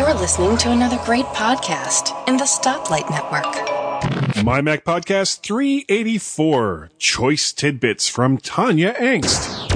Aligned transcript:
You're 0.00 0.14
listening 0.14 0.56
to 0.56 0.70
another 0.70 0.98
great 1.04 1.26
podcast 1.26 2.26
in 2.26 2.38
the 2.38 2.44
Stoplight 2.44 3.10
Network. 3.10 4.42
My 4.42 4.62
Mac 4.62 4.82
Podcast 4.82 5.40
384 5.40 6.88
Choice 6.96 7.52
Tidbits 7.52 8.08
from 8.08 8.38
Tonya 8.38 8.96
Engst. 8.96 9.68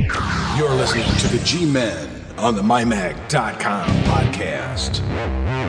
You're 0.59 0.71
listening 0.71 1.05
to 1.19 1.29
the 1.29 1.45
G 1.45 1.67
Men 1.67 2.09
on 2.39 2.55
the 2.55 2.63
MyMac.com 2.63 3.87
podcast. 4.05 5.64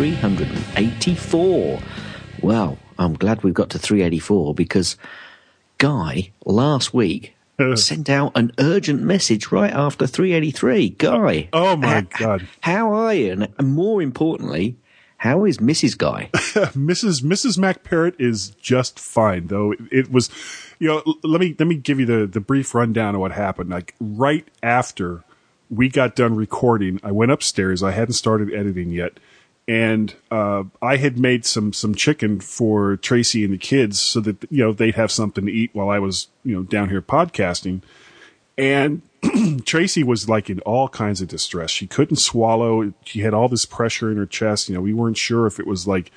384. 0.00 1.78
Well, 2.40 2.78
I'm 2.98 3.12
glad 3.14 3.42
we've 3.42 3.52
got 3.52 3.68
to 3.70 3.78
384 3.78 4.54
because 4.54 4.96
Guy 5.76 6.30
last 6.46 6.94
week 6.94 7.34
sent 7.74 8.08
out 8.08 8.32
an 8.34 8.50
urgent 8.58 9.02
message 9.02 9.52
right 9.52 9.70
after 9.70 10.06
383. 10.06 10.88
Guy. 10.90 11.50
Oh 11.52 11.76
my 11.76 12.06
God. 12.18 12.48
How 12.62 12.94
are 12.94 13.12
you? 13.12 13.32
And- 13.32 13.48
And 13.58 13.74
more 13.74 14.00
importantly, 14.00 14.76
how 15.18 15.44
is 15.44 15.58
Mrs. 15.58 15.98
Guy? 15.98 16.30
Mrs. 16.32 17.22
Mrs. 17.22 17.58
Mac 17.58 17.84
Parrot 17.84 18.14
is 18.18 18.50
just 18.62 18.98
fine, 18.98 19.48
though. 19.48 19.72
It, 19.72 19.80
it 19.92 20.10
was, 20.10 20.30
you 20.78 20.88
know, 20.88 21.02
l- 21.06 21.18
let 21.24 21.42
me 21.42 21.54
let 21.58 21.68
me 21.68 21.74
give 21.74 22.00
you 22.00 22.06
the 22.06 22.26
the 22.26 22.40
brief 22.40 22.74
rundown 22.74 23.14
of 23.16 23.20
what 23.20 23.32
happened. 23.32 23.68
Like 23.68 23.94
right 24.00 24.48
after 24.62 25.24
we 25.68 25.90
got 25.90 26.16
done 26.16 26.36
recording, 26.36 27.00
I 27.02 27.12
went 27.12 27.32
upstairs. 27.32 27.82
I 27.82 27.90
hadn't 27.90 28.14
started 28.14 28.50
editing 28.54 28.88
yet, 28.88 29.20
and 29.70 30.16
uh, 30.32 30.64
I 30.82 30.96
had 30.96 31.16
made 31.16 31.46
some 31.46 31.72
some 31.72 31.94
chicken 31.94 32.40
for 32.40 32.96
Tracy 32.96 33.44
and 33.44 33.54
the 33.54 33.58
kids 33.58 34.00
so 34.00 34.18
that 34.18 34.44
you 34.50 34.64
know 34.64 34.72
they'd 34.72 34.96
have 34.96 35.12
something 35.12 35.46
to 35.46 35.52
eat 35.52 35.70
while 35.72 35.90
I 35.90 36.00
was 36.00 36.26
you 36.42 36.56
know 36.56 36.64
down 36.64 36.88
here 36.88 37.00
podcasting. 37.00 37.82
And 38.58 39.02
Tracy 39.64 40.02
was 40.02 40.28
like 40.28 40.50
in 40.50 40.58
all 40.62 40.88
kinds 40.88 41.20
of 41.20 41.28
distress. 41.28 41.70
She 41.70 41.86
couldn't 41.86 42.16
swallow. 42.16 42.92
She 43.04 43.20
had 43.20 43.32
all 43.32 43.48
this 43.48 43.64
pressure 43.64 44.10
in 44.10 44.16
her 44.16 44.26
chest. 44.26 44.68
You 44.68 44.74
know, 44.74 44.80
we 44.80 44.92
weren't 44.92 45.16
sure 45.16 45.46
if 45.46 45.60
it 45.60 45.68
was 45.68 45.86
like 45.86 46.10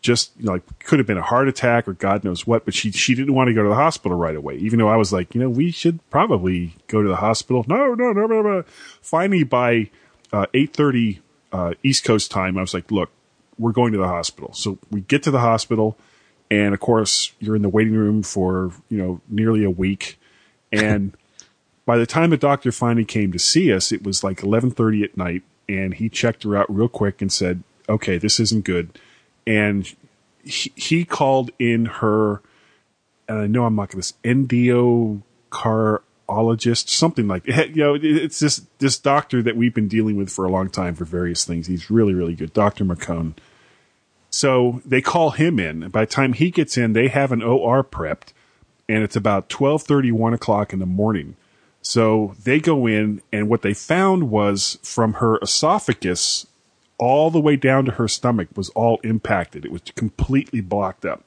just 0.00 0.32
you 0.36 0.46
know, 0.46 0.52
like 0.54 0.80
could 0.80 0.98
have 0.98 1.06
been 1.06 1.16
a 1.16 1.22
heart 1.22 1.46
attack 1.46 1.86
or 1.86 1.92
God 1.92 2.24
knows 2.24 2.44
what. 2.44 2.64
But 2.64 2.74
she 2.74 2.90
she 2.90 3.14
didn't 3.14 3.34
want 3.34 3.46
to 3.46 3.54
go 3.54 3.62
to 3.62 3.68
the 3.68 3.76
hospital 3.76 4.18
right 4.18 4.34
away, 4.34 4.56
even 4.56 4.80
though 4.80 4.88
I 4.88 4.96
was 4.96 5.12
like, 5.12 5.32
you 5.32 5.40
know, 5.40 5.48
we 5.48 5.70
should 5.70 6.00
probably 6.10 6.74
go 6.88 7.04
to 7.04 7.08
the 7.08 7.16
hospital. 7.16 7.64
No, 7.68 7.94
no, 7.94 8.10
no, 8.10 8.26
no. 8.26 8.42
no. 8.42 8.64
Finally, 9.00 9.44
by 9.44 9.90
uh, 10.32 10.46
eight 10.54 10.74
thirty 10.74 11.20
uh, 11.52 11.74
East 11.82 12.04
Coast 12.04 12.30
time, 12.30 12.56
I 12.56 12.60
was 12.60 12.74
like, 12.74 12.90
look, 12.90 13.10
we're 13.58 13.72
going 13.72 13.92
to 13.92 13.98
the 13.98 14.08
hospital. 14.08 14.52
So 14.54 14.78
we 14.90 15.02
get 15.02 15.22
to 15.24 15.30
the 15.30 15.40
hospital, 15.40 15.96
and 16.50 16.74
of 16.74 16.80
course, 16.80 17.32
you're 17.38 17.56
in 17.56 17.62
the 17.62 17.68
waiting 17.68 17.94
room 17.94 18.22
for 18.22 18.72
you 18.88 18.98
know 18.98 19.20
nearly 19.28 19.64
a 19.64 19.70
week, 19.70 20.18
and 20.72 21.16
by 21.86 21.98
the 21.98 22.06
time 22.06 22.30
the 22.30 22.36
doctor 22.36 22.72
finally 22.72 23.04
came 23.04 23.32
to 23.32 23.38
see 23.38 23.72
us, 23.72 23.92
it 23.92 24.02
was 24.02 24.24
like 24.24 24.38
11:30 24.40 25.04
at 25.04 25.16
night, 25.16 25.42
and 25.68 25.94
he 25.94 26.08
checked 26.08 26.42
her 26.44 26.56
out 26.56 26.72
real 26.74 26.88
quick 26.88 27.20
and 27.20 27.32
said, 27.32 27.62
"Okay, 27.88 28.18
this 28.18 28.40
isn't 28.40 28.64
good." 28.64 28.98
And 29.46 29.92
he, 30.42 30.72
he 30.74 31.04
called 31.04 31.50
in 31.58 31.86
her, 31.86 32.40
and 33.28 33.38
I 33.38 33.46
know 33.46 33.64
I'm 33.64 33.76
not 33.76 33.90
going 33.90 34.02
to 34.02 34.08
endocarologist, 36.30 36.88
something 36.88 37.28
like 37.28 37.44
that. 37.44 37.70
You 37.76 37.84
know, 37.84 37.98
it's 38.00 38.40
this 38.40 38.62
this 38.78 38.98
doctor 38.98 39.42
that 39.42 39.56
we've 39.56 39.74
been 39.74 39.88
dealing 39.88 40.16
with 40.16 40.30
for 40.30 40.44
a 40.44 40.50
long 40.50 40.70
time 40.70 40.94
for 40.94 41.04
various 41.04 41.44
things. 41.44 41.66
He's 41.66 41.90
really 41.90 42.14
really 42.14 42.34
good, 42.34 42.52
Doctor 42.52 42.84
McCone. 42.84 43.34
So 44.30 44.80
they 44.84 45.00
call 45.00 45.30
him 45.30 45.58
in. 45.58 45.88
By 45.88 46.04
the 46.04 46.10
time 46.10 46.34
he 46.34 46.50
gets 46.50 46.76
in, 46.76 46.92
they 46.92 47.08
have 47.08 47.32
an 47.32 47.42
OR 47.42 47.82
prepped, 47.82 48.32
and 48.88 49.02
it's 49.02 49.16
about 49.16 49.48
twelve 49.48 49.82
thirty, 49.82 50.12
one 50.12 50.34
o'clock 50.34 50.72
in 50.72 50.78
the 50.78 50.86
morning. 50.86 51.36
So 51.82 52.34
they 52.42 52.60
go 52.60 52.86
in, 52.86 53.22
and 53.32 53.48
what 53.48 53.62
they 53.62 53.74
found 53.74 54.30
was 54.30 54.78
from 54.82 55.14
her 55.14 55.38
esophagus 55.38 56.46
all 57.00 57.30
the 57.30 57.40
way 57.40 57.56
down 57.56 57.86
to 57.86 57.92
her 57.92 58.06
stomach 58.06 58.48
was 58.54 58.68
all 58.70 59.00
impacted. 59.02 59.64
It 59.64 59.72
was 59.72 59.80
completely 59.96 60.60
blocked 60.60 61.06
up. 61.06 61.24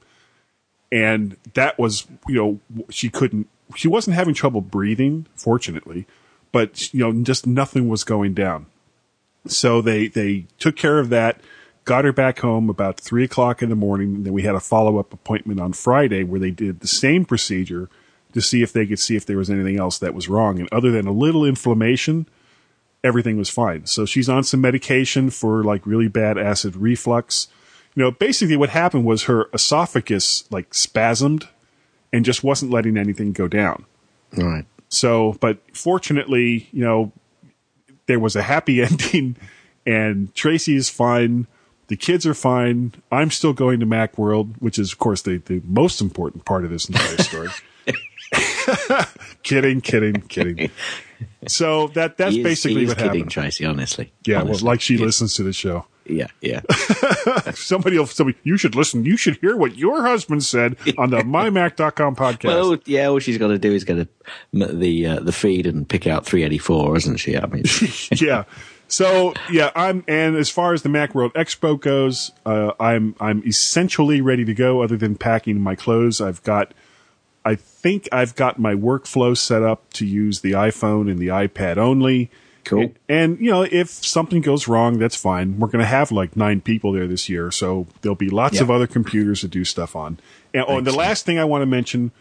And 0.92 1.36
that 1.56 1.80
was, 1.80 2.06
you 2.28 2.36
know, 2.36 2.86
she 2.92 3.10
couldn't, 3.10 3.48
she 3.76 3.88
wasn't 3.88 4.16
having 4.16 4.34
trouble 4.34 4.62
breathing, 4.62 5.26
fortunately, 5.36 6.06
but, 6.52 6.94
you 6.94 7.00
know, 7.00 7.24
just 7.24 7.48
nothing 7.48 7.88
was 7.88 8.04
going 8.04 8.34
down. 8.34 8.68
So 9.48 9.82
they, 9.82 10.08
they 10.08 10.46
took 10.60 10.76
care 10.76 11.00
of 11.00 11.10
that, 11.10 11.42
got 11.86 12.06
her 12.06 12.14
back 12.14 12.40
home 12.40 12.70
about 12.70 13.00
three 13.00 13.24
o'clock 13.24 13.62
in 13.62 13.70
the 13.70 13.76
morning. 13.76 14.24
Then 14.24 14.34
we 14.34 14.44
had 14.44 14.56
a 14.56 14.60
follow 14.60 14.98
up 15.00 15.14
appointment 15.14 15.60
on 15.60 15.74
Friday 15.74 16.24
where 16.24 16.40
they 16.40 16.52
did 16.52 16.80
the 16.80 16.88
same 16.88 17.26
procedure 17.26 17.90
to 18.34 18.42
see 18.42 18.62
if 18.62 18.74
they 18.74 18.86
could 18.86 19.00
see 19.00 19.16
if 19.16 19.26
there 19.26 19.38
was 19.38 19.50
anything 19.50 19.80
else 19.80 19.98
that 20.00 20.14
was 20.14 20.30
wrong. 20.30 20.60
And 20.60 20.70
other 20.72 20.92
than 20.92 21.08
a 21.08 21.12
little 21.12 21.46
inflammation, 21.46 22.28
everything 23.04 23.38
was 23.38 23.50
fine. 23.50 23.86
So 23.86 24.06
she's 24.06 24.30
on 24.30 24.44
some 24.44 24.62
medication 24.62 25.30
for 25.30 25.64
like 25.64 25.86
really 25.86 26.08
bad 26.08 26.38
acid 26.38 26.76
reflux. 26.76 27.48
You 27.96 28.04
know, 28.04 28.12
basically 28.12 28.58
what 28.58 28.70
happened 28.70 29.06
was 29.06 29.24
her 29.24 29.50
esophagus 29.54 30.46
like 30.52 30.72
spasmed 30.72 31.48
and 32.14 32.24
just 32.24 32.44
wasn't 32.44 32.72
letting 32.72 32.96
anything 32.96 33.34
go 33.34 33.50
down. 33.50 33.86
Right. 34.38 34.66
So, 34.88 35.36
but 35.42 35.58
fortunately, 35.76 36.70
you 36.72 36.84
know, 36.86 37.12
there 38.06 38.20
was 38.20 38.36
a 38.38 38.44
happy 38.44 38.82
ending 38.84 39.36
and 39.86 40.34
Tracy 40.36 40.76
is 40.76 40.88
fine. 40.88 41.48
The 41.88 41.98
kids 41.98 42.26
are 42.26 42.34
fine. 42.34 42.94
I'm 43.12 43.30
still 43.32 43.52
going 43.54 43.82
to 43.82 43.86
Macworld, 43.86 44.54
which 44.60 44.80
is, 44.80 44.94
of 44.94 45.00
course, 45.00 45.22
the, 45.24 45.38
the 45.40 45.62
most 45.66 46.00
important 46.00 46.46
part 46.46 46.64
of 46.64 46.70
this 46.72 46.88
entire 46.88 47.18
story. 47.18 47.50
kidding, 49.44 49.82
kidding, 49.82 50.22
kidding. 50.22 50.72
So 51.48 51.88
that 51.90 52.18
that's 52.18 52.36
is- 52.36 52.44
basically 52.44 52.86
what 52.86 52.98
kidding, 52.98 53.14
happened. 53.14 53.32
Tracy, 53.32 53.66
honestly. 53.66 54.12
Yeah, 54.26 54.42
Honestly. 54.42 54.64
well, 54.66 54.72
like 54.74 54.82
she 54.82 54.96
Yeah. 54.96 55.06
listens 55.06 55.34
to 55.36 55.44
the 55.44 55.54
show. 55.54 55.86
Yeah, 56.06 56.28
yeah. 56.42 56.62
Somebody 57.54 57.98
else, 57.98 58.14
somebody, 58.14 58.38
you 58.44 58.58
should 58.58 58.76
listen. 58.76 59.06
You 59.06 59.16
should 59.16 59.38
hear 59.38 59.56
what 59.56 59.78
your 59.78 60.02
husband 60.02 60.44
said 60.44 60.76
on 60.98 61.12
the 61.12 61.18
MyMac.com 61.22 62.16
podcast. 62.16 62.46
Well, 62.46 62.78
yeah, 62.86 63.08
all 63.08 63.20
she's 63.20 63.38
got 63.38 63.48
to 63.48 63.58
do 63.58 63.72
is 63.72 63.84
go 63.84 63.96
to 63.96 64.08
the 64.52 65.08
uh, 65.08 65.20
the 65.22 65.32
feed 65.32 65.66
and 65.66 65.88
pick 65.88 66.06
out 66.06 66.26
384, 66.26 66.98
isn't 66.98 67.18
she? 67.18 67.38
I 67.38 67.46
mean, 67.46 67.64
yeah. 68.12 68.44
So 68.90 69.34
yeah, 69.50 69.72
I'm 69.76 70.04
and 70.08 70.36
as 70.36 70.50
far 70.50 70.74
as 70.74 70.82
the 70.82 70.90
MacWorld 70.90 71.34
Expo 71.34 71.80
goes, 71.80 72.32
uh, 72.46 72.74
I'm 72.80 73.16
I'm 73.20 73.42
essentially 73.46 74.22
ready 74.22 74.46
to 74.46 74.54
go. 74.54 74.82
Other 74.82 74.98
than 74.98 75.16
packing 75.16 75.60
my 75.62 75.76
clothes, 75.76 76.22
I've 76.22 76.44
got. 76.44 76.74
I 77.46 77.56
think 77.56 78.08
I've 78.10 78.36
got 78.36 78.58
my 78.58 78.74
workflow 78.74 79.36
set 79.36 79.64
up 79.64 79.92
to 79.94 80.06
use 80.06 80.40
the 80.40 80.52
iPhone 80.52 81.12
and 81.12 81.20
the 81.20 81.28
iPad 81.28 81.76
only. 81.76 82.32
Cool. 82.64 82.82
And, 82.82 82.96
and, 83.10 83.40
you 83.40 83.52
know, 83.52 83.64
if 83.64 83.90
something 83.90 84.42
goes 84.42 84.68
wrong, 84.68 84.98
that's 85.00 85.16
fine. 85.16 85.60
We're 85.60 85.68
going 85.68 85.82
to 85.84 85.86
have 85.86 86.12
like 86.12 86.36
nine 86.36 86.62
people 86.62 86.92
there 86.94 87.08
this 87.08 87.28
year, 87.30 87.52
so 87.52 87.88
there'll 88.02 88.16
be 88.16 88.30
lots 88.30 88.56
Yeah. 88.56 88.64
of 88.64 88.72
other 88.72 88.88
computers 88.88 89.42
to 89.42 89.48
do 89.48 89.66
stuff 89.66 89.96
on. 89.96 90.20
And 90.54 90.66
oh, 90.68 90.78
and 90.78 90.88
the 90.88 90.94
last 90.96 91.26
thing 91.26 91.38
I 91.40 91.46
want 91.46 91.62
to 91.62 91.66
mention 91.66 92.12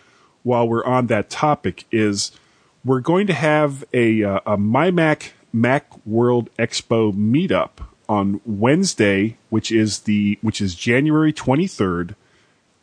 while 0.42 0.69
we're 0.69 0.84
on 0.84 1.06
that 1.08 1.31
topic 1.31 1.84
is 1.92 2.32
we're 2.84 3.00
going 3.00 3.26
to 3.28 3.34
have 3.34 3.84
a 3.92 4.22
uh, 4.25 4.41
a 4.47 4.56
MyMac 4.56 5.31
Mac 5.52 5.86
World 6.06 6.50
Expo 6.58 7.12
meetup 7.12 7.86
on 8.08 8.41
Wednesday, 8.44 9.36
which 9.50 9.70
is 9.70 10.00
the 10.00 10.38
which 10.42 10.60
is 10.60 10.75
January 10.75 11.32
23rd 11.32 12.14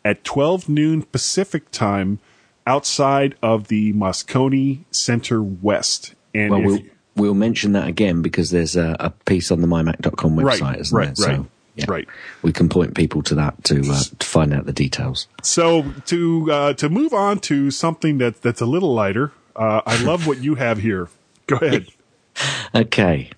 at 0.05 0.23
12 0.23 0.69
noon 0.69 1.03
Pacific 1.03 1.69
time 1.71 2.19
outside 2.65 3.35
of 3.41 3.67
the 3.67 3.91
Moscone 3.93 4.85
Center 4.91 5.41
West. 5.43 6.13
And 6.33 6.51
well, 6.51 6.75
if- 6.75 6.83
we'll 7.15 7.33
mention 7.33 7.73
that 7.73 7.87
again 7.87 8.21
because 8.21 8.49
there's 8.51 8.75
a, 8.75 8.95
a 8.99 9.09
piece 9.09 9.51
on 9.51 9.61
the 9.61 9.67
mymac.com 9.67 10.35
website, 10.35 10.61
Right, 10.61 10.79
isn't 10.79 10.97
right, 10.97 11.15
there? 11.15 11.27
right, 11.27 11.35
so, 11.37 11.47
yeah, 11.75 11.85
right. 11.87 12.07
We 12.41 12.51
can 12.51 12.69
point 12.69 12.95
people 12.95 13.21
to 13.23 13.35
that 13.35 13.63
to 13.65 13.81
uh, 13.89 14.01
to 14.19 14.27
find 14.27 14.53
out 14.53 14.65
the 14.65 14.73
details. 14.73 15.27
So 15.43 15.93
to 16.07 16.51
uh, 16.51 16.73
to 16.73 16.89
move 16.89 17.13
on 17.13 17.39
to 17.41 17.71
something 17.71 18.17
that 18.19 18.41
that's 18.41 18.61
a 18.61 18.65
little 18.65 18.93
lighter, 18.93 19.31
uh, 19.55 19.81
I 19.85 20.01
love 20.03 20.27
what 20.27 20.39
you 20.39 20.55
have 20.55 20.79
here. 20.79 21.09
Go 21.47 21.55
ahead. 21.57 21.87
Okay. 22.73 23.31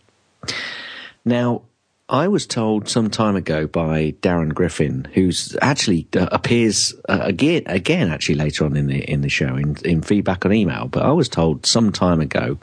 Now, 1.25 1.63
I 2.11 2.27
was 2.27 2.45
told 2.45 2.89
some 2.89 3.09
time 3.09 3.37
ago 3.37 3.67
by 3.67 4.11
Darren 4.21 4.53
Griffin, 4.53 5.07
who's 5.13 5.55
actually 5.61 6.07
uh, 6.13 6.27
appears 6.29 6.93
uh, 7.07 7.19
again, 7.21 7.63
again 7.67 8.11
actually 8.11 8.35
later 8.35 8.65
on 8.65 8.75
in 8.75 8.87
the 8.87 8.99
in 9.09 9.21
the 9.21 9.29
show 9.29 9.55
in, 9.55 9.77
in 9.85 10.01
feedback 10.01 10.45
on 10.45 10.51
email. 10.51 10.89
But 10.89 11.03
I 11.03 11.11
was 11.11 11.29
told 11.29 11.65
some 11.65 11.93
time 11.93 12.19
ago 12.19 12.57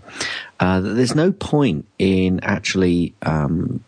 uh, 0.61 0.81
that 0.81 0.91
there's 0.91 1.15
no 1.15 1.33
point 1.33 1.87
in 1.99 2.41
actually 2.41 3.15
um, 3.23 3.83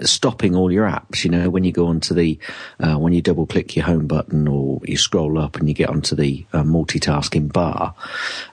stopping 0.00 0.54
all 0.54 0.70
your 0.70 0.86
apps. 0.86 1.24
You 1.24 1.30
know, 1.30 1.48
when 1.50 1.64
you 1.64 1.72
go 1.72 1.86
onto 1.86 2.14
the, 2.14 2.38
uh, 2.80 2.96
when 2.96 3.12
you 3.12 3.22
double 3.22 3.46
click 3.46 3.74
your 3.76 3.84
home 3.86 4.06
button 4.06 4.46
or 4.48 4.80
you 4.84 4.96
scroll 4.96 5.38
up 5.38 5.56
and 5.56 5.68
you 5.68 5.74
get 5.74 5.88
onto 5.88 6.14
the 6.14 6.44
uh, 6.52 6.62
multitasking 6.62 7.52
bar 7.52 7.94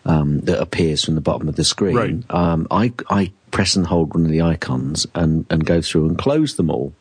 um, 0.06 0.40
that 0.42 0.62
appears 0.62 1.04
from 1.04 1.16
the 1.16 1.22
bottom 1.22 1.50
of 1.50 1.56
the 1.56 1.64
screen, 1.64 1.96
Right. 1.96 2.24
um, 2.30 2.68
I, 2.72 2.94
I 3.10 3.32
press 3.52 3.76
and 3.76 3.86
hold 3.88 4.14
one 4.14 4.26
of 4.26 4.32
the 4.32 4.42
icons 4.42 5.06
and, 5.14 5.46
and 5.50 5.66
go 5.66 5.82
through 5.82 6.08
and 6.08 6.18
close 6.18 6.56
them 6.56 6.70
all. 6.70 6.94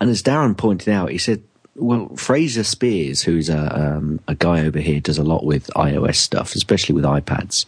And 0.00 0.10
as 0.10 0.22
Darren 0.22 0.56
pointed 0.56 0.88
out, 0.90 1.10
he 1.10 1.18
said, 1.18 1.42
well, 1.76 2.14
Fraser 2.14 2.60
Speirs, 2.62 3.24
who's 3.24 3.48
a, 3.48 3.96
um, 3.96 4.20
a 4.28 4.34
guy 4.36 4.64
over 4.64 4.78
here, 4.78 5.00
does 5.00 5.18
a 5.18 5.24
lot 5.24 5.44
with 5.44 5.66
iOS 5.74 6.16
stuff, 6.16 6.54
especially 6.54 6.94
with 6.94 7.04
iPads, 7.04 7.64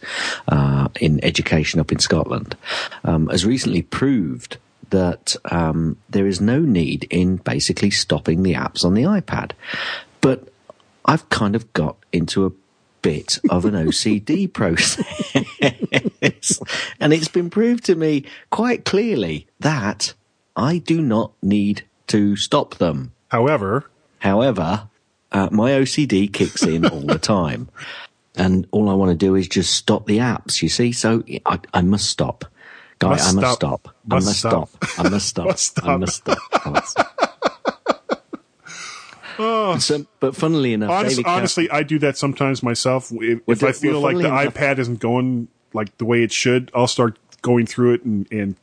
uh, 0.47 0.87
in 1.01 1.21
education 1.25 1.79
up 1.79 1.91
in 1.91 1.99
Scotland, 1.99 2.55
um, 3.03 3.27
has 3.27 3.45
recently 3.45 3.81
proved 3.81 4.57
that 4.89 5.35
um, 5.51 5.97
there 6.09 6.27
is 6.27 6.41
no 6.41 6.59
need 6.59 7.07
in 7.09 7.37
basically 7.37 7.91
stopping 7.91 8.43
the 8.43 8.53
apps 8.53 8.85
on 8.85 8.93
the 8.93 9.03
iPad. 9.03 9.51
But 10.21 10.47
I've 11.05 11.27
kind 11.29 11.55
of 11.55 11.71
got 11.73 11.97
into 12.11 12.45
a 12.45 12.51
bit 13.01 13.39
of 13.49 13.65
an 13.65 13.73
OCD 13.73 14.51
process. 14.53 15.05
and 16.99 17.13
it's 17.13 17.27
been 17.27 17.49
proved 17.49 17.85
to 17.85 17.95
me 17.95 18.25
quite 18.49 18.85
clearly 18.85 19.47
that 19.59 20.13
I 20.55 20.79
do 20.79 21.01
not 21.01 21.31
need 21.41 21.83
to 22.07 22.35
stop 22.35 22.75
them. 22.75 23.13
However, 23.29 23.89
However, 24.19 24.89
uh, 25.31 25.49
my 25.51 25.71
OCD 25.71 26.31
kicks 26.31 26.63
in 26.63 26.85
all 26.85 27.01
the 27.01 27.19
time. 27.19 27.69
And 28.35 28.67
all 28.71 28.89
I 28.89 28.93
want 28.93 29.11
to 29.11 29.17
do 29.17 29.35
is 29.35 29.47
just 29.47 29.73
stop 29.73 30.05
the 30.05 30.19
apps, 30.19 30.61
you 30.61 30.69
see? 30.69 30.91
So 30.91 31.23
I, 31.45 31.59
I 31.73 31.81
must 31.81 32.09
stop. 32.09 32.45
Guy, 32.99 33.09
Must 33.09 33.29
I 33.29 33.33
must 33.41 33.55
stop. 33.57 33.81
stop. 33.81 33.95
I 34.09 34.15
Must 34.15 34.39
stop. 34.39 34.69
stop. 34.69 34.99
I 34.99 35.09
must 35.09 35.27
stop. 35.27 35.45
Must 35.47 35.83
I 35.85 35.97
must 35.97 36.15
stop. 36.15 36.37
I 36.65 36.69
must 36.69 36.89
stop. 36.89 37.13
So, 39.79 40.05
but 40.19 40.35
funnily 40.35 40.73
enough, 40.73 40.89
honest, 40.89 41.11
David 41.17 41.25
Cass- 41.25 41.37
honestly, 41.37 41.69
I 41.69 41.83
do 41.83 41.99
that 41.99 42.17
sometimes 42.17 42.63
myself. 42.63 43.11
If, 43.11 43.41
Well, 43.45 43.55
if 43.55 43.63
I 43.63 43.71
feel 43.71 43.93
well, 43.93 44.01
like 44.01 44.17
the 44.17 44.25
enough- 44.27 44.53
iPad 44.55 44.79
isn't 44.79 44.99
going 44.99 45.47
like 45.73 45.95
the 45.99 46.05
way 46.05 46.23
it 46.23 46.31
should, 46.31 46.71
I'll 46.73 46.87
start 46.87 47.19
going 47.43 47.67
through 47.67 47.93
it 47.95 48.03
and, 48.03 48.27
and 48.31 48.55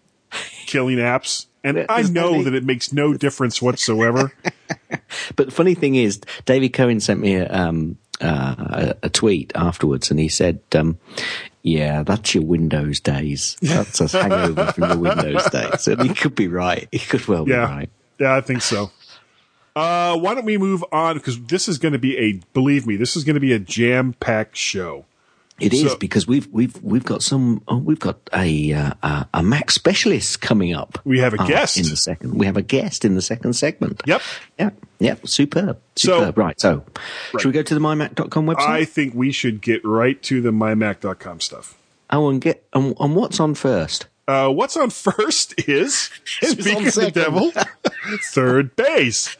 killing 0.66 0.98
apps. 0.98 1.46
And 1.62 1.86
I 1.88 2.02
know 2.02 2.42
that 2.42 2.54
it 2.54 2.64
makes 2.64 2.92
no 2.92 3.14
difference 3.14 3.62
whatsoever. 3.62 4.32
But 5.36 5.46
the 5.46 5.52
funny 5.52 5.74
thing 5.74 5.94
is, 5.94 6.20
David 6.44 6.70
Cohen 6.70 6.98
sent 7.00 7.20
me 7.20 7.36
a, 7.36 7.48
um, 7.48 7.96
uh, 8.20 8.54
a, 8.58 8.94
a 9.04 9.08
tweet 9.08 9.52
afterwards, 9.54 10.10
and 10.10 10.18
he 10.20 10.28
said, 10.28 10.60
um, 10.74 10.98
"Yeah, 11.64 12.04
that's 12.04 12.34
your 12.36 12.44
Windows 12.44 13.00
days. 13.00 13.56
That's 13.60 14.00
a 14.00 14.06
hangover 14.06 14.70
from 14.72 14.90
your 14.90 14.98
Windows 14.98 15.50
days." 15.50 15.88
And 15.88 16.02
he 16.02 16.14
could 16.14 16.36
be 16.36 16.46
right. 16.46 16.86
He 16.92 17.00
could 17.00 17.26
well 17.26 17.48
Yeah, 17.48 17.66
be 17.66 17.72
right. 17.72 17.90
yeah, 18.20 18.36
I 18.36 18.40
think 18.42 18.62
so. 18.62 18.92
Uh, 19.74 20.16
why 20.16 20.34
don't 20.36 20.44
we 20.44 20.56
move 20.56 20.84
on? 20.92 21.16
Because 21.16 21.40
this 21.46 21.66
is 21.68 21.78
going 21.78 21.94
to 21.94 21.98
be 21.98 22.16
a 22.16 22.40
believe 22.52 22.86
me, 22.86 22.94
this 22.94 23.16
is 23.16 23.24
going 23.24 23.34
to 23.34 23.40
be 23.40 23.52
a 23.52 23.58
jam 23.58 24.12
packed 24.20 24.56
show. 24.56 25.04
It 25.60 25.72
is 25.72 25.92
So- 25.92 25.98
because 25.98 26.26
we've 26.26 26.48
we've 26.48 26.82
we've 26.82 27.04
got 27.04 27.22
some 27.22 27.62
oh, 27.68 27.76
we've 27.76 28.00
got 28.00 28.18
a 28.34 28.72
uh, 28.72 28.92
a, 29.02 29.28
a 29.34 29.42
Mac 29.42 29.70
specialist 29.70 30.40
coming 30.40 30.74
up. 30.74 30.98
We 31.04 31.20
have 31.20 31.32
a 31.34 31.40
uh, 31.40 31.46
guest. 31.46 31.76
in 31.76 31.88
the 31.88 31.96
second. 31.96 32.34
We 32.34 32.46
have 32.46 32.56
a 32.56 32.62
guest 32.62 33.04
in 33.04 33.14
the 33.14 33.22
second 33.22 33.52
segment. 33.52 34.02
Yep. 34.04 34.22
Yeah. 34.58 34.70
Yeah. 34.98 35.14
Superb. 35.24 35.78
So- 35.96 36.18
Superb. 36.20 36.38
right. 36.38 36.60
So, 36.60 36.84
should 37.38 37.46
we 37.46 37.52
go 37.52 37.62
to 37.62 37.74
the 37.74 37.80
mymac.com 37.80 38.46
website? 38.46 38.58
I 38.58 38.84
think 38.84 39.14
we 39.14 39.30
should 39.30 39.60
get 39.60 39.84
right 39.84 40.20
to 40.24 40.40
the 40.40 40.50
mymac.com 40.50 41.40
stuff. 41.40 41.78
oh, 42.10 42.28
and 42.30 42.40
get 42.40 42.66
and, 42.72 42.94
and 42.98 43.14
what's 43.14 43.38
on 43.38 43.54
first? 43.54 44.08
Uh, 44.26 44.48
what's 44.48 44.76
on 44.76 44.88
first 44.90 45.54
is 45.68 46.10
speaking 46.42 46.88
of 46.88 46.94
the 46.94 47.10
devil, 47.12 47.52
third 48.32 48.74
base 48.74 49.36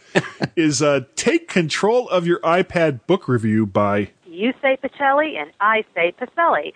is 0.57 0.83
uh, 0.83 1.01
take 1.17 1.49
control 1.49 2.09
of 2.11 2.27
your 2.27 2.39
iPad 2.41 3.01
book 3.07 3.27
review 3.27 3.67
by 3.67 4.11
You 4.35 4.53
say 4.61 4.77
Pacelli 4.83 5.39
and 5.39 5.51
I 5.61 5.85
say 5.95 6.13
Pacelli. 6.21 6.73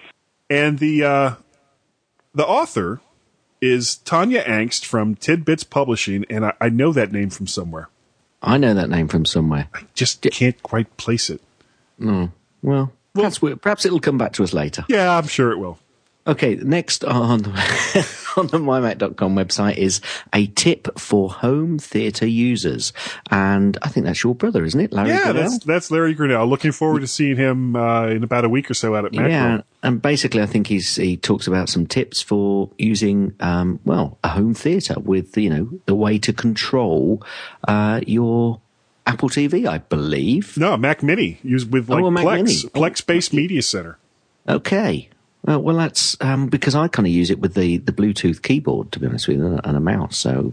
and 0.48 0.78
the 0.78 1.04
uh, 1.04 1.34
the 2.34 2.46
author 2.46 3.00
is 3.60 3.98
Tonya 4.04 4.44
Engst 4.44 4.84
from 4.84 5.16
Tidbits 5.16 5.64
Publishing, 5.64 6.24
and 6.30 6.46
I, 6.46 6.52
I 6.60 6.68
know 6.68 6.92
that 6.92 7.10
name 7.10 7.30
from 7.30 7.48
somewhere. 7.48 7.88
I 8.40 8.56
know 8.56 8.72
that 8.74 8.88
name 8.88 9.08
from 9.08 9.24
somewhere. 9.24 9.68
I 9.74 9.80
just 9.94 10.22
can't 10.22 10.62
quite 10.62 10.96
place 10.96 11.28
it. 11.28 11.40
No. 11.98 12.30
Well, 12.62 12.92
perhaps, 13.14 13.42
we, 13.42 13.56
perhaps 13.56 13.84
it'll 13.84 13.98
come 13.98 14.16
back 14.16 14.32
to 14.34 14.44
us 14.44 14.52
later. 14.52 14.84
Yeah, 14.88 15.16
I'm 15.18 15.26
sure 15.26 15.50
it 15.50 15.58
will. 15.58 15.78
Okay, 16.28 16.56
next 16.56 17.04
on 17.04 17.40
the, 17.42 17.50
on 18.36 18.48
the 18.48 18.58
mymac.com 18.58 19.34
website 19.34 19.76
is 19.78 20.02
a 20.34 20.46
tip 20.48 20.98
for 21.00 21.30
home 21.30 21.78
theatre 21.78 22.26
users. 22.26 22.92
And 23.30 23.78
I 23.80 23.88
think 23.88 24.04
that's 24.04 24.22
your 24.22 24.34
brother, 24.34 24.62
isn't 24.64 24.78
it, 24.78 24.92
Larry 24.92 25.08
Yeah, 25.08 25.24
Goodell? 25.28 25.42
that's 25.42 25.64
that's 25.64 25.90
Larry 25.90 26.12
Grinnell. 26.12 26.46
Looking 26.46 26.72
forward 26.72 27.00
to 27.00 27.06
seeing 27.06 27.36
him 27.36 27.74
uh, 27.74 28.08
in 28.08 28.22
about 28.22 28.44
a 28.44 28.48
week 28.50 28.70
or 28.70 28.74
so 28.74 28.94
out 28.94 29.06
at 29.06 29.12
Macro. 29.12 29.30
Yeah, 29.30 29.62
and 29.82 30.02
basically, 30.02 30.42
I 30.42 30.46
think 30.46 30.66
he's 30.66 30.96
he 30.96 31.16
talks 31.16 31.46
about 31.46 31.70
some 31.70 31.86
tips 31.86 32.20
for 32.20 32.68
using, 32.76 33.34
um, 33.40 33.80
well, 33.86 34.18
a 34.22 34.28
home 34.28 34.52
theatre 34.52 35.00
with 35.00 35.34
you 35.38 35.48
know 35.48 35.80
the 35.86 35.94
way 35.94 36.18
to 36.18 36.32
control 36.34 37.22
uh, 37.66 38.00
your 38.06 38.60
Apple 39.06 39.30
TV, 39.30 39.66
I 39.66 39.78
believe. 39.78 40.58
No, 40.58 40.76
Mac 40.76 41.02
Mini 41.02 41.38
used 41.42 41.72
with 41.72 41.88
like 41.88 42.04
Oh, 42.04 42.10
Plex, 42.10 42.66
Plex 42.72 43.06
based 43.06 43.32
media 43.32 43.62
center. 43.62 43.96
Okay. 44.46 45.08
Well, 45.48 45.62
well, 45.62 45.76
that's 45.78 46.14
um, 46.20 46.48
because 46.48 46.74
I 46.74 46.88
kind 46.88 47.06
of 47.06 47.12
use 47.12 47.30
it 47.30 47.40
with 47.40 47.54
the, 47.54 47.78
the 47.78 47.92
Bluetooth 47.92 48.42
keyboard, 48.42 48.92
to 48.92 49.00
be 49.00 49.06
honest 49.06 49.28
with 49.28 49.38
you, 49.38 49.58
and 49.64 49.76
a, 49.78 49.80
mouse. 49.80 50.18
So 50.18 50.52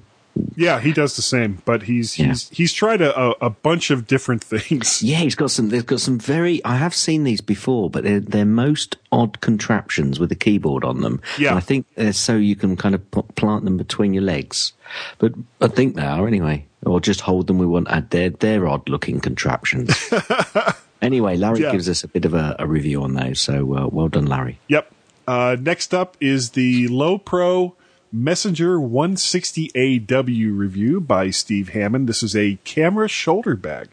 Yeah, 0.55 0.79
he 0.79 0.93
does 0.93 1.17
the 1.17 1.21
same, 1.21 1.61
but 1.65 1.83
he's 1.83 2.17
Yeah. 2.17 2.27
he's 2.27 2.47
he's 2.49 2.71
tried 2.73 3.01
a, 3.01 3.13
a, 3.45 3.49
bunch 3.49 3.91
of 3.91 4.07
different 4.07 4.41
things. 4.53 5.03
yeah, 5.03 5.17
he's 5.17 5.35
got 5.35 5.51
some. 5.51 5.67
They've 5.67 5.85
got 5.85 5.99
some 5.99 6.17
very. 6.17 6.63
I 6.63 6.77
have 6.77 6.95
seen 6.95 7.25
these 7.25 7.41
before, 7.41 7.89
but 7.89 8.05
they're 8.05 8.21
they're 8.21 8.45
most 8.45 8.95
odd 9.11 9.41
contraptions 9.41 10.17
with 10.17 10.31
a 10.31 10.35
keyboard 10.35 10.85
on 10.85 11.01
them. 11.01 11.21
Yeah. 11.37 11.49
and 11.49 11.57
I 11.57 11.61
think 11.61 11.87
they're 11.95 12.13
so 12.13 12.37
you 12.37 12.55
can 12.55 12.77
kind 12.77 12.95
of 12.95 13.11
put, 13.11 13.35
plant 13.35 13.65
them 13.65 13.75
between 13.75 14.13
your 14.13 14.23
legs. 14.23 14.71
But 15.19 15.33
I 15.59 15.67
think 15.67 15.95
they 15.97 16.05
are 16.05 16.25
anyway, 16.25 16.67
or 16.85 17.01
just 17.01 17.19
hold 17.19 17.47
them 17.47 17.57
with 17.57 17.67
one. 17.67 17.87
Uh, 17.87 18.01
they're 18.09 18.29
they're 18.29 18.65
odd 18.65 18.87
looking 18.87 19.19
contraptions. 19.19 19.91
anyway, 21.05 21.37
Larry 21.37 21.61
Yeah. 21.61 21.71
gives 21.71 21.87
us 21.89 22.03
a 22.03 22.07
bit 22.07 22.25
of 22.25 22.33
a, 22.33 22.55
a 22.59 22.67
review 22.67 23.01
on 23.03 23.13
those. 23.13 23.39
So 23.41 23.75
uh, 23.77 23.87
well 23.87 24.07
done, 24.09 24.25
Larry. 24.25 24.59
Yep. 24.67 24.91
Uh, 25.27 25.55
next 25.59 25.93
up 25.93 26.17
is 26.19 26.51
the 26.51 26.87
Lowepro 26.89 27.73
Messenger 28.11 28.77
160AW 28.77 30.57
review 30.57 31.01
by 31.01 31.29
Steve 31.29 31.69
Hammond. 31.69 32.07
This 32.07 32.23
is 32.23 32.35
a 32.35 32.57
camera 32.63 33.07
shoulder 33.07 33.55
bag. 33.55 33.89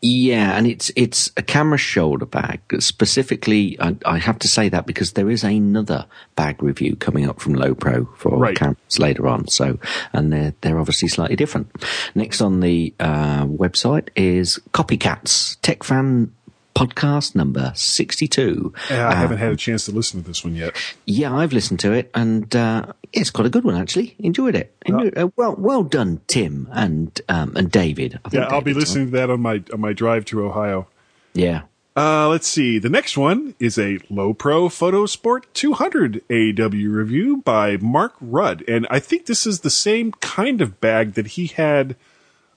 Yeah, 0.00 0.56
and 0.56 0.66
it's 0.66 0.92
it's 0.94 1.32
a 1.36 1.42
camera 1.42 1.76
shoulder 1.78 2.24
bag. 2.24 2.60
Specifically, 2.78 3.76
I, 3.80 3.96
I 4.06 4.18
have 4.18 4.38
to 4.40 4.48
say 4.48 4.68
that 4.68 4.86
because 4.86 5.12
there 5.14 5.28
is 5.28 5.42
another 5.42 6.06
bag 6.36 6.62
review 6.62 6.94
coming 6.94 7.28
up 7.28 7.40
from 7.40 7.54
Lowepro 7.54 8.06
for 8.16 8.38
Right. 8.38 8.56
cameras 8.56 8.98
later 9.00 9.26
on. 9.26 9.48
So, 9.48 9.78
and 10.12 10.32
they're 10.32 10.54
they're 10.60 10.78
obviously 10.78 11.08
slightly 11.08 11.34
different. 11.34 11.72
Next 12.14 12.40
on 12.40 12.60
the 12.60 12.94
uh, 13.00 13.46
website 13.46 14.08
is 14.14 14.60
Copycats 14.72 15.56
Tech 15.62 15.82
Fan 15.82 16.32
podcast 16.78 17.34
number 17.34 17.72
sixty 17.74 18.28
two. 18.28 18.72
Uh, 18.90 18.94
I 18.94 19.14
haven't 19.14 19.38
had 19.38 19.52
a 19.52 19.56
chance 19.56 19.84
to 19.86 19.92
listen 19.92 20.22
to 20.22 20.26
this 20.26 20.44
one 20.44 20.54
yet. 20.54 20.76
Yeah, 21.06 21.34
I've 21.34 21.52
listened 21.52 21.80
to 21.80 21.92
it, 21.92 22.10
and 22.14 22.54
uh, 22.54 22.86
it's 23.12 23.30
quite 23.30 23.46
a 23.46 23.50
good 23.50 23.64
one 23.64 23.74
actually. 23.74 24.14
Enjoyed 24.18 24.54
it. 24.54 24.74
Enjoyed- 24.86 25.16
uh, 25.18 25.28
well, 25.36 25.54
well 25.58 25.82
done, 25.82 26.20
Tim 26.26 26.68
and 26.72 27.20
um, 27.28 27.56
and 27.56 27.70
David. 27.70 28.20
I 28.24 28.28
think 28.28 28.42
Yeah, 28.42 28.48
I'll 28.48 28.60
be 28.60 28.72
David's 28.72 28.76
on. 28.76 28.80
listening 28.80 29.06
to 29.06 29.12
that 29.18 29.30
on 29.30 29.40
my 29.40 29.62
on 29.72 29.80
my 29.80 29.92
drive 29.92 30.24
to 30.26 30.44
Ohio. 30.44 30.86
Yeah. 31.34 31.62
Uh, 31.96 32.28
let's 32.28 32.46
see. 32.46 32.78
The 32.78 32.88
next 32.88 33.18
one 33.18 33.56
is 33.58 33.76
a 33.76 33.98
Lowepro 34.08 34.70
Photo 34.70 35.04
Sport 35.06 35.52
200 35.52 36.22
AW 36.30 36.68
review 36.70 37.38
by 37.38 37.76
Mark 37.78 38.14
Rudd. 38.20 38.62
And 38.68 38.86
I 38.88 39.00
think 39.00 39.26
this 39.26 39.44
is 39.46 39.60
the 39.60 39.70
same 39.70 40.12
kind 40.12 40.60
of 40.60 40.80
bag 40.80 41.14
that 41.14 41.26
he 41.28 41.48
had 41.48 41.96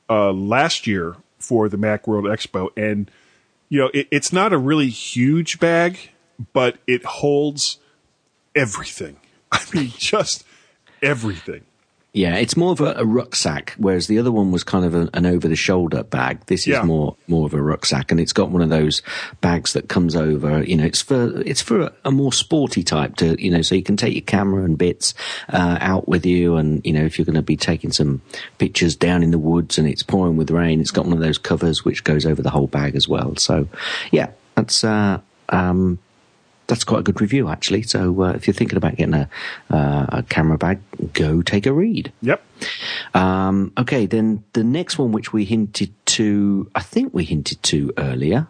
uh, 0.08 0.32
last 0.32 0.86
year 0.86 1.16
for 1.40 1.70
the 1.70 1.78
Macworld 1.78 2.26
Expo. 2.32 2.70
And, 2.78 3.10
you 3.72 3.80
know, 3.80 3.90
it, 3.94 4.10
it's 4.12 4.34
not 4.34 4.52
a 4.52 4.58
really 4.58 4.90
huge 4.90 5.58
bag, 5.58 6.12
but 6.52 6.78
it 6.88 7.06
holds 7.06 7.78
everything. 8.54 9.16
I 9.52 9.62
mean, 9.74 9.94
just 9.98 10.44
everything. 11.02 11.62
Yeah, 12.14 12.36
it's 12.36 12.58
more 12.58 12.74
of 12.74 12.82
a, 12.82 12.94
a 12.98 13.06
rucksack, 13.06 13.74
whereas 13.78 14.08
the 14.08 14.20
other 14.20 14.34
one 14.34 14.52
was 14.52 14.66
kind 14.66 14.84
of 14.84 14.94
a, 14.94 15.10
an 15.14 15.26
over-the-shoulder 15.26 16.04
bag. 16.04 16.46
This 16.48 16.64
is 16.64 16.74
Yeah. 16.74 16.84
more 16.84 17.16
more 17.30 17.46
of 17.46 17.54
a 17.54 17.62
rucksack, 17.62 18.12
and 18.12 18.20
it's 18.20 18.34
got 18.34 18.52
one 18.52 18.62
of 18.62 18.68
those 18.68 19.02
bags 19.40 19.72
that 19.74 19.88
comes 19.88 20.14
over. 20.14 20.62
You 20.62 20.76
know, 20.76 20.84
it's 20.84 21.02
for 21.02 21.42
it's 21.46 21.62
for 21.62 21.80
a, 21.84 21.94
a 22.04 22.12
more 22.12 22.34
sporty 22.34 22.84
type 22.84 23.16
to 23.18 23.42
you 23.42 23.50
know, 23.50 23.62
so 23.62 23.76
you 23.76 23.84
can 23.84 23.96
take 23.96 24.14
your 24.14 24.24
camera 24.24 24.66
and 24.66 24.78
bits 24.78 25.14
uh, 25.48 25.78
out 25.80 26.10
with 26.10 26.26
you, 26.26 26.58
and 26.58 26.86
you 26.86 26.92
know, 26.92 27.06
if 27.06 27.18
you're 27.18 27.26
going 27.26 27.36
to 27.36 27.42
be 27.42 27.56
taking 27.56 27.94
some 27.94 28.22
pictures 28.58 28.94
down 28.98 29.24
in 29.24 29.32
the 29.32 29.40
woods 29.40 29.78
and 29.78 29.88
it's 29.88 30.04
pouring 30.04 30.36
with 30.36 30.52
rain, 30.52 30.82
it's 30.82 30.92
got 30.92 31.06
one 31.06 31.14
of 31.14 31.20
those 31.22 31.38
covers 31.38 31.86
which 31.86 32.04
goes 32.04 32.26
over 32.26 32.42
the 32.42 32.50
whole 32.50 32.68
bag 32.68 32.98
as 32.98 33.08
well. 33.08 33.38
So, 33.38 33.70
yeah, 34.12 34.32
that's 34.56 34.84
uh, 34.84 35.22
um, 35.48 35.98
that's 36.68 36.84
quite 36.84 37.00
a 37.00 37.04
good 37.04 37.20
review 37.20 37.50
actually. 37.50 37.82
So 37.84 38.22
uh, 38.24 38.30
if 38.32 38.48
you're 38.48 38.54
thinking 38.54 38.78
about 38.78 38.96
getting 38.96 39.14
a, 39.14 39.30
uh, 39.70 40.06
a 40.10 40.24
camera 40.24 40.58
bag, 40.58 40.80
go 41.14 41.42
take 41.42 41.66
a 41.66 41.74
read. 41.74 42.12
Yep. 42.22 42.44
Um, 43.14 43.74
okay, 43.78 44.06
then 44.06 44.44
the 44.54 44.64
next 44.64 44.98
one, 44.98 45.12
which 45.12 45.34
we 45.34 45.46
hinted 45.46 45.92
to, 46.08 46.70
I 46.76 46.82
think 46.82 47.14
we 47.14 47.26
hinted 47.26 47.62
to 47.64 47.92
earlier, 47.98 48.48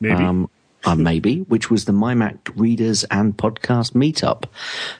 Maybe. 0.00 0.14
um, 0.22 0.50
uh, 0.84 0.94
maybe, 0.96 1.40
which 1.42 1.70
was 1.70 1.84
the 1.84 1.92
MyMac 1.92 2.38
readers 2.56 3.04
and 3.04 3.36
podcast 3.36 3.92
meetup. 3.92 4.44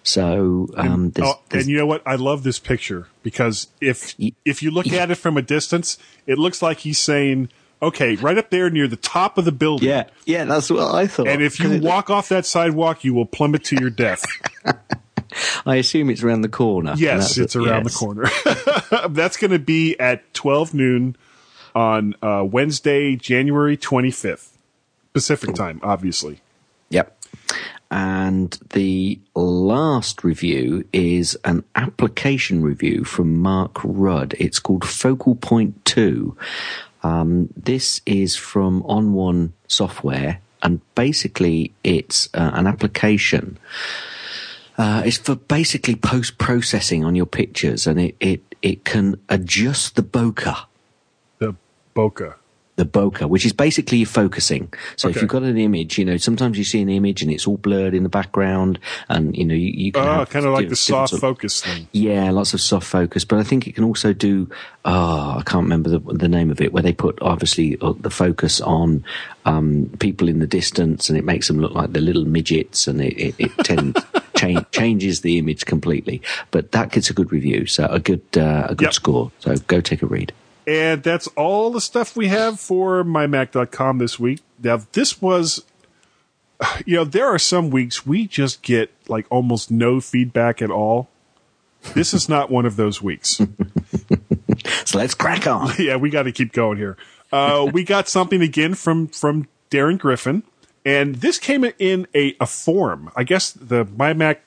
So 0.03 0.69
um, 0.77 1.11
there's, 1.11 1.29
oh, 1.29 1.41
there's- 1.49 1.65
and 1.65 1.71
you 1.71 1.79
know 1.79 1.87
what? 1.87 2.03
I 2.07 2.15
love 2.17 2.43
this 2.43 2.59
picture 2.59 3.09
because 3.23 3.69
if 3.81 4.15
Y- 4.19 4.33
if 4.45 4.63
you 4.63 4.71
look 4.71 4.87
at 4.93 5.11
it 5.11 5.17
from 5.17 5.37
a 5.37 5.43
distance, 5.43 5.99
it 6.27 6.39
looks 6.39 6.63
like 6.63 6.79
he's 6.81 6.99
saying, 6.99 7.49
"Okay, 7.83 8.17
right 8.17 8.39
up 8.39 8.51
there 8.51 8.71
near 8.71 8.89
the 8.89 8.97
top 8.97 9.39
of 9.39 9.45
the 9.45 9.53
building." 9.53 9.89
yeah, 9.89 10.05
yeah, 10.25 10.45
that's 10.45 10.71
what 10.71 10.95
I 10.95 11.07
thought. 11.07 11.29
And 11.29 11.43
if 11.43 11.61
you 11.61 11.81
walk 11.81 12.11
off 12.11 12.29
that 12.29 12.47
sidewalk, 12.47 13.05
you 13.05 13.15
will 13.15 13.27
plummet 13.27 13.65
to 13.65 13.77
your 13.81 13.91
death. 13.91 14.25
I 15.67 15.77
assume 15.77 16.11
it's 16.11 16.23
around 16.23 16.43
the 16.43 16.49
corner. 16.49 16.95
Yes, 16.97 17.39
it's 17.39 17.55
around 17.55 17.85
yes. 17.85 17.93
the 17.93 17.99
corner. 17.99 19.09
That's 19.11 19.37
going 19.37 19.53
to 19.53 19.59
be 19.59 19.99
at 19.99 20.33
12 20.35 20.75
noon 20.75 21.17
on 21.75 22.15
uh, 22.23 22.45
Wednesday, 22.45 23.17
January 23.17 23.77
25th, 23.77 24.49
Pacific 25.13 25.55
time, 25.55 25.81
obviously. 25.83 26.41
Yep. 26.91 27.17
And 27.93 28.57
the 28.71 29.19
last 29.35 30.23
review 30.23 30.87
is 30.93 31.37
an 31.45 31.65
application 31.75 32.63
review 32.63 33.05
from 33.05 33.39
Mark 33.39 33.79
Rudd. 33.83 34.35
It's 34.39 34.61
called 34.61 34.85
Focal 34.85 35.35
Point 35.35 35.85
2. 35.85 36.37
Um, 37.03 37.49
this 37.57 38.01
is 38.07 38.37
from 38.37 38.83
onOne 38.83 39.53
Software, 39.69 40.41
and 40.63 40.81
basically 40.95 41.73
it's 41.83 42.29
uh, 42.35 42.51
an 42.55 42.67
application. 42.67 43.59
Uh, 44.77 45.03
it's 45.05 45.19
for 45.19 45.37
basically 45.37 45.95
post 45.95 46.39
processing 46.39 47.05
on 47.05 47.15
your 47.15 47.27
pictures, 47.27 47.87
and 47.87 48.01
it, 48.01 48.17
it, 48.21 48.55
it 48.63 48.85
can 48.85 49.21
adjust 49.29 49.97
the 49.97 50.03
bokeh 50.03 50.65
The 51.39 51.55
bokeh. 51.95 52.35
The 52.77 52.85
bokeh, 52.87 53.29
which 53.29 53.45
is 53.45 53.53
basically 53.53 54.05
focusing. 54.05 54.73
So 54.97 55.09
if 55.09 55.17
you've 55.21 55.29
got 55.29 55.43
an 55.43 55.59
image, 55.59 55.99
you 55.99 56.05
know, 56.05 56.17
sometimes 56.17 56.57
you 56.57 56.65
see 56.65 56.81
an 56.81 56.89
image 56.89 57.21
and 57.21 57.31
it's 57.31 57.47
all 57.47 57.59
blurred 57.59 57.93
in 57.95 58.05
the 58.05 58.09
background, 58.09 58.79
and 59.09 59.37
you 59.37 59.45
know, 59.45 59.55
you, 59.55 59.71
you 59.71 59.93
can 59.93 60.07
Oh, 60.07 60.25
kind 60.25 60.47
of 60.47 60.55
like 60.55 60.69
the 60.71 60.77
soft 60.77 61.11
sort- 61.11 61.21
focus 61.21 61.61
thing. 61.61 61.89
Yeah, 61.93 62.31
lots 62.31 62.55
of 62.55 62.61
soft 62.61 62.87
focus, 62.87 63.25
but 63.25 63.39
I 63.39 63.43
think 63.43 63.67
it 63.67 63.75
can 63.75 63.85
also 63.85 64.13
do. 64.13 64.49
Oh, 64.85 65.37
I 65.39 65.43
can't 65.45 65.65
remember 65.65 65.91
the, 65.91 65.99
the 65.99 66.29
name 66.29 66.51
of 66.51 66.61
it. 66.63 66.73
Where 66.73 66.83
they 66.83 66.95
put 66.95 67.21
obviously 67.21 67.77
uh, 67.83 67.93
the 67.99 68.09
focus 68.09 68.63
on 68.63 69.05
um, 69.45 69.91
people 69.99 70.29
in 70.29 70.39
the 70.39 70.47
distance, 70.47 71.11
and 71.11 71.19
it 71.19 71.25
makes 71.25 71.49
them 71.49 71.61
look 71.61 71.73
like 71.73 71.93
the 71.93 72.01
little 72.01 72.25
midgets, 72.25 72.87
and 72.87 73.01
it 73.03 73.15
it, 73.19 73.35
it 73.39 73.51
tends. 73.65 74.01
Change, 74.41 74.65
changes 74.71 75.21
the 75.21 75.37
image 75.37 75.67
completely, 75.67 76.23
but 76.51 76.73
that 76.73 76.93
gets 76.93 77.11
a 77.11 77.13
good 77.13 77.31
review, 77.31 77.67
so 77.67 77.85
a 77.91 78.01
good 78.01 78.23
uh, 78.39 78.69
a 78.71 78.75
good 78.75 78.87
Yep. 78.87 78.95
score. 78.95 79.33
So 79.41 79.55
go 79.67 79.83
take 79.83 80.01
a 80.01 80.07
read. 80.07 80.33
And 80.71 81.03
that's 81.03 81.27
all 81.29 81.73
the 81.73 81.81
stuff 81.81 82.17
we 82.17 82.29
have 82.29 82.61
for 82.61 83.03
mymac.com 83.03 83.99
this 83.99 84.21
week. 84.21 84.39
Now, 84.63 84.81
this 84.93 85.21
was, 85.21 85.65
you 86.87 86.95
know, 86.95 87.05
there 87.05 87.27
are 87.27 87.41
some 87.41 87.71
weeks 87.71 88.07
we 88.07 88.29
just 88.29 88.63
get 88.63 88.93
like 89.09 89.27
almost 89.31 89.73
no 89.73 90.01
feedback 90.01 90.63
at 90.63 90.71
all. 90.71 91.09
This 91.95 92.15
is 92.15 92.29
not 92.29 92.53
one 92.53 92.67
of 92.67 92.77
those 92.77 93.03
weeks. 93.03 93.41
So 94.85 94.99
let's 94.99 95.15
crack 95.15 95.47
on. 95.47 95.73
yeah, 95.79 95.97
we 95.97 96.11
got 96.11 96.25
to 96.25 96.33
keep 96.33 96.53
going 96.53 96.77
here. 96.77 96.97
Uh, 97.33 97.71
we 97.73 97.85
got 97.85 98.09
something 98.09 98.43
again 98.43 98.75
from 98.75 99.07
from 99.07 99.49
Darren 99.71 99.99
Griffin, 99.99 100.43
and 100.85 101.17
this 101.17 101.39
came 101.39 101.65
in 101.79 102.07
a, 102.15 102.37
a 102.41 102.47
form. 102.47 103.11
I 103.15 103.23
guess 103.23 103.53
the 103.53 103.85
MyMac 103.85 104.39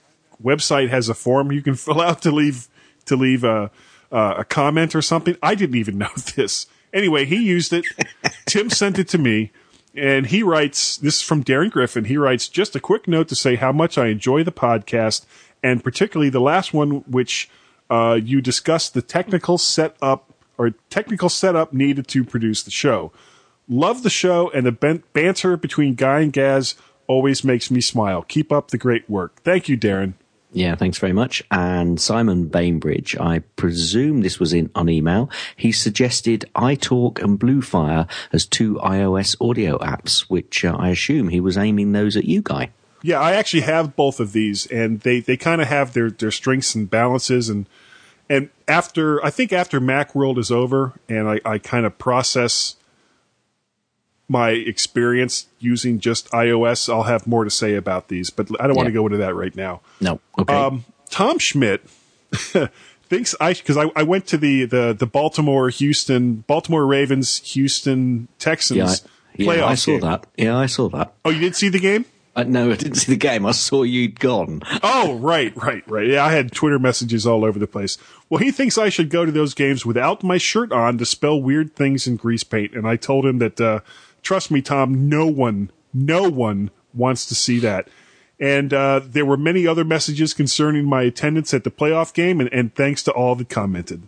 website 0.44 0.89
has 0.89 1.08
a 1.08 1.13
form 1.13 1.51
you 1.51 1.62
can 1.62 1.75
fill 1.75 2.01
out 2.01 2.22
to 2.24 2.32
leave 2.32 2.68
to 3.06 3.15
leave 3.15 3.44
a 3.44 3.72
uh, 4.13 4.36
a 4.38 4.46
comment 4.46 4.96
or 4.96 5.01
something. 5.01 5.36
I 5.43 5.55
didn't 5.55 5.75
even 5.75 5.98
know 6.03 6.12
this. 6.36 6.67
Anyway, 6.93 7.25
he 7.25 7.43
used 7.43 7.74
it. 7.74 7.86
Tim 8.46 8.70
sent 8.70 9.00
it 9.00 9.08
to 9.10 9.17
me, 9.17 9.51
and 9.96 10.27
he 10.27 10.43
writes. 10.43 10.96
This 10.98 11.17
is 11.17 11.22
from 11.24 11.43
Darren 11.43 11.72
Griffin. 11.72 12.05
He 12.05 12.17
writes 12.17 12.48
just 12.48 12.75
a 12.75 12.79
quick 12.79 13.08
note 13.08 13.27
to 13.29 13.36
say 13.36 13.55
how 13.55 13.72
much 13.72 13.98
I 13.98 14.08
enjoy 14.08 14.43
the 14.43 14.51
podcast, 14.51 15.25
and 15.63 15.84
particularly 15.84 16.29
the 16.29 16.39
last 16.39 16.74
one, 16.74 17.03
which 17.10 17.50
uh, 17.89 18.20
you 18.24 18.39
discussed 18.41 18.93
the 18.93 19.01
technical 19.01 19.58
setup 19.58 20.29
or 20.58 20.70
technical 20.91 21.29
setup 21.29 21.74
needed 21.74 22.08
to 22.10 22.24
produce 22.24 22.62
the 22.62 22.72
show. 22.72 23.12
Love 23.67 24.03
the 24.03 24.10
show, 24.10 24.51
and 24.51 24.65
the 24.65 24.72
ban- 24.72 25.03
banter 25.13 25.58
between 25.58 25.96
Guy 25.96 26.20
and 26.20 26.32
Gaz 26.32 26.75
always 27.08 27.43
makes 27.43 27.72
me 27.72 27.82
smile. 27.82 28.22
Keep 28.22 28.51
up 28.51 28.70
the 28.70 28.77
great 28.77 29.10
work. 29.10 29.41
Thank 29.43 29.67
you, 29.67 29.77
Darren. 29.77 30.13
Yeah, 30.53 30.75
thanks 30.75 31.00
very 31.00 31.13
much. 31.13 31.43
And 31.50 32.00
Simon 32.00 32.45
Bainbridge, 32.45 33.17
I 33.17 33.39
presume 33.55 34.22
this 34.22 34.39
was 34.39 34.53
in 34.53 34.69
on 34.75 34.88
email. 34.88 35.29
He 35.55 35.72
suggested 35.72 36.50
iTalk 36.55 37.22
and 37.22 37.39
Bluefire 37.39 38.07
as 38.31 38.45
two 38.45 38.75
iOS 38.75 39.36
audio 39.41 39.79
apps, 39.79 40.22
which 40.29 40.63
uh, 40.63 40.75
I 40.77 40.89
assume 40.89 41.29
he 41.29 41.39
was 41.39 41.57
aiming 41.57 41.91
those 41.91 42.15
at 42.15 42.25
you, 42.25 42.43
Guy. 42.43 42.69
Yeah, 43.01 43.19
I 43.19 43.33
actually 43.33 43.62
have 43.62 43.95
both 43.95 44.19
of 44.19 44.31
these, 44.31 44.65
and 44.67 45.01
they, 45.01 45.19
they 45.19 45.38
kind 45.38 45.62
of 45.62 45.67
have 45.67 45.93
their, 45.93 46.10
their 46.10 46.31
strengths 46.31 46.75
and 46.75 46.89
balances. 46.89 47.50
And 47.50 47.67
and 48.29 48.50
after 48.67 49.24
I 49.25 49.29
think 49.29 49.51
after 49.51 49.81
MacWorld 49.81 50.38
is 50.38 50.51
over, 50.51 50.93
and 51.10 51.27
I, 51.27 51.41
I 51.43 51.57
kind 51.57 51.86
of 51.86 51.98
process 51.98 52.77
my 54.27 54.51
experience 54.51 55.48
using 55.60 56.00
just 56.00 56.30
iOS, 56.32 56.92
I'll 56.92 57.03
have 57.03 57.27
more 57.27 57.44
to 57.44 57.50
say 57.50 57.75
about 57.75 58.08
these. 58.08 58.30
But 58.30 58.50
I 58.60 58.68
don't 58.68 58.75
want 58.75 58.88
to 58.88 58.94
go 58.94 59.06
into 59.06 59.18
that 59.18 59.36
right 59.36 59.56
now. 59.56 59.82
No, 60.00 60.20
okay. 60.39 60.53
Um, 60.53 60.86
Tom 61.10 61.39
Schmidt 61.39 61.88
thinks 63.03 63.36
I 63.39 63.53
because 63.53 63.77
I, 63.77 63.92
I 63.96 64.03
went 64.03 64.27
to 64.27 64.38
the, 64.38 64.65
the 64.65 64.94
the 64.94 65.06
Baltimore 65.06 65.70
Houston 65.70 66.38
Baltimore 66.48 66.86
Ravens 66.86 67.38
Houston 67.53 68.27
Texans 68.39 68.77
yeah, 68.77 68.86
I, 68.86 68.96
yeah, 69.36 69.48
playoff 69.48 69.68
I 69.68 69.75
saw 69.75 69.92
game. 69.92 70.01
that. 70.01 70.27
Yeah, 70.38 70.58
I 70.58 70.65
saw 70.65 70.89
that. 70.89 71.13
Oh, 71.25 71.30
you 71.30 71.39
didn't 71.39 71.56
see 71.56 71.70
the 71.70 71.80
game? 71.80 72.06
Uh, 72.36 72.44
no, 72.44 72.72
I 72.72 72.75
didn't 72.75 72.96
see 72.96 73.12
the 73.12 73.18
game. 73.18 73.46
I 73.46 73.51
saw 73.51 73.84
you'd 73.84 74.20
gone. 74.20 74.63
Oh, 74.82 75.20
right, 75.20 75.56
right, 75.56 75.84
right. 75.88 76.08
Yeah, 76.08 76.25
I 76.25 76.32
had 76.32 76.51
Twitter 76.51 76.80
messages 76.80 77.27
all 77.27 77.46
over 77.46 77.60
the 77.60 77.68
place. 77.68 78.00
Well, 78.27 78.39
he 78.39 78.50
thinks 78.50 78.75
I 78.75 78.89
should 78.89 79.12
go 79.12 79.24
to 79.24 79.32
those 79.32 79.53
games 79.53 79.86
without 79.86 80.24
my 80.24 80.39
shirt 80.39 80.72
on 80.72 80.98
to 80.98 81.06
spell 81.06 81.39
weird 81.39 81.75
things 81.75 82.08
in 82.08 82.15
grease 82.15 82.44
paint, 82.44 82.74
and 82.74 82.88
I 82.88 82.96
told 82.96 83.27
him 83.27 83.38
that, 83.38 83.62
uh, 83.62 83.82
trust 84.24 84.50
me, 84.50 84.62
Tom, 84.62 85.08
no 85.08 85.27
one, 85.27 85.72
no 85.94 86.30
one 86.30 86.72
wants 86.94 87.25
to 87.27 87.36
see 87.36 87.60
that. 87.60 87.88
And 88.39 88.74
uh, 88.74 89.01
there 89.06 89.25
were 89.25 89.38
many 89.38 89.68
other 89.68 89.86
messages 89.86 90.34
concerning 90.34 90.86
my 90.86 91.03
attendance 91.03 91.53
at 91.53 91.63
the 91.63 91.72
playoff 91.72 92.13
game, 92.13 92.42
and, 92.42 92.51
and 92.51 92.74
thanks 92.74 93.03
to 93.03 93.12
all 93.12 93.36
that 93.36 93.50
commented. 93.50 94.08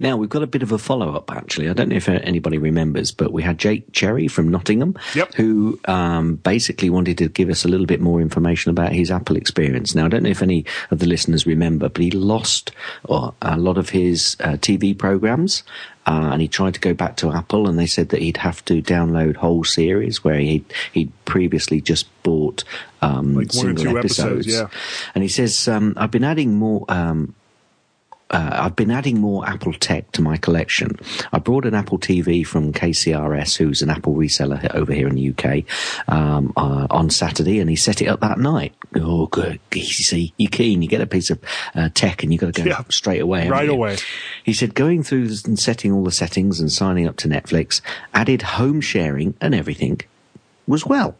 Now 0.00 0.16
we've 0.16 0.28
got 0.28 0.42
a 0.44 0.46
bit 0.46 0.62
of 0.62 0.70
a 0.70 0.78
follow 0.78 1.14
up. 1.14 1.30
Actually, 1.32 1.68
I 1.68 1.72
don't 1.72 1.88
know 1.88 1.96
if 1.96 2.08
anybody 2.08 2.56
remembers, 2.56 3.10
but 3.10 3.32
we 3.32 3.42
had 3.42 3.58
Jake 3.58 3.90
Cherry 3.92 4.28
from 4.28 4.48
Nottingham, 4.48 4.96
Yep. 5.14 5.34
who 5.34 5.80
um, 5.86 6.36
basically 6.36 6.88
wanted 6.88 7.18
to 7.18 7.28
give 7.28 7.48
us 7.50 7.64
a 7.64 7.68
little 7.68 7.86
bit 7.86 8.00
more 8.00 8.20
information 8.20 8.70
about 8.70 8.92
his 8.92 9.10
Apple 9.10 9.36
experience. 9.36 9.94
Now 9.96 10.06
I 10.06 10.08
don't 10.08 10.22
know 10.22 10.30
if 10.30 10.42
any 10.42 10.64
of 10.92 11.00
the 11.00 11.06
listeners 11.06 11.46
remember, 11.46 11.88
but 11.88 12.00
he 12.02 12.12
lost 12.12 12.70
uh, 13.08 13.32
a 13.42 13.56
lot 13.58 13.76
of 13.76 13.88
his 13.90 14.36
uh, 14.40 14.52
TV 14.52 14.96
programs. 14.96 15.64
Uh, 16.06 16.30
and 16.32 16.40
he 16.40 16.48
tried 16.48 16.72
to 16.72 16.80
go 16.80 16.94
back 16.94 17.16
to 17.16 17.30
Apple, 17.30 17.68
and 17.68 17.78
they 17.78 17.84
said 17.84 18.08
that 18.08 18.22
he'd 18.22 18.38
have 18.38 18.64
to 18.64 18.80
download 18.80 19.36
whole 19.36 19.62
series 19.62 20.24
where 20.24 20.38
he 20.38 20.64
he'd 20.94 21.12
previously 21.26 21.82
just 21.82 22.06
bought 22.22 22.64
um, 23.02 23.34
Like 23.34 23.52
single 23.52 23.84
two 23.84 23.98
episodes, 23.98 24.46
yeah. 24.46 24.68
And 25.14 25.22
he 25.22 25.28
says, 25.28 25.68
um, 25.68 25.92
"I've 25.98 26.10
been 26.10 26.24
adding 26.24 26.54
more 26.56 26.86
um, 26.88 27.34
uh, 28.30 28.50
I've 28.62 28.76
been 28.76 28.90
adding 28.90 29.20
more 29.20 29.46
Apple 29.46 29.72
tech 29.72 30.12
to 30.12 30.22
my 30.22 30.36
collection. 30.36 30.98
I 31.32 31.38
brought 31.38 31.64
an 31.64 31.74
Apple 31.74 31.98
TV 31.98 32.46
from 32.46 32.72
KRCS, 32.72 33.56
who's 33.56 33.82
an 33.82 33.90
Apple 33.90 34.14
reseller 34.14 34.74
over 34.74 34.92
here 34.92 35.08
in 35.08 35.14
the 35.14 35.30
UK, 35.30 35.64
um, 36.12 36.52
uh, 36.56 36.86
on 36.90 37.10
Saturday, 37.10 37.58
and 37.60 37.70
he 37.70 37.76
set 37.76 38.02
it 38.02 38.06
up 38.06 38.20
that 38.20 38.38
night. 38.38 38.74
Oh, 38.96 39.26
good. 39.26 39.60
You 39.74 39.82
see, 39.84 40.32
you're 40.36 40.50
keen. 40.50 40.82
You 40.82 40.88
get 40.88 41.00
a 41.00 41.06
piece 41.06 41.30
of 41.30 41.40
uh, 41.74 41.88
tech, 41.94 42.22
and 42.22 42.32
you've 42.32 42.40
got 42.40 42.54
to 42.54 42.62
go 42.62 42.68
Yeah. 42.68 42.82
straight 42.90 43.20
away. 43.20 43.48
Right 43.48 43.66
you? 43.66 43.72
away. 43.72 43.96
He 44.44 44.52
said, 44.52 44.74
going 44.74 45.02
through 45.02 45.28
and 45.44 45.58
setting 45.58 45.92
all 45.92 46.04
the 46.04 46.12
settings 46.12 46.60
and 46.60 46.70
signing 46.70 47.06
up 47.06 47.16
to 47.18 47.28
Netflix, 47.28 47.80
added 48.14 48.42
home 48.42 48.80
sharing 48.80 49.34
and 49.40 49.54
everything 49.54 50.00
was 50.66 50.84
well. 50.84 51.16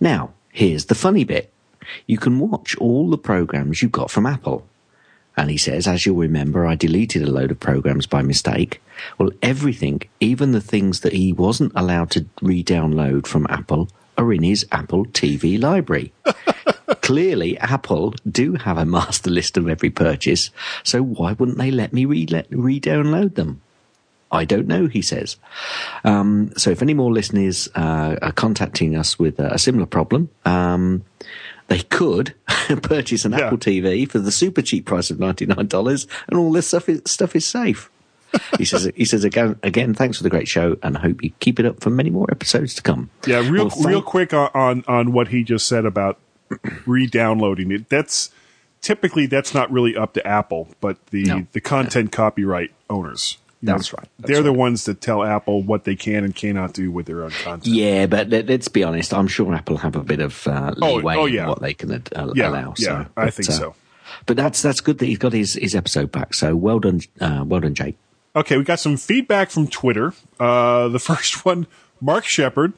Now, 0.00 0.30
here's 0.52 0.86
the 0.86 0.94
funny 0.94 1.24
bit. 1.24 1.52
You 2.06 2.18
can 2.18 2.38
watch 2.38 2.76
all 2.76 3.10
the 3.10 3.18
programs 3.18 3.82
you've 3.82 3.92
got 3.92 4.10
from 4.10 4.26
Apple. 4.26 4.66
And 5.40 5.50
he 5.50 5.56
says, 5.56 5.88
as 5.88 6.04
you'll 6.04 6.16
remember, 6.16 6.66
I 6.66 6.74
deleted 6.74 7.22
a 7.22 7.30
load 7.30 7.50
of 7.50 7.58
programs 7.58 8.06
by 8.06 8.20
mistake. 8.20 8.82
Well, 9.16 9.30
everything, 9.40 10.02
even 10.20 10.52
the 10.52 10.60
things 10.60 11.00
that 11.00 11.14
he 11.14 11.32
wasn't 11.32 11.72
allowed 11.74 12.10
to 12.10 12.26
re-download 12.42 13.26
from 13.26 13.46
Apple, 13.48 13.88
are 14.18 14.34
in 14.34 14.42
his 14.42 14.66
Apple 14.70 15.06
TV 15.06 15.58
library. 15.58 16.12
Clearly, 17.00 17.56
Apple 17.56 18.12
do 18.30 18.56
have 18.56 18.76
a 18.76 18.84
master 18.84 19.30
list 19.30 19.56
of 19.56 19.66
every 19.66 19.88
purchase, 19.88 20.50
so 20.82 21.02
why 21.02 21.32
wouldn't 21.32 21.56
they 21.56 21.70
let 21.70 21.94
me 21.94 22.04
re- 22.04 22.44
re-download 22.50 23.34
them? 23.34 23.62
I 24.30 24.44
don't 24.44 24.66
know, 24.66 24.88
he 24.88 25.00
says. 25.00 25.38
Um, 26.04 26.52
so 26.58 26.70
if 26.70 26.82
any 26.82 26.92
more 26.92 27.10
listeners 27.10 27.66
uh, 27.74 28.16
are 28.20 28.32
contacting 28.32 28.94
us 28.94 29.18
with 29.18 29.40
a, 29.40 29.54
a 29.54 29.58
similar 29.58 29.86
problem, 29.86 30.28
um, 30.44 31.02
they 31.70 31.78
could 31.80 32.34
purchase 32.82 33.24
an 33.24 33.32
Yeah. 33.32 33.46
Apple 33.46 33.56
TV 33.58 34.06
for 34.10 34.18
the 34.18 34.30
super 34.30 34.60
cheap 34.60 34.84
price 34.84 35.10
of 35.10 35.16
$99 35.16 36.06
and 36.28 36.38
all 36.38 36.52
this 36.52 36.66
stuff 36.68 36.88
is, 36.90 37.00
stuff 37.06 37.34
is 37.34 37.46
safe. 37.46 37.90
he 38.58 38.64
says, 38.64 38.90
he 38.94 39.04
says 39.04 39.24
again, 39.24 39.58
again, 39.62 39.94
thanks 39.94 40.18
for 40.18 40.22
the 40.22 40.30
great 40.30 40.46
show 40.48 40.76
and 40.82 40.96
I 40.98 41.00
hope 41.00 41.22
you 41.22 41.30
keep 41.40 41.58
it 41.58 41.66
up 41.66 41.80
for 41.80 41.90
many 41.90 42.10
more 42.10 42.26
episodes 42.30 42.74
to 42.74 42.82
come. 42.82 43.08
Yeah, 43.26 43.38
real 43.38 43.64
Well, 43.64 43.70
thank- 43.70 43.86
real 43.86 44.02
quick 44.02 44.34
on, 44.34 44.50
on 44.54 44.84
on 44.86 45.12
what 45.12 45.28
he 45.28 45.42
just 45.42 45.66
said 45.66 45.84
about 45.86 46.18
re-downloading 46.86 47.70
it. 47.72 47.88
That's 47.88 48.30
typically 48.80 49.26
that's 49.26 49.54
not 49.54 49.70
really 49.70 49.96
up 49.96 50.14
to 50.14 50.26
Apple, 50.26 50.68
but 50.80 51.04
the 51.06 51.24
No. 51.24 51.46
the 51.52 51.60
content 51.60 52.12
copyright 52.12 52.72
owners. 52.88 53.38
That's 53.62 53.92
right. 53.92 54.08
That's 54.18 54.32
they're 54.32 54.42
the 54.42 54.50
right. 54.50 54.58
ones 54.58 54.84
that 54.86 55.00
tell 55.00 55.22
Apple 55.22 55.62
what 55.62 55.84
they 55.84 55.94
can 55.94 56.24
and 56.24 56.34
cannot 56.34 56.72
do 56.72 56.90
with 56.90 57.06
their 57.06 57.22
own 57.24 57.30
content. 57.30 57.66
Yeah, 57.66 58.06
but 58.06 58.30
let, 58.30 58.48
us 58.48 58.68
be 58.68 58.82
honest. 58.82 59.12
I'm 59.12 59.26
sure 59.28 59.54
Apple 59.54 59.76
have 59.78 59.96
a 59.96 60.02
bit 60.02 60.20
of 60.20 60.46
uh, 60.46 60.74
Oh, 60.80 60.94
leeway 60.94 61.16
oh, 61.16 61.26
in 61.26 61.34
yeah. 61.34 61.48
what 61.48 61.60
they 61.60 61.74
can 61.74 61.92
uh, 61.92 62.32
Yeah, 62.34 62.48
allow. 62.48 62.74
yeah, 62.78 63.04
so, 63.04 63.06
I 63.16 63.30
think 63.30 63.50
uh, 63.50 63.52
so. 63.52 63.74
But 64.26 64.36
that's 64.36 64.62
that's 64.62 64.80
good 64.80 64.98
that 64.98 65.06
he's 65.06 65.18
got 65.18 65.32
his, 65.32 65.54
his 65.54 65.74
episode 65.74 66.10
back. 66.10 66.32
So 66.34 66.56
well 66.56 66.78
done, 66.80 67.00
uh, 67.20 67.44
well 67.46 67.60
done, 67.60 67.74
Jake. 67.74 67.96
Okay, 68.34 68.56
we 68.56 68.64
got 68.64 68.80
some 68.80 68.96
feedback 68.96 69.50
from 69.50 69.66
Twitter. 69.68 70.14
Uh, 70.38 70.88
the 70.88 70.98
first 71.10 71.44
one, 71.44 71.66
Mark 72.00 72.24
Shepard. 72.24 72.72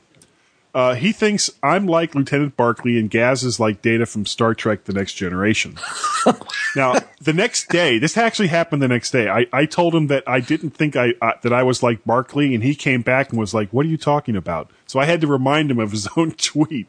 Uh, 0.75 0.95
he 0.95 1.13
thinks 1.13 1.51
I'm 1.63 1.87
like 1.87 2.15
Lieutenant 2.15 2.57
Barkley 2.57 2.99
and 2.99 3.11
Gaz 3.11 3.43
is 3.43 3.61
like 3.61 3.83
Data 3.83 4.07
from 4.07 4.25
Star 4.25 4.55
Trek: 4.55 4.85
The 4.85 4.95
Next 4.95 5.15
Generation. 5.15 5.77
now, 6.77 6.95
the 7.21 7.35
next 7.35 7.69
day, 7.69 7.99
this 7.99 8.17
actually 8.17 8.49
happened. 8.49 8.81
The 8.81 8.89
next 8.89 9.11
day, 9.11 9.29
I, 9.29 9.47
I 9.53 9.67
told 9.67 9.95
him 9.95 10.07
that 10.07 10.25
I 10.27 10.41
didn't 10.41 10.71
think 10.71 10.97
I 10.97 11.13
uh, 11.21 11.33
that 11.43 11.53
I 11.53 11.63
was 11.63 11.83
like 11.83 12.05
Barkley, 12.05 12.55
and 12.55 12.65
he 12.65 12.75
came 12.75 13.03
back 13.03 13.31
and 13.31 13.39
was 13.39 13.53
like, 13.53 13.71
"What 13.71 13.85
are 13.85 13.91
you 13.91 13.99
talking 13.99 14.35
about?" 14.35 14.71
So 14.87 14.99
I 14.99 15.05
had 15.05 15.21
to 15.21 15.27
remind 15.27 15.71
him 15.71 15.79
of 15.79 15.91
his 15.91 16.09
own 16.17 16.33
tweet. 16.33 16.89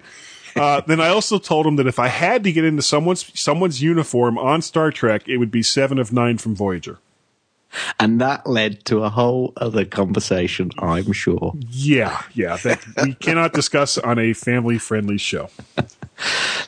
Uh, 0.56 0.82
then 0.82 1.02
I 1.02 1.10
also 1.10 1.40
told 1.40 1.66
him 1.66 1.76
that 1.78 1.88
if 1.88 2.00
I 2.00 2.08
had 2.08 2.44
to 2.44 2.52
get 2.52 2.64
into 2.64 2.84
someone's 2.84 3.38
someone's 3.38 3.82
uniform 3.82 4.38
on 4.38 4.62
Star 4.62 4.92
Trek, 4.92 5.28
it 5.28 5.38
would 5.38 5.52
be 5.52 5.64
Seven 5.64 6.00
of 6.00 6.14
Nine 6.14 6.38
from 6.38 6.56
Voyager. 6.56 7.00
And 8.00 8.22
that 8.22 8.48
led 8.48 8.86
to 8.86 9.04
a 9.04 9.10
whole 9.10 9.54
other 9.58 9.86
conversation, 9.86 10.72
I'm 10.80 11.12
sure. 11.14 11.54
Yeah, 11.70 12.22
yeah, 12.34 12.58
that 12.58 12.84
we 13.04 13.14
cannot 13.16 13.54
discuss 13.54 13.98
on 13.98 14.20
a 14.20 14.34
family 14.34 14.78
friendly 14.78 15.18
show. 15.18 15.50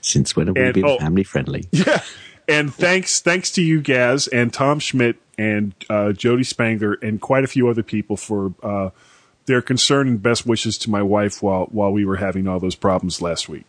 Since 0.01 0.35
when 0.35 0.47
have 0.47 0.55
we 0.55 0.71
been 0.71 0.85
oh. 0.85 0.97
family 0.97 1.23
friendly? 1.23 1.65
Yeah. 1.71 2.01
And 2.47 2.73
thanks 2.73 3.21
thanks 3.21 3.51
to 3.51 3.61
you 3.63 3.81
Gaz 3.81 4.27
and 4.27 4.53
Tom 4.53 4.79
Schmidt 4.79 5.17
and 5.37 5.73
uh, 5.89 6.11
Jody 6.11 6.43
Spangler 6.43 6.93
and 6.93 7.19
quite 7.19 7.43
a 7.43 7.47
few 7.47 7.67
other 7.67 7.83
people 7.83 8.17
for 8.17 8.53
uh, 8.61 8.91
their 9.45 9.61
concern 9.61 10.07
and 10.07 10.21
best 10.21 10.45
wishes 10.45 10.77
to 10.79 10.89
my 10.89 11.01
wife 11.01 11.41
while 11.41 11.65
while 11.65 11.91
we 11.91 12.05
were 12.05 12.17
having 12.17 12.47
all 12.47 12.59
those 12.59 12.75
problems 12.75 13.21
last 13.21 13.49
week. 13.49 13.65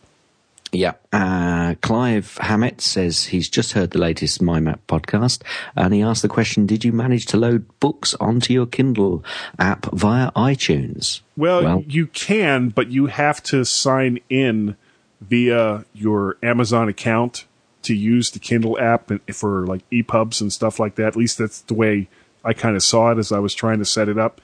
Yeah. 0.71 0.93
Uh, 1.13 1.75
Clive 1.81 2.37
Hammett 2.39 2.81
says 2.81 3.25
he's 3.25 3.49
just 3.49 3.71
heard 3.73 3.91
the 3.91 3.99
latest 3.99 4.41
MyMac 4.41 4.79
podcast 4.87 5.41
and 5.75 5.93
he 5.93 6.01
asked 6.01 6.21
the 6.21 6.27
question 6.27 6.65
Did 6.65 6.83
you 6.83 6.91
manage 6.91 7.25
to 7.27 7.37
load 7.37 7.65
books 7.79 8.13
onto 8.15 8.53
your 8.53 8.65
Kindle 8.65 9.23
app 9.57 9.85
via 9.93 10.31
iTunes? 10.31 11.21
Well, 11.35 11.63
Well- 11.63 11.83
you 11.87 12.07
can, 12.07 12.69
but 12.69 12.89
you 12.89 13.05
have 13.07 13.41
to 13.43 13.63
sign 13.63 14.19
in 14.29 14.75
via 15.21 15.85
your 15.93 16.37
Amazon 16.43 16.89
account 16.89 17.45
to 17.83 17.95
use 17.95 18.31
the 18.31 18.39
Kindle 18.39 18.77
app 18.79 19.11
for 19.33 19.65
like 19.65 19.89
EPUBs 19.89 20.41
and 20.41 20.51
stuff 20.51 20.79
like 20.79 20.95
that. 20.95 21.07
At 21.07 21.15
least 21.15 21.37
that's 21.37 21.61
the 21.61 21.73
way 21.73 22.09
I 22.43 22.53
kind 22.53 22.75
of 22.75 22.83
saw 22.83 23.11
it 23.11 23.17
as 23.17 23.31
I 23.31 23.39
was 23.39 23.53
trying 23.55 23.79
to 23.79 23.85
set 23.85 24.09
it 24.09 24.17
up. 24.17 24.41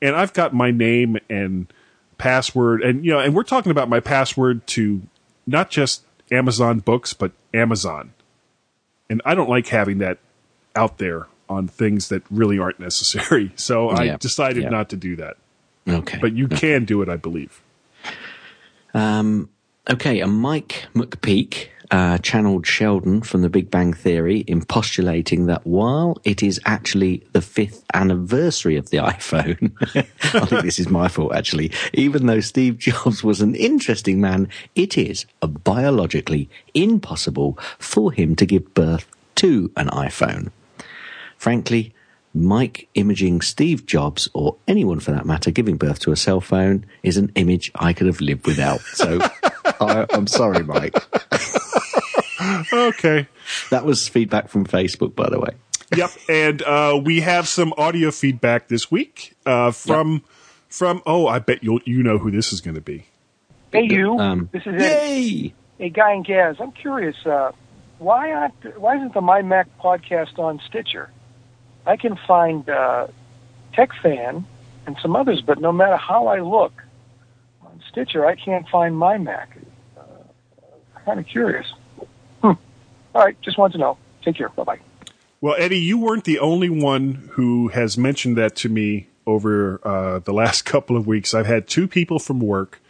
And 0.00 0.16
I've 0.16 0.32
got 0.32 0.54
my 0.54 0.70
name 0.70 1.18
and 1.28 1.72
password, 2.18 2.82
and 2.82 3.04
you 3.04 3.12
know, 3.12 3.20
and 3.20 3.34
we're 3.34 3.42
talking 3.42 3.70
about 3.70 3.88
my 3.88 4.00
password 4.00 4.66
to 4.68 5.02
not 5.48 5.70
just 5.70 6.04
Amazon 6.30 6.80
Books, 6.80 7.12
but 7.14 7.32
Amazon. 7.54 8.12
And 9.10 9.22
I 9.24 9.34
don't 9.34 9.48
like 9.48 9.66
having 9.68 9.98
that 9.98 10.18
out 10.76 10.98
there 10.98 11.26
on 11.48 11.66
things 11.66 12.08
that 12.10 12.22
really 12.30 12.58
aren't 12.58 12.78
necessary. 12.78 13.52
So 13.56 13.88
I 13.88 14.04
Yeah, 14.04 14.16
decided 14.18 14.64
yeah. 14.64 14.68
not 14.68 14.90
to 14.90 14.96
do 14.96 15.16
that. 15.16 15.36
Okay. 15.88 16.18
But 16.20 16.34
you 16.34 16.46
can 16.48 16.84
do 16.84 17.00
it, 17.00 17.08
I 17.08 17.16
believe. 17.16 17.62
Um, 18.92 19.48
okay, 19.90 20.20
and 20.20 20.32
Mike 20.32 20.86
McPeak 20.94 21.68
uh, 21.90 22.18
channeled 22.18 22.66
Sheldon 22.66 23.22
from 23.22 23.42
The 23.42 23.48
Big 23.48 23.70
Bang 23.70 23.92
Theory 23.92 24.40
in 24.40 24.64
postulating 24.64 25.46
that 25.46 25.66
while 25.66 26.18
it 26.24 26.42
is 26.42 26.60
actually 26.64 27.24
the 27.32 27.40
fifth 27.40 27.84
anniversary 27.94 28.76
of 28.76 28.90
the 28.90 28.96
iPhone, 28.98 29.72
I 30.34 30.46
think 30.46 30.62
this 30.62 30.78
is 30.78 30.88
my 30.88 31.08
fault 31.08 31.34
actually, 31.34 31.72
even 31.92 32.26
though 32.26 32.40
Steve 32.40 32.78
Jobs 32.78 33.24
was 33.24 33.40
an 33.40 33.54
interesting 33.54 34.20
man, 34.20 34.48
it 34.74 34.98
is 34.98 35.26
biologically 35.40 36.48
impossible 36.74 37.58
for 37.78 38.12
him 38.12 38.36
to 38.36 38.46
give 38.46 38.74
birth 38.74 39.06
to 39.36 39.70
an 39.76 39.88
iPhone. 39.88 40.50
Frankly, 41.36 41.94
Mike 42.34 42.88
imaging 42.94 43.40
Steve 43.40 43.86
Jobs, 43.86 44.28
or 44.34 44.56
anyone 44.68 45.00
for 45.00 45.12
that 45.12 45.26
matter, 45.26 45.50
giving 45.50 45.76
birth 45.76 45.98
to 46.00 46.12
a 46.12 46.16
cell 46.16 46.40
phone 46.40 46.84
is 47.02 47.16
an 47.16 47.32
image 47.34 47.70
I 47.74 47.92
could 47.92 48.06
have 48.06 48.20
lived 48.20 48.46
without. 48.46 48.80
So 48.80 49.20
I, 49.80 50.06
I'm 50.10 50.26
sorry, 50.26 50.62
Mike. 50.64 50.94
Okay. 52.72 53.26
That 53.70 53.84
was 53.84 54.08
feedback 54.08 54.48
from 54.48 54.64
Facebook, 54.64 55.14
by 55.14 55.28
the 55.28 55.40
way. 55.40 55.50
yep. 55.96 56.10
And 56.28 56.62
uh, 56.62 57.00
we 57.02 57.20
have 57.20 57.48
some 57.48 57.72
audio 57.76 58.10
feedback 58.10 58.68
this 58.68 58.90
week 58.90 59.36
uh, 59.46 59.70
from 59.70 60.22
from. 60.68 61.02
Oh, 61.06 61.26
I 61.26 61.38
bet 61.40 61.62
you 61.64 61.72
will 61.72 61.80
you 61.84 62.02
know 62.02 62.18
who 62.18 62.30
this 62.30 62.52
is 62.52 62.60
going 62.60 62.74
to 62.76 62.80
be. 62.80 63.06
Hey, 63.72 63.84
you. 63.84 64.18
Um, 64.18 64.48
this 64.52 64.62
is 64.62 64.74
Eddie. 64.74 64.82
Yay! 64.84 65.54
Hey, 65.78 65.88
Guy 65.90 66.12
and 66.12 66.24
Gaz. 66.24 66.56
I'm 66.60 66.72
curious. 66.72 67.16
Uh, 67.26 67.52
why 67.98 68.32
aren't, 68.32 68.78
Why 68.78 68.96
isn't 68.96 69.14
the 69.14 69.20
My 69.20 69.42
Mac 69.42 69.66
podcast 69.78 70.38
on 70.38 70.60
Stitcher? 70.66 71.10
I 71.86 71.96
can 71.96 72.18
find 72.26 72.68
uh, 72.68 73.08
TechFan 73.74 74.44
and 74.86 74.96
some 75.02 75.16
others, 75.16 75.40
but 75.40 75.60
no 75.60 75.72
matter 75.72 75.96
how 75.96 76.28
I 76.28 76.40
look 76.40 76.82
on 77.62 77.82
Stitcher, 77.90 78.24
I 78.24 78.36
can't 78.36 78.68
find 78.68 78.96
My 78.96 79.18
Mac. 79.18 79.58
Kind 81.08 81.20
of 81.20 81.26
curious. 81.26 81.66
Hmm. 82.42 82.52
All 83.14 83.24
right, 83.24 83.40
just 83.40 83.56
wanted 83.56 83.72
to 83.72 83.78
know. 83.78 83.96
Take 84.22 84.36
care. 84.36 84.50
Bye 84.50 84.64
bye. 84.64 84.80
Well, 85.40 85.54
Eddie, 85.56 85.78
you 85.78 85.96
weren't 85.96 86.24
the 86.24 86.38
only 86.38 86.68
one 86.68 87.30
who 87.32 87.68
has 87.68 87.96
mentioned 87.96 88.36
that 88.36 88.54
to 88.56 88.68
me 88.68 89.08
over 89.26 89.80
uh, 89.88 90.18
the 90.18 90.34
last 90.34 90.62
couple 90.66 90.98
of 90.98 91.06
weeks. 91.06 91.32
I've 91.32 91.46
had 91.46 91.66
two 91.66 91.88
people 91.88 92.18
from 92.18 92.40
work 92.40 92.82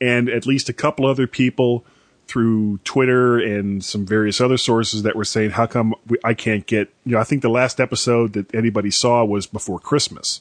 and 0.00 0.30
at 0.30 0.46
least 0.46 0.70
a 0.70 0.72
couple 0.72 1.04
other 1.04 1.26
people 1.26 1.84
through 2.26 2.78
Twitter 2.78 3.38
and 3.38 3.84
some 3.84 4.06
various 4.06 4.40
other 4.40 4.56
sources 4.56 5.02
that 5.02 5.14
were 5.14 5.26
saying, 5.26 5.50
"How 5.50 5.66
come 5.66 5.94
we, 6.06 6.16
I 6.24 6.32
can't 6.32 6.64
get?" 6.64 6.88
You 7.04 7.12
know, 7.12 7.18
I 7.18 7.24
think 7.24 7.42
the 7.42 7.50
last 7.50 7.78
episode 7.78 8.32
that 8.32 8.54
anybody 8.54 8.90
saw 8.90 9.22
was 9.22 9.46
before 9.46 9.78
Christmas. 9.78 10.40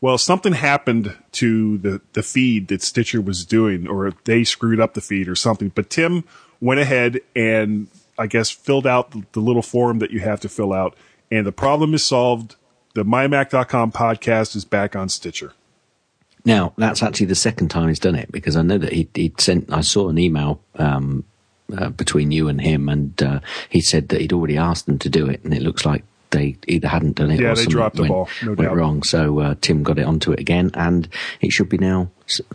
Well, 0.00 0.16
something 0.16 0.52
happened 0.54 1.16
to 1.32 1.78
the 1.78 2.00
the 2.12 2.22
feed 2.22 2.68
that 2.68 2.82
Stitcher 2.82 3.20
was 3.20 3.44
doing, 3.44 3.88
or 3.88 4.12
they 4.24 4.44
screwed 4.44 4.80
up 4.80 4.94
the 4.94 5.00
feed 5.00 5.28
or 5.28 5.34
something. 5.34 5.70
But 5.74 5.90
Tim 5.90 6.24
went 6.60 6.80
ahead 6.80 7.20
and 7.36 7.88
I 8.18 8.26
guess 8.26 8.50
filled 8.50 8.86
out 8.86 9.12
the, 9.12 9.24
the 9.32 9.40
little 9.40 9.62
form 9.62 9.98
that 10.00 10.10
you 10.10 10.20
have 10.20 10.40
to 10.40 10.48
fill 10.48 10.72
out, 10.72 10.96
and 11.30 11.46
the 11.46 11.52
problem 11.52 11.94
is 11.94 12.04
solved. 12.04 12.56
The 12.94 13.04
MyMac.com 13.04 13.92
podcast 13.92 14.56
is 14.56 14.64
back 14.64 14.96
on 14.96 15.08
Stitcher. 15.08 15.52
Now, 16.44 16.72
that's 16.76 17.02
actually 17.02 17.26
the 17.26 17.34
second 17.34 17.68
time 17.68 17.88
he's 17.88 17.98
done 18.00 18.14
it 18.14 18.32
because 18.32 18.56
I 18.56 18.62
know 18.62 18.78
that 18.78 18.92
he, 18.92 19.08
he'd 19.14 19.40
sent, 19.40 19.70
I 19.72 19.82
saw 19.82 20.08
an 20.08 20.18
email 20.18 20.60
um, 20.76 21.22
uh, 21.76 21.90
between 21.90 22.32
you 22.32 22.48
and 22.48 22.60
him, 22.60 22.88
and 22.88 23.22
uh, 23.22 23.40
he 23.68 23.80
said 23.80 24.08
that 24.08 24.20
he'd 24.20 24.32
already 24.32 24.56
asked 24.56 24.86
them 24.86 24.98
to 25.00 25.08
do 25.10 25.28
it, 25.28 25.44
and 25.44 25.52
it 25.54 25.62
looks 25.62 25.84
like 25.84 26.02
they 26.30 26.56
either 26.66 26.88
hadn't 26.88 27.16
done 27.16 27.30
it 27.30 27.40
Yeah, 27.40 27.48
or 27.48 27.54
they 27.54 27.62
something 27.62 27.70
dropped 27.70 27.96
the 27.96 28.02
went, 28.02 28.12
ball, 28.12 28.28
no 28.42 28.48
went 28.52 28.60
doubt. 28.62 28.76
wrong. 28.76 29.02
So 29.02 29.38
uh, 29.40 29.54
Tim 29.60 29.82
got 29.82 29.98
it 29.98 30.06
onto 30.06 30.32
it 30.32 30.40
again, 30.40 30.70
and 30.74 31.06
it 31.40 31.52
should 31.52 31.68
be 31.68 31.78
now 31.78 32.10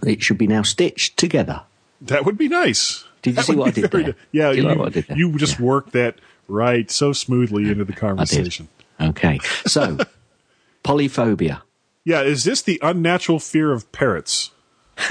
it 0.05 0.23
should 0.23 0.37
be 0.39 0.47
now 0.47 0.63
stitched 0.63 1.15
together. 1.17 1.61
That 2.01 2.25
would 2.25 2.37
be 2.37 2.47
nice. 2.49 3.05
Did 3.23 3.31
you 3.31 3.35
That 3.37 3.45
see 3.45 3.55
what 3.55 3.69
I 3.69 3.71
did 3.71 3.89
there? 3.91 4.15
Yeah, 4.31 4.51
you 4.51 4.61
you, 4.61 4.69
like 4.75 4.79
I 4.79 4.89
did 4.89 5.07
there? 5.07 5.17
you 5.17 5.35
just 5.37 5.57
Yeah. 5.59 5.65
worked 5.65 5.93
that 5.93 6.19
right 6.47 6.91
so 6.91 7.11
smoothly 7.13 7.71
into 7.71 7.83
the 7.85 7.93
conversation. 7.93 8.67
Okay, 9.01 9.39
so 9.65 9.97
polyphobia. 10.83 11.61
Yeah, 12.05 12.21
is 12.21 12.43
this 12.43 12.61
the 12.61 12.79
unnatural 12.83 13.39
fear 13.39 13.71
of 13.71 13.91
parrots? 13.91 14.51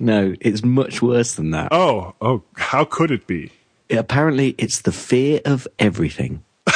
No, 0.00 0.34
it's 0.40 0.64
much 0.64 1.00
worse 1.00 1.34
than 1.34 1.50
that. 1.52 1.68
Oh, 1.72 2.14
oh, 2.20 2.42
how 2.56 2.84
could 2.84 3.12
it 3.12 3.26
be? 3.28 3.52
Apparently, 3.88 4.54
it's 4.58 4.80
the 4.80 4.90
fear 4.92 5.40
of 5.44 5.68
everything. 5.78 6.42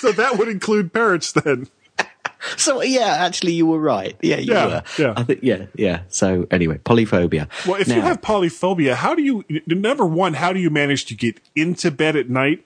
So 0.00 0.12
that 0.12 0.36
would 0.36 0.48
include 0.48 0.92
parrots 0.92 1.32
then. 1.32 1.66
So 2.56 2.82
yeah, 2.82 3.16
actually, 3.26 3.52
you 3.52 3.66
were 3.66 3.78
right. 3.78 4.16
Yeah, 4.22 4.36
you 4.38 4.52
Yeah, 4.52 4.66
were. 4.66 4.82
yeah. 4.98 5.14
I 5.16 5.22
think 5.22 5.40
yeah, 5.42 5.66
yeah. 5.74 6.00
So 6.08 6.46
anyway, 6.50 6.78
polyphobia. 6.78 7.48
Well, 7.66 7.80
if 7.80 7.88
you 7.88 8.00
have 8.00 8.20
polyphobia, 8.20 8.94
how 8.94 9.14
do 9.14 9.22
you 9.22 9.44
number 9.66 10.04
one, 10.06 10.34
how 10.34 10.52
do 10.52 10.60
you 10.60 10.70
manage 10.70 11.04
to 11.06 11.14
get 11.14 11.40
into 11.56 11.90
bed 11.90 12.16
at 12.16 12.28
night? 12.30 12.64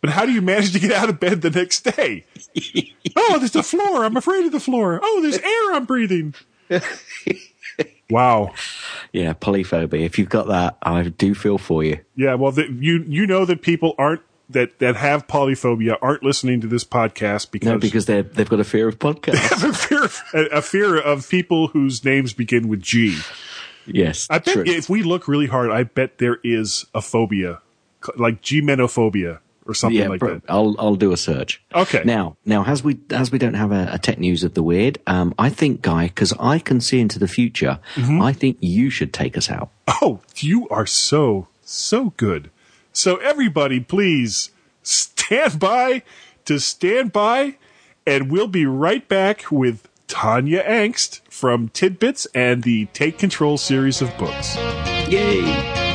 But 0.00 0.10
how 0.10 0.26
do 0.26 0.32
you 0.32 0.42
manage 0.42 0.72
to 0.72 0.78
get 0.78 0.92
out 0.92 1.08
of 1.08 1.18
bed 1.18 1.42
the 1.42 1.50
next 1.50 1.80
day? 1.82 2.24
oh, 3.16 3.38
there's 3.38 3.52
the 3.52 3.62
floor. 3.62 4.04
I'm 4.04 4.16
afraid 4.16 4.44
of 4.46 4.52
the 4.52 4.60
floor. 4.60 5.00
Oh, 5.02 5.20
there's 5.22 5.38
air 5.38 5.72
I'm 5.74 5.84
breathing. 5.86 6.34
wow. 8.10 8.52
Yeah, 9.12 9.32
polyphobia. 9.32 10.04
If 10.04 10.18
you've 10.18 10.28
got 10.28 10.48
that, 10.48 10.76
I 10.82 11.02
do 11.04 11.34
feel 11.34 11.58
for 11.58 11.82
you. 11.82 12.00
Yeah, 12.14 12.34
well, 12.34 12.52
the, 12.52 12.66
you 12.70 13.04
you 13.08 13.26
know 13.26 13.44
that 13.44 13.62
people 13.62 13.94
aren't 13.98 14.22
that 14.48 14.78
that 14.78 14.96
have 14.96 15.26
polyphobia 15.26 15.96
aren't 16.00 16.22
listening 16.22 16.60
to 16.60 16.66
this 16.66 16.84
podcast 16.84 17.50
because 17.50 17.68
No, 17.68 17.78
because 17.78 18.06
they're, 18.06 18.22
they've 18.22 18.48
got 18.48 18.60
a 18.60 18.64
fear 18.64 18.88
of 18.88 18.98
podcasts. 18.98 19.62
a 19.68 19.72
fear 19.72 20.04
of, 20.04 20.22
a, 20.34 20.44
a 20.58 20.62
fear 20.62 20.96
of 20.98 21.28
people 21.28 21.68
whose 21.68 22.04
names 22.04 22.32
begin 22.32 22.68
with 22.68 22.80
G. 22.80 23.18
yes. 23.86 24.26
I 24.30 24.38
bet 24.38 24.54
true. 24.54 24.64
if 24.66 24.88
we 24.88 25.02
look 25.02 25.26
really 25.28 25.46
hard, 25.46 25.70
I 25.70 25.82
bet 25.84 26.18
there 26.18 26.38
is 26.44 26.86
a 26.94 27.02
phobia, 27.02 27.60
like 28.16 28.40
G-menophobia 28.42 29.40
or 29.66 29.74
something 29.74 30.00
yeah, 30.00 30.08
like 30.08 30.20
bro, 30.20 30.34
that. 30.34 30.42
I'll 30.48 30.76
I'll 30.78 30.94
do 30.94 31.10
a 31.12 31.16
search. 31.16 31.60
Okay. 31.74 32.02
Now, 32.04 32.36
now, 32.44 32.64
as 32.64 32.84
we 32.84 33.00
as 33.10 33.32
we 33.32 33.38
don't 33.38 33.54
have 33.54 33.72
a, 33.72 33.88
a 33.92 33.98
tech 33.98 34.18
news 34.18 34.44
of 34.44 34.54
the 34.54 34.62
weird, 34.62 34.98
um, 35.08 35.34
I 35.38 35.48
think, 35.50 35.82
Guy, 35.82 36.06
because 36.06 36.32
I 36.38 36.60
can 36.60 36.80
see 36.80 37.00
into 37.00 37.18
the 37.18 37.26
future, 37.28 37.80
Mm-hmm. 37.96 38.22
I 38.22 38.32
think 38.32 38.58
you 38.60 38.90
should 38.90 39.12
take 39.12 39.36
us 39.36 39.50
out. 39.50 39.70
Oh, 39.88 40.20
you 40.36 40.68
are 40.68 40.86
so, 40.86 41.48
so 41.62 42.10
good. 42.16 42.50
So 42.96 43.16
everybody, 43.16 43.78
please 43.78 44.52
stand 44.82 45.60
by 45.60 46.02
to 46.46 46.58
stand 46.58 47.12
by, 47.12 47.56
and 48.06 48.30
we'll 48.30 48.48
be 48.48 48.64
right 48.64 49.06
back 49.06 49.52
with 49.52 49.86
Tonya 50.08 50.66
Engst 50.66 51.20
from 51.28 51.68
Tidbits 51.68 52.26
and 52.34 52.62
the 52.62 52.86
Take 52.94 53.18
Control 53.18 53.58
series 53.58 54.00
of 54.00 54.16
books. 54.16 54.56
Yay! 55.10 55.85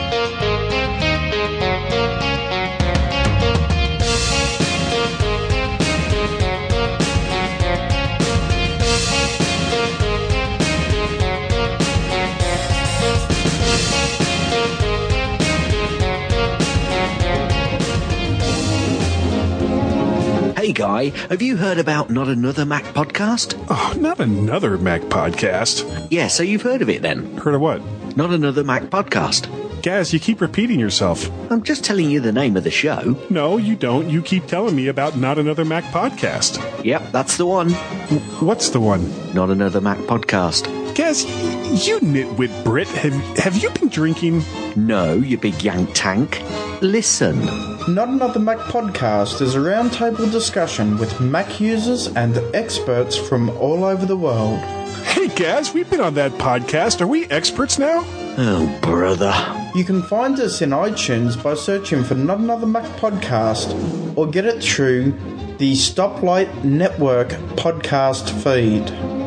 Hey 20.62 20.74
Guy, 20.74 21.10
have 21.30 21.42
you 21.42 21.58
heard 21.58 21.80
about 21.80 22.12
Not 22.12 22.28
Another 22.28 22.66
Mac 22.66 22.84
podcast? 22.94 23.60
Oh, 23.68 23.96
not 23.98 24.20
another 24.20 24.78
Mac 24.78 25.02
podcast. 25.02 26.08
Yeah, 26.12 26.28
so 26.28 26.44
you've 26.44 26.62
heard 26.62 26.84
of 26.84 26.90
it 26.90 27.02
then. 27.02 27.36
Heard 27.38 27.56
of 27.56 27.62
what? 27.62 27.82
Not 28.16 28.32
Another 28.32 28.64
Mac 28.64 28.84
podcast. 28.84 29.48
Gaz, 29.82 30.14
you 30.14 30.20
keep 30.20 30.42
repeating 30.42 30.80
yourself. 30.80 31.30
I'm 31.50 31.64
just 31.64 31.84
telling 31.84 32.10
you 32.10 32.20
the 32.20 32.32
name 32.32 32.58
of 32.58 32.64
the 32.64 32.72
show. 32.72 33.18
No, 33.30 33.58
you 33.58 33.76
don't. 33.76 34.10
You 34.10 34.22
keep 34.22 34.46
telling 34.48 34.76
me 34.76 34.88
about 34.88 35.16
Not 35.18 35.40
Another 35.40 35.64
Mac 35.66 35.86
podcast. 35.86 36.84
Yep, 36.84 37.12
that's 37.12 37.38
the 37.38 37.46
one. 37.46 37.72
What's 38.42 38.70
the 38.70 38.80
one? 38.82 39.10
Not 39.34 39.50
Another 39.50 39.80
Mac 39.82 39.98
podcast. 40.00 40.66
Gaz, 40.94 41.24
you 41.88 42.00
nitwit 42.02 42.64
Brit, 42.66 42.88
have, 42.90 43.14
have 43.38 43.56
you 43.58 43.70
been 43.72 43.88
drinking? 43.88 44.44
No, 44.76 45.14
you 45.14 45.38
big 45.38 45.64
yank 45.64 45.90
tank. 45.94 46.44
Listen. 46.82 47.40
Not 47.88 48.10
Another 48.10 48.40
Mac 48.40 48.58
podcast 48.60 49.42
is 49.42 49.56
a 49.56 49.60
roundtable 49.60 50.30
discussion 50.32 50.98
with 50.98 51.22
Mac 51.22 51.60
users 51.62 52.08
and 52.08 52.38
experts 52.54 53.16
from 53.16 53.50
all 53.52 53.86
over 53.86 54.06
the 54.06 54.18
world. 54.18 54.60
Hey, 55.04 55.28
Gaz, 55.30 55.74
we've 55.74 55.90
been 55.90 56.00
on 56.02 56.14
that 56.16 56.32
podcast. 56.34 57.02
Are 57.02 57.08
we 57.08 57.26
experts 57.26 57.78
now? 57.78 58.04
Oh, 58.38 58.80
brother. 58.82 59.34
You 59.76 59.84
can 59.84 60.02
find 60.04 60.40
us 60.40 60.62
in 60.62 60.70
iTunes 60.72 61.42
by 61.42 61.54
searching 61.56 62.04
for 62.04 62.16
Not 62.16 62.40
Another 62.40 62.68
Mac 62.68 62.86
podcast 63.00 64.18
or 64.18 64.28
get 64.28 64.46
it 64.46 64.64
through 64.64 65.12
the 65.58 65.74
Stoplight 65.74 66.64
Network 66.64 67.30
podcast 67.58 68.30
feed. 68.44 69.21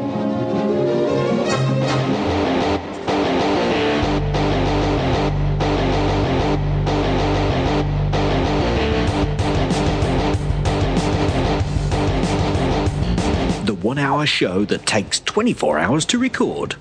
One 13.85 13.99
hour 13.99 14.25
show 14.25 14.65
that 14.65 14.87
takes 14.87 15.21
24 15.21 15.79
hours 15.79 16.07
to 16.07 16.19
record. 16.19 16.77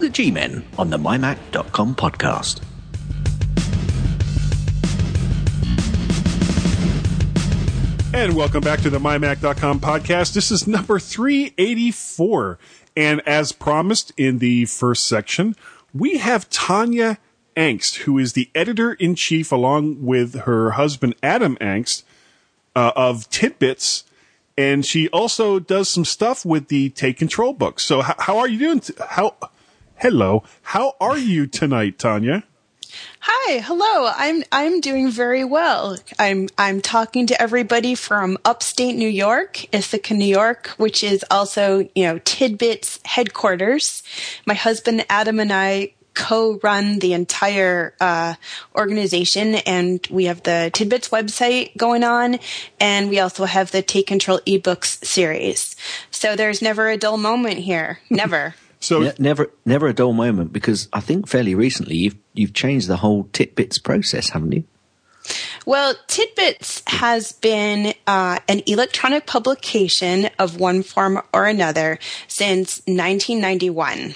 The 0.00 0.08
G 0.08 0.32
Men 0.32 0.64
on 0.76 0.90
the 0.90 0.98
MyMac.com 0.98 1.94
podcast. 1.94 2.60
And 8.12 8.34
welcome 8.34 8.62
back 8.62 8.80
to 8.80 8.90
the 8.90 8.98
MyMac.com 8.98 9.78
podcast. 9.78 10.34
This 10.34 10.50
is 10.50 10.66
number 10.66 10.98
384. 10.98 12.58
And 12.96 13.20
as 13.28 13.52
promised 13.52 14.12
in 14.16 14.40
the 14.40 14.64
first 14.64 15.06
section, 15.06 15.54
we 15.94 16.18
have 16.18 16.50
Tonya 16.50 17.18
Engst, 17.56 17.98
who 17.98 18.18
is 18.18 18.32
the 18.32 18.50
editor 18.56 18.94
in 18.94 19.14
chief, 19.14 19.52
along 19.52 20.04
with 20.04 20.34
her 20.40 20.72
husband 20.72 21.14
Adam 21.22 21.56
Engst, 21.60 22.02
uh, 22.74 22.90
of 22.96 23.30
Tidbits. 23.30 24.02
And 24.56 24.86
she 24.86 25.08
also 25.08 25.58
does 25.58 25.88
some 25.88 26.04
stuff 26.04 26.44
with 26.44 26.68
the 26.68 26.90
Take 26.90 27.18
Control 27.18 27.52
book. 27.52 27.80
So, 27.80 28.00
h- 28.00 28.14
how 28.20 28.38
are 28.38 28.48
you 28.48 28.58
doing? 28.58 28.80
T- 28.80 28.94
how, 29.10 29.34
hello. 29.96 30.44
How 30.62 30.94
are 31.00 31.18
you 31.18 31.46
tonight, 31.46 31.98
Tonya? 31.98 32.44
Hi, 33.20 33.58
hello. 33.60 34.12
I'm 34.16 34.44
I'm 34.52 34.80
doing 34.80 35.10
very 35.10 35.44
well. 35.44 35.96
I'm 36.18 36.48
I'm 36.58 36.80
talking 36.80 37.26
to 37.28 37.40
everybody 37.40 37.94
from 37.94 38.38
upstate 38.44 38.96
New 38.96 39.08
York, 39.08 39.64
Ithaca, 39.74 40.14
New 40.14 40.26
York, 40.26 40.68
which 40.76 41.02
is 41.02 41.24
also, 41.30 41.88
you 41.94 42.04
know, 42.04 42.18
Tidbits 42.18 43.00
headquarters. 43.04 44.02
My 44.46 44.54
husband 44.54 45.04
Adam 45.08 45.40
and 45.40 45.52
I 45.52 45.94
co-run 46.14 46.98
the 47.00 47.12
entire 47.12 47.94
uh, 48.00 48.34
organization. 48.74 49.56
And 49.56 50.06
we 50.10 50.24
have 50.24 50.42
the 50.42 50.70
tidbits 50.72 51.08
website 51.10 51.76
going 51.76 52.04
on. 52.04 52.38
And 52.80 53.10
we 53.10 53.18
also 53.18 53.44
have 53.44 53.70
the 53.70 53.82
take 53.82 54.06
control 54.06 54.40
ebooks 54.46 55.04
series. 55.04 55.76
So 56.10 56.36
there's 56.36 56.62
never 56.62 56.88
a 56.88 56.96
dull 56.96 57.18
moment 57.18 57.58
here. 57.58 57.98
Never. 58.10 58.54
So, 58.80 59.00
Ne- 59.00 59.14
never, 59.18 59.50
never 59.64 59.88
a 59.88 59.94
dull 59.94 60.12
moment. 60.12 60.52
Because 60.52 60.88
I 60.92 61.00
think 61.00 61.26
fairly 61.26 61.54
recently 61.54 61.96
you've 61.96 62.16
you've 62.34 62.52
changed 62.52 62.86
the 62.86 62.98
whole 62.98 63.28
tidbits 63.32 63.78
process, 63.78 64.28
haven't 64.28 64.52
you? 64.52 64.64
Well, 65.66 65.94
Tidbits 66.06 66.82
has 66.86 67.32
been 67.32 67.94
uh, 68.06 68.38
an 68.48 68.62
electronic 68.66 69.26
publication 69.26 70.28
of 70.38 70.60
one 70.60 70.82
form 70.82 71.22
or 71.32 71.46
another 71.46 71.98
since 72.28 72.82
1991. 72.86 74.14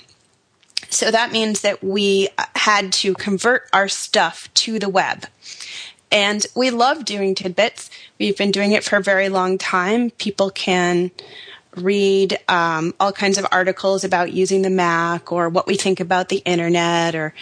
So 0.91 1.11
that 1.11 1.33
means 1.33 1.61
that 1.61 1.83
we 1.83 2.29
uh, 2.39 2.45
had 2.55 2.93
to 2.95 3.15
convert 3.15 3.69
our 3.73 3.89
stuff 3.89 4.53
to 4.55 4.79
the 4.79 4.89
web. 4.89 5.27
And 6.11 6.47
we 6.57 6.71
love 6.71 7.05
doing 7.05 7.35
tidbits. 7.35 7.91
We've 8.19 8.37
been 8.37 8.51
doing 8.51 8.73
it 8.73 8.85
for 8.85 8.97
a 8.97 9.03
very 9.03 9.29
long 9.29 9.59
time. 9.59 10.11
People 10.13 10.51
can 10.51 11.11
read 11.77 12.39
um, 12.49 12.95
all 12.99 13.13
kinds 13.13 13.39
of 13.39 13.47
articles 13.53 14.05
about 14.05 14.33
using 14.33 14.63
the 14.63 14.71
Mac 14.71 15.31
or 15.31 15.49
what 15.49 15.67
we 15.67 15.77
think 15.77 16.01
about 16.01 16.31
the 16.31 16.39
internet 16.39 17.15
or 17.15 17.35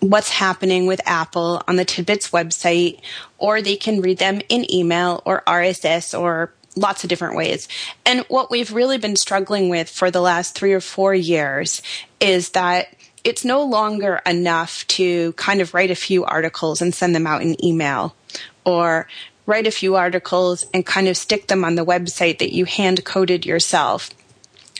what's 0.00 0.30
happening 0.30 0.86
with 0.86 1.00
Apple 1.06 1.62
on 1.68 1.76
the 1.76 1.84
Tidbits 1.84 2.30
website, 2.30 3.00
or 3.38 3.62
they 3.62 3.76
can 3.76 4.00
read 4.00 4.18
them 4.18 4.40
in 4.48 4.70
email 4.72 5.22
or 5.24 5.42
RSS 5.46 6.18
or 6.18 6.52
lots 6.76 7.04
of 7.04 7.08
different 7.08 7.36
ways. 7.36 7.68
And 8.06 8.20
what 8.28 8.50
we've 8.50 8.72
really 8.72 8.98
been 8.98 9.16
struggling 9.16 9.68
with 9.68 9.88
for 9.88 10.10
the 10.10 10.20
last 10.20 10.54
three 10.54 10.72
or 10.72 10.80
four 10.80 11.14
years 11.14 11.82
is 12.20 12.50
that 12.50 12.94
it's 13.24 13.44
no 13.44 13.62
longer 13.62 14.20
enough 14.26 14.86
to 14.88 15.32
kind 15.34 15.60
of 15.60 15.74
write 15.74 15.90
a 15.90 15.96
few 15.96 16.24
articles 16.24 16.80
and 16.82 16.94
send 16.94 17.14
them 17.14 17.26
out 17.26 17.42
in 17.42 17.62
email 17.64 18.16
or 18.64 19.06
write 19.46 19.66
a 19.66 19.72
few 19.72 19.96
articles 19.96 20.64
and 20.72 20.86
kind 20.86 21.08
of 21.08 21.16
stick 21.16 21.48
them 21.48 21.64
on 21.64 21.74
the 21.74 21.84
website 21.84 22.38
that 22.38 22.54
you 22.54 22.64
hand 22.64 23.04
coded 23.04 23.44
yourself 23.44 24.10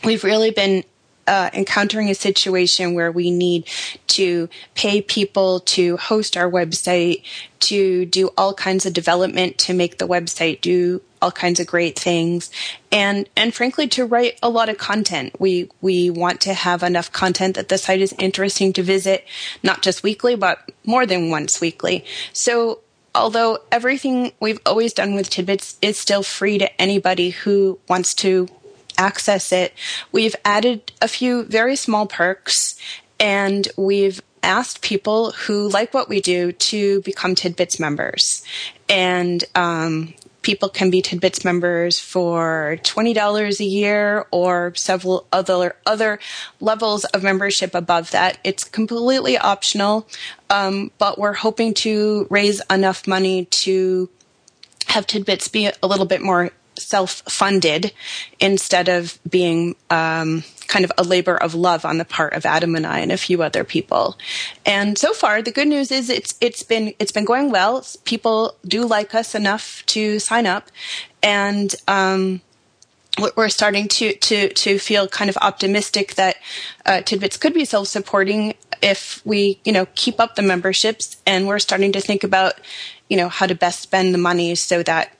we've 0.04 0.24
really 0.24 0.50
been 0.50 0.84
uh, 1.26 1.50
encountering 1.52 2.10
a 2.10 2.14
situation 2.14 2.94
where 2.94 3.12
we 3.12 3.30
need 3.30 3.66
to 4.08 4.48
pay 4.74 5.00
people 5.00 5.60
to 5.60 5.96
host 5.96 6.36
our 6.36 6.50
website, 6.50 7.22
to 7.60 8.04
do 8.06 8.30
all 8.36 8.54
kinds 8.54 8.86
of 8.86 8.92
development 8.92 9.58
to 9.58 9.72
make 9.72 9.98
the 9.98 10.08
website 10.08 10.60
do 10.60 11.00
all 11.22 11.32
kinds 11.32 11.60
of 11.60 11.66
great 11.66 11.98
things, 11.98 12.50
and 12.90 13.28
and 13.36 13.54
frankly 13.54 13.88
to 13.88 14.04
write 14.04 14.38
a 14.42 14.50
lot 14.50 14.68
of 14.68 14.76
content. 14.76 15.40
We 15.40 15.70
we 15.80 16.10
want 16.10 16.40
to 16.42 16.52
have 16.52 16.82
enough 16.82 17.12
content 17.12 17.56
that 17.56 17.68
the 17.68 17.78
site 17.78 18.00
is 18.00 18.14
interesting 18.18 18.72
to 18.74 18.82
visit, 18.82 19.24
not 19.62 19.80
just 19.80 20.02
weekly, 20.02 20.34
but 20.34 20.70
more 20.84 21.06
than 21.06 21.30
once 21.30 21.60
weekly. 21.60 22.04
So 22.32 22.80
although 23.14 23.58
everything 23.70 24.32
we've 24.40 24.60
always 24.66 24.92
done 24.92 25.14
with 25.14 25.30
tidbits 25.30 25.78
is 25.80 25.98
still 25.98 26.22
free 26.22 26.58
to 26.58 26.80
anybody 26.80 27.30
who 27.30 27.78
wants 27.88 28.14
to 28.14 28.48
access 28.98 29.52
it, 29.52 29.72
we've 30.10 30.36
added 30.44 30.92
a 31.00 31.08
few 31.08 31.44
very 31.44 31.76
small 31.76 32.06
perks 32.06 32.76
and 33.18 33.68
we've 33.76 34.20
asked 34.42 34.82
people 34.82 35.30
who 35.32 35.68
like 35.68 35.94
what 35.94 36.08
we 36.08 36.20
do 36.20 36.52
to 36.52 37.00
become 37.02 37.34
Tidbits 37.34 37.78
members. 37.78 38.44
And 38.88 39.44
um, 39.54 40.14
people 40.42 40.68
can 40.68 40.90
be 40.90 41.00
Tidbits 41.00 41.44
members 41.44 41.98
for 41.98 42.78
$20 42.82 43.60
a 43.60 43.64
year 43.64 44.26
or 44.30 44.72
several 44.74 45.26
other, 45.32 45.76
other 45.86 46.18
levels 46.60 47.04
of 47.06 47.22
membership 47.22 47.74
above 47.74 48.10
that. 48.10 48.38
It's 48.44 48.64
completely 48.64 49.38
optional, 49.38 50.06
um, 50.50 50.90
but 50.98 51.18
we're 51.18 51.32
hoping 51.32 51.74
to 51.74 52.26
raise 52.30 52.60
enough 52.70 53.06
money 53.06 53.46
to 53.46 54.08
have 54.88 55.06
Tidbits 55.06 55.48
be 55.48 55.66
a 55.66 55.86
little 55.86 56.06
bit 56.06 56.20
more 56.20 56.50
self-funded 56.78 57.92
instead 58.40 58.88
of 58.88 59.18
being 59.28 59.76
um, 59.90 60.42
kind 60.68 60.84
of 60.84 60.92
a 60.96 61.04
labor 61.04 61.36
of 61.36 61.54
love 61.54 61.84
on 61.84 61.98
the 61.98 62.04
part 62.04 62.32
of 62.32 62.46
Adam 62.46 62.74
and 62.74 62.86
I 62.86 63.00
and 63.00 63.12
a 63.12 63.16
few 63.16 63.42
other 63.42 63.64
people. 63.64 64.16
And 64.64 64.96
so 64.96 65.12
far, 65.12 65.42
the 65.42 65.52
good 65.52 65.68
news 65.68 65.90
is 65.90 66.08
it's 66.08 66.34
it's 66.40 66.62
been 66.62 66.94
it's 66.98 67.12
been 67.12 67.24
going 67.24 67.50
well. 67.50 67.84
People 68.04 68.56
do 68.66 68.86
like 68.86 69.14
us 69.14 69.34
enough 69.34 69.84
to 69.86 70.18
sign 70.18 70.46
up, 70.46 70.70
and 71.22 71.74
um, 71.88 72.40
we're 73.36 73.48
starting 73.48 73.88
to 73.88 74.14
to 74.14 74.48
to 74.50 74.78
feel 74.78 75.08
kind 75.08 75.28
of 75.28 75.36
optimistic 75.38 76.14
that 76.14 76.36
uh, 76.86 77.02
tidbits 77.02 77.36
could 77.36 77.52
be 77.52 77.64
self-supporting 77.64 78.54
if 78.80 79.24
we 79.24 79.60
you 79.64 79.72
know 79.72 79.86
keep 79.94 80.18
up 80.18 80.34
the 80.34 80.42
memberships 80.42 81.18
and 81.26 81.46
we're 81.46 81.58
starting 81.58 81.92
to 81.92 82.00
think 82.00 82.24
about 82.24 82.54
you 83.08 83.16
know 83.16 83.28
how 83.28 83.46
to 83.46 83.54
best 83.54 83.80
spend 83.80 84.14
the 84.14 84.18
money 84.18 84.54
so 84.54 84.82
that 84.82 85.14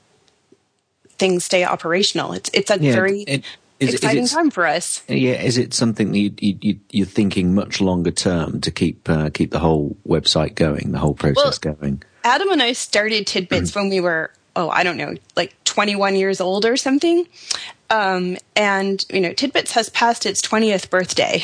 things 1.23 1.45
stay 1.45 1.63
operational. 1.65 2.33
It's 2.33 2.51
it's 2.53 2.71
a 2.71 2.79
Yeah, 2.81 2.93
very 2.93 3.23
it- 3.23 3.45
is- 3.79 3.89
is 3.91 3.95
exciting 3.95 4.25
it- 4.25 4.31
time 4.31 4.51
for 4.51 4.67
us. 4.67 5.03
Yeah, 5.09 5.41
is 5.43 5.57
it 5.59 5.73
something 5.75 6.13
that 6.13 6.19
you, 6.19 6.33
you, 6.39 6.59
you, 6.61 6.75
you're 6.91 7.07
thinking 7.21 7.55
much 7.55 7.81
longer 7.81 8.11
term 8.13 8.61
to 8.61 8.71
keep 8.71 9.09
uh, 9.09 9.31
keep 9.31 9.51
the 9.53 9.59
whole 9.61 9.97
website 10.07 10.55
going, 10.57 10.93
the 10.93 10.99
whole 10.99 11.15
process 11.15 11.59
going? 11.59 12.03
Adam 12.25 12.51
and 12.51 12.63
I 12.63 12.73
started 12.75 13.27
tidbits 13.27 13.75
when 13.75 13.89
we 13.89 14.01
were 14.01 14.31
oh 14.57 14.69
I 14.69 14.83
don't 14.85 14.97
know 14.97 15.15
like 15.37 15.55
21 15.65 16.17
years 16.17 16.41
old 16.41 16.65
or 16.67 16.77
something. 16.77 17.27
Um, 17.91 18.37
and 18.57 19.05
you 19.11 19.21
know 19.21 19.33
tidbits 19.33 19.73
has 19.73 19.89
passed 19.91 20.27
its 20.27 20.41
20th 20.43 20.89
birthday. 20.91 21.43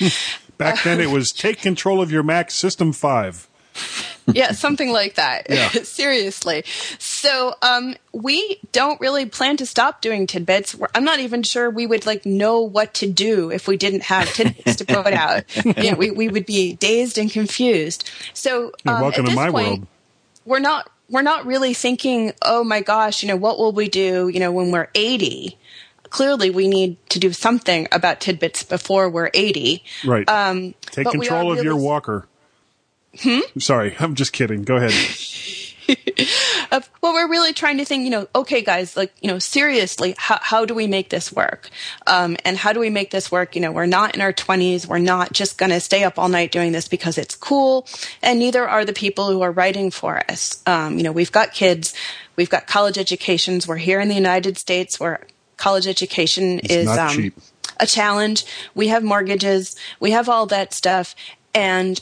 Back 0.58 0.82
then, 0.84 1.00
it 1.00 1.08
was 1.10 1.30
take 1.30 1.60
control 1.62 2.02
of 2.02 2.12
your 2.12 2.22
Mac 2.22 2.50
System 2.50 2.92
Five. 2.92 3.48
yeah, 4.32 4.52
something 4.52 4.92
like 4.92 5.14
that. 5.14 5.46
Yeah. 5.48 5.68
Seriously. 5.82 6.64
So, 6.98 7.54
um, 7.62 7.94
we 8.12 8.60
don't 8.72 9.00
really 9.00 9.26
plan 9.26 9.56
to 9.58 9.66
stop 9.66 10.00
doing 10.00 10.26
tidbits. 10.26 10.74
We're, 10.74 10.88
I'm 10.94 11.04
not 11.04 11.20
even 11.20 11.42
sure 11.42 11.70
we 11.70 11.86
would 11.86 12.06
like 12.06 12.24
know 12.26 12.60
what 12.60 12.94
to 12.94 13.06
do 13.10 13.50
if 13.50 13.68
we 13.68 13.76
didn't 13.76 14.02
have 14.04 14.32
tidbits 14.32 14.76
to 14.76 14.84
put 14.84 15.12
out. 15.12 15.44
You 15.80 15.92
know, 15.92 15.96
we, 15.96 16.10
we 16.10 16.28
would 16.28 16.46
be 16.46 16.74
dazed 16.74 17.16
and 17.16 17.30
confused. 17.30 18.10
So, 18.34 18.72
Yeah, 18.84 18.94
um, 18.94 19.00
welcome 19.02 19.26
to 19.26 19.34
my 19.34 19.50
point, 19.50 19.68
world. 19.68 19.86
we're 20.44 20.58
not 20.58 20.90
we're 21.08 21.22
not 21.22 21.44
really 21.44 21.74
thinking, 21.74 22.32
oh 22.42 22.62
my 22.64 22.80
gosh, 22.80 23.22
you 23.22 23.28
know, 23.28 23.36
what 23.36 23.58
will 23.58 23.72
we 23.72 23.88
do, 23.88 24.28
you 24.28 24.38
know, 24.40 24.52
when 24.52 24.70
we're 24.70 24.88
80? 24.94 25.58
Clearly, 26.10 26.50
we 26.50 26.68
need 26.68 26.96
to 27.10 27.18
do 27.18 27.32
something 27.32 27.86
about 27.92 28.20
tidbits 28.20 28.62
before 28.62 29.08
we're 29.10 29.30
80. 29.34 29.84
Right. 30.04 30.28
Um, 30.28 30.74
Take 30.82 31.08
control 31.10 31.52
of 31.52 31.62
your 31.62 31.76
walker. 31.76 32.26
Hmm. 33.18 33.40
Sorry, 33.58 33.96
I'm 33.98 34.14
just 34.14 34.32
kidding. 34.32 34.62
Go 34.62 34.76
ahead. 34.76 34.92
of 36.70 36.88
well 37.00 37.12
we're 37.12 37.28
really 37.28 37.52
trying 37.52 37.78
to 37.78 37.84
think 37.84 38.04
you 38.04 38.10
know 38.10 38.28
okay 38.34 38.62
guys 38.62 38.96
like 38.96 39.12
you 39.20 39.28
know 39.28 39.38
seriously 39.38 40.14
how, 40.18 40.38
how 40.40 40.64
do 40.64 40.74
we 40.74 40.86
make 40.86 41.10
this 41.10 41.32
work? 41.32 41.68
Um, 42.06 42.36
and 42.44 42.56
how 42.56 42.72
do 42.72 42.80
we 42.80 42.90
make 42.90 43.10
this 43.10 43.32
work? 43.32 43.54
You 43.56 43.62
know 43.62 43.72
we're 43.72 43.86
not 43.86 44.14
in 44.14 44.20
our 44.20 44.32
20s 44.32 44.86
we're 44.86 44.98
not 44.98 45.32
just 45.32 45.58
going 45.58 45.70
to 45.70 45.80
stay 45.80 46.04
up 46.04 46.18
all 46.18 46.28
night 46.28 46.52
doing 46.52 46.72
this 46.72 46.88
because 46.88 47.18
it's 47.18 47.34
cool. 47.34 47.86
And 48.22 48.38
neither 48.38 48.68
are 48.68 48.84
the 48.84 48.92
people 48.92 49.30
who 49.30 49.40
are 49.42 49.52
writing 49.52 49.90
for 49.90 50.18
us. 50.30 50.62
Um, 50.66 50.96
you 50.96 51.02
know 51.02 51.12
we've 51.12 51.32
got 51.32 51.52
kids. 51.52 51.94
We've 52.36 52.50
got 52.50 52.66
college 52.66 52.96
educations. 52.96 53.66
We're 53.66 53.76
here 53.76 54.00
in 54.00 54.08
the 54.08 54.14
united 54.14 54.56
states 54.58 55.00
where 55.00 55.26
college 55.56 55.86
education 55.86 56.60
is 56.60 56.86
not 56.86 57.16
um, 57.16 57.32
a 57.78 57.86
challenge. 57.86 58.44
We 58.74 58.88
have 58.88 59.02
mortgages. 59.02 59.76
We 59.98 60.12
have 60.12 60.28
all 60.28 60.46
that 60.46 60.72
stuff. 60.72 61.14
And 61.52 62.00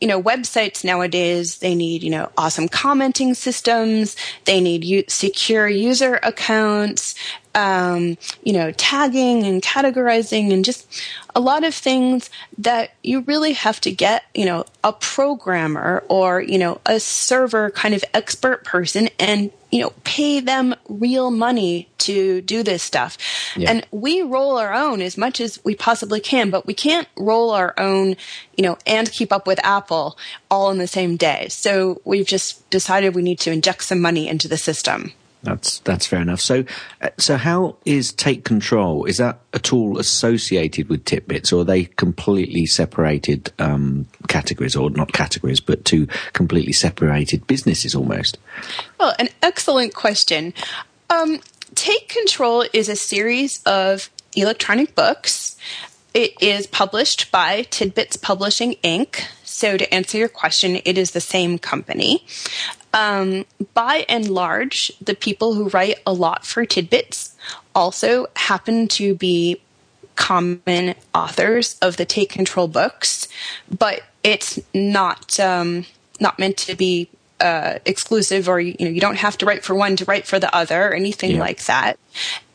you 0.00 0.08
know, 0.08 0.22
websites 0.22 0.84
nowadays, 0.84 1.58
they 1.58 1.74
need, 1.74 2.02
you 2.02 2.10
know, 2.10 2.30
awesome 2.36 2.68
commenting 2.68 3.34
systems. 3.34 4.14
They 4.44 4.60
need 4.60 4.84
u- 4.84 5.04
secure 5.08 5.68
user 5.68 6.18
accounts, 6.22 7.14
um, 7.56 8.18
you 8.44 8.52
know, 8.52 8.70
tagging 8.72 9.44
and 9.44 9.62
categorizing 9.62 10.52
and 10.52 10.62
just 10.62 10.86
a 11.34 11.40
lot 11.40 11.64
of 11.64 11.74
things 11.74 12.28
that 12.58 12.92
you 13.02 13.22
really 13.22 13.54
have 13.54 13.80
to 13.80 13.90
get, 13.90 14.24
you 14.34 14.44
know, 14.44 14.66
a 14.84 14.92
programmer 14.92 16.04
or, 16.08 16.42
you 16.42 16.58
know, 16.58 16.80
a 16.84 17.00
server 17.00 17.70
kind 17.70 17.94
of 17.94 18.04
expert 18.12 18.62
person 18.62 19.08
and, 19.18 19.50
you 19.72 19.80
know, 19.80 19.94
pay 20.04 20.38
them 20.38 20.74
real 20.86 21.30
money 21.30 21.88
to 21.96 22.42
do 22.42 22.62
this 22.62 22.82
stuff. 22.82 23.16
Yeah. 23.56 23.70
And 23.70 23.86
we 23.90 24.20
roll 24.20 24.58
our 24.58 24.74
own 24.74 25.00
as 25.00 25.16
much 25.16 25.40
as 25.40 25.58
we 25.64 25.74
possibly 25.74 26.20
can, 26.20 26.50
but 26.50 26.66
we 26.66 26.74
can't 26.74 27.08
roll 27.16 27.50
our 27.50 27.72
own, 27.78 28.16
you 28.54 28.62
know, 28.62 28.76
and 28.86 29.10
keep 29.10 29.32
up 29.32 29.46
with 29.46 29.64
Apple 29.64 30.18
all 30.50 30.70
in 30.70 30.76
the 30.76 30.86
same 30.86 31.16
day. 31.16 31.48
So 31.48 32.02
we've 32.04 32.26
just 32.26 32.68
decided 32.68 33.14
we 33.14 33.22
need 33.22 33.40
to 33.40 33.50
inject 33.50 33.84
some 33.84 34.00
money 34.00 34.28
into 34.28 34.46
the 34.46 34.58
system. 34.58 35.14
That's 35.42 35.78
that's 35.80 36.06
fair 36.06 36.20
enough. 36.20 36.40
So, 36.40 36.64
uh, 37.00 37.10
so 37.18 37.36
how 37.36 37.76
is 37.84 38.12
Take 38.12 38.44
Control? 38.44 39.04
Is 39.04 39.18
that 39.18 39.38
at 39.52 39.72
all 39.72 39.98
associated 39.98 40.88
with 40.88 41.04
Tidbits, 41.04 41.52
or 41.52 41.60
are 41.60 41.64
they 41.64 41.84
completely 41.84 42.66
separated 42.66 43.52
um, 43.58 44.08
categories, 44.28 44.74
or 44.74 44.90
not 44.90 45.12
categories, 45.12 45.60
but 45.60 45.84
two 45.84 46.08
completely 46.32 46.72
separated 46.72 47.46
businesses 47.46 47.94
almost? 47.94 48.38
Well, 48.98 49.14
an 49.18 49.28
excellent 49.42 49.94
question. 49.94 50.52
Um, 51.10 51.40
Take 51.74 52.08
Control 52.08 52.64
is 52.72 52.88
a 52.88 52.96
series 52.96 53.62
of 53.64 54.10
electronic 54.34 54.94
books. 54.94 55.56
It 56.14 56.32
is 56.40 56.66
published 56.66 57.30
by 57.30 57.62
Tidbits 57.62 58.16
Publishing 58.16 58.76
Inc. 58.82 59.24
So, 59.44 59.76
to 59.76 59.94
answer 59.94 60.18
your 60.18 60.28
question, 60.28 60.80
it 60.84 60.98
is 60.98 61.12
the 61.12 61.20
same 61.20 61.58
company. 61.58 62.24
Um, 62.96 63.44
by 63.74 64.06
and 64.08 64.28
large, 64.30 64.90
the 65.02 65.14
people 65.14 65.52
who 65.54 65.68
write 65.68 65.98
a 66.06 66.14
lot 66.14 66.46
for 66.46 66.64
Tidbits 66.64 67.36
also 67.74 68.26
happen 68.34 68.88
to 68.88 69.14
be 69.14 69.60
common 70.16 70.94
authors 71.14 71.78
of 71.82 71.98
the 71.98 72.06
Take 72.06 72.30
Control 72.30 72.68
books, 72.68 73.28
but 73.70 74.00
it's 74.24 74.58
not 74.72 75.38
um, 75.38 75.84
not 76.20 76.38
meant 76.38 76.56
to 76.56 76.74
be 76.74 77.10
uh, 77.38 77.80
exclusive, 77.84 78.48
or 78.48 78.58
you 78.58 78.74
know, 78.80 78.88
you 78.88 79.00
don't 79.00 79.18
have 79.18 79.36
to 79.38 79.46
write 79.46 79.62
for 79.62 79.74
one 79.74 79.96
to 79.96 80.06
write 80.06 80.26
for 80.26 80.38
the 80.38 80.52
other, 80.56 80.88
or 80.88 80.94
anything 80.94 81.32
Yeah. 81.32 81.40
like 81.40 81.62
that. 81.66 81.98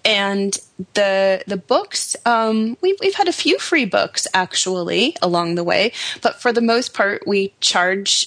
And 0.04 0.58
the 0.96 1.44
the 1.46 1.58
books, 1.58 2.16
um, 2.26 2.78
we've 2.82 2.98
we've 3.00 3.14
had 3.14 3.28
a 3.28 3.34
few 3.34 3.60
free 3.60 3.86
books 3.86 4.26
actually 4.34 5.16
along 5.22 5.54
the 5.54 5.64
way, 5.64 5.94
but 6.24 6.42
for 6.42 6.52
the 6.52 6.62
most 6.62 6.96
part, 6.96 7.28
we 7.28 7.54
charge. 7.62 8.26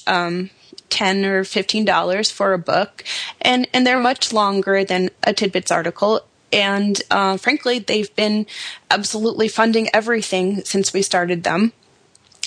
10 0.95 1.25
or 1.25 1.43
15 1.43 1.85
dollars 1.85 2.31
for 2.31 2.53
a 2.53 2.59
book 2.59 3.03
and 3.41 3.67
and 3.75 3.85
they're 3.85 3.99
much 3.99 4.33
longer 4.33 4.85
than 4.85 5.11
a 5.25 5.33
tidbits 5.33 5.73
article. 5.73 6.21
And 6.53 7.03
uh, 7.11 7.37
frankly 7.37 7.81
they've 7.81 8.15
been 8.15 8.47
absolutely 8.91 9.49
funding 9.49 9.89
everything 9.93 10.63
since 10.63 10.93
we 10.93 11.03
started 11.03 11.43
them. 11.43 11.73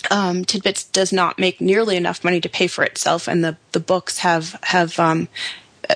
Um, 0.10 0.46
tidbits 0.46 0.86
does 0.86 1.12
not 1.12 1.38
make 1.38 1.60
nearly 1.60 1.98
enough 1.98 2.24
money 2.24 2.40
to 2.40 2.48
pay 2.48 2.68
for 2.68 2.86
itself 2.86 3.28
and 3.28 3.44
the, 3.44 3.58
the 3.74 3.82
books 3.82 4.20
have 4.20 4.58
have 4.64 4.98
um, 4.98 5.28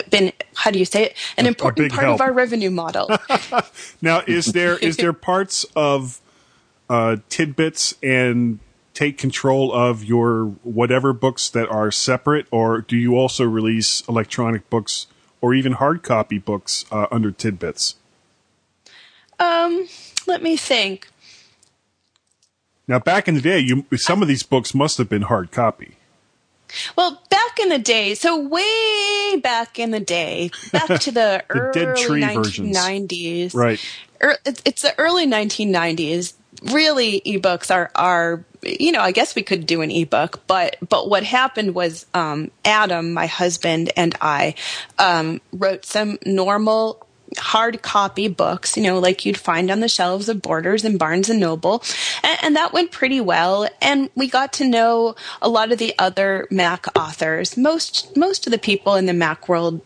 been 0.09 0.33
how 0.55 0.71
do 0.71 0.79
you 0.79 0.85
say 0.85 1.05
it? 1.05 1.17
An 1.37 1.45
important 1.45 1.91
part 1.91 2.03
help. 2.03 2.15
of 2.15 2.21
our 2.21 2.33
revenue 2.33 2.71
model. 2.71 3.09
Now, 4.01 4.23
is 4.25 4.47
there 4.47 4.77
is 4.77 4.97
there 4.97 5.13
parts 5.29 5.65
of 5.75 6.19
uh, 6.89 7.17
tidbits 7.29 7.95
and 8.03 8.59
take 8.93 9.17
control 9.17 9.73
of 9.73 10.03
your 10.03 10.45
whatever 10.63 11.13
books 11.13 11.49
that 11.49 11.69
are 11.69 11.91
separate, 11.91 12.45
or 12.51 12.81
do 12.81 12.97
you 12.97 13.15
also 13.15 13.45
release 13.45 14.01
electronic 14.07 14.69
books 14.69 15.07
or 15.39 15.53
even 15.53 15.73
hard 15.73 16.03
copy 16.03 16.37
books 16.37 16.85
uh, 16.91 17.07
under 17.11 17.31
tidbits? 17.31 17.95
um, 19.39 19.87
let 20.27 20.43
me 20.43 20.55
think 20.55 21.07
Now, 22.87 22.99
back 22.99 23.27
in 23.27 23.35
the 23.35 23.41
day, 23.41 23.59
you 23.59 23.85
some 23.95 24.21
of 24.21 24.27
these 24.27 24.43
books 24.43 24.73
must 24.75 24.97
have 24.97 25.09
been 25.09 25.23
hard 25.23 25.51
copy. 25.51 25.97
Well, 26.95 27.21
back 27.29 27.59
in 27.59 27.69
the 27.69 27.79
day, 27.79 28.13
so 28.15 28.39
way 28.39 29.39
back 29.41 29.77
in 29.77 29.91
the 29.91 29.99
day, 29.99 30.51
back 30.71 30.87
to 31.01 31.11
the, 31.11 31.43
The 31.49 31.55
early 31.55 31.71
Dead 31.73 31.95
Tree 31.97 32.23
versions. 32.23 32.77
1990s. 32.77 33.53
Right. 33.53 33.79
Er, 34.23 34.37
it's, 34.45 34.61
it's 34.65 34.81
the 34.81 34.97
early 34.97 35.27
1990s. 35.27 36.33
Really, 36.61 37.21
ebooks 37.25 37.73
are 37.73 37.89
are 37.95 38.43
you 38.61 38.91
know 38.91 39.01
I 39.01 39.11
guess 39.11 39.35
we 39.35 39.41
could 39.41 39.65
do 39.65 39.81
an 39.81 39.91
ebook, 39.91 40.41
but 40.47 40.77
but 40.87 41.09
what 41.09 41.23
happened 41.23 41.73
was 41.73 42.05
um, 42.13 42.51
Adam, 42.63 43.13
my 43.13 43.27
husband, 43.27 43.91
and 43.97 44.15
I 44.21 44.55
um, 44.99 45.41
wrote 45.51 45.85
some 45.85 46.19
normal 46.25 47.07
hard 47.37 47.81
copy 47.81 48.27
books, 48.27 48.75
you 48.75 48.83
know, 48.83 48.99
like 48.99 49.25
you'd 49.25 49.37
find 49.37 49.71
on 49.71 49.79
the 49.79 49.87
shelves 49.87 50.29
of 50.29 50.41
Borders 50.41 50.83
and 50.83 50.99
Barnes 50.99 51.29
and 51.29 51.39
Noble. 51.39 51.83
And, 52.23 52.37
and, 52.43 52.55
that 52.55 52.73
went 52.73 52.91
pretty 52.91 53.21
well. 53.21 53.67
And 53.81 54.09
we 54.15 54.27
got 54.27 54.53
to 54.53 54.67
know 54.67 55.15
a 55.41 55.49
lot 55.49 55.71
of 55.71 55.77
the 55.77 55.93
other 55.97 56.47
Mac 56.51 56.85
authors. 56.97 57.55
Most, 57.55 58.15
most 58.17 58.45
of 58.47 58.51
the 58.51 58.57
people 58.57 58.95
in 58.95 59.05
the 59.05 59.13
Mac 59.13 59.47
world 59.47 59.81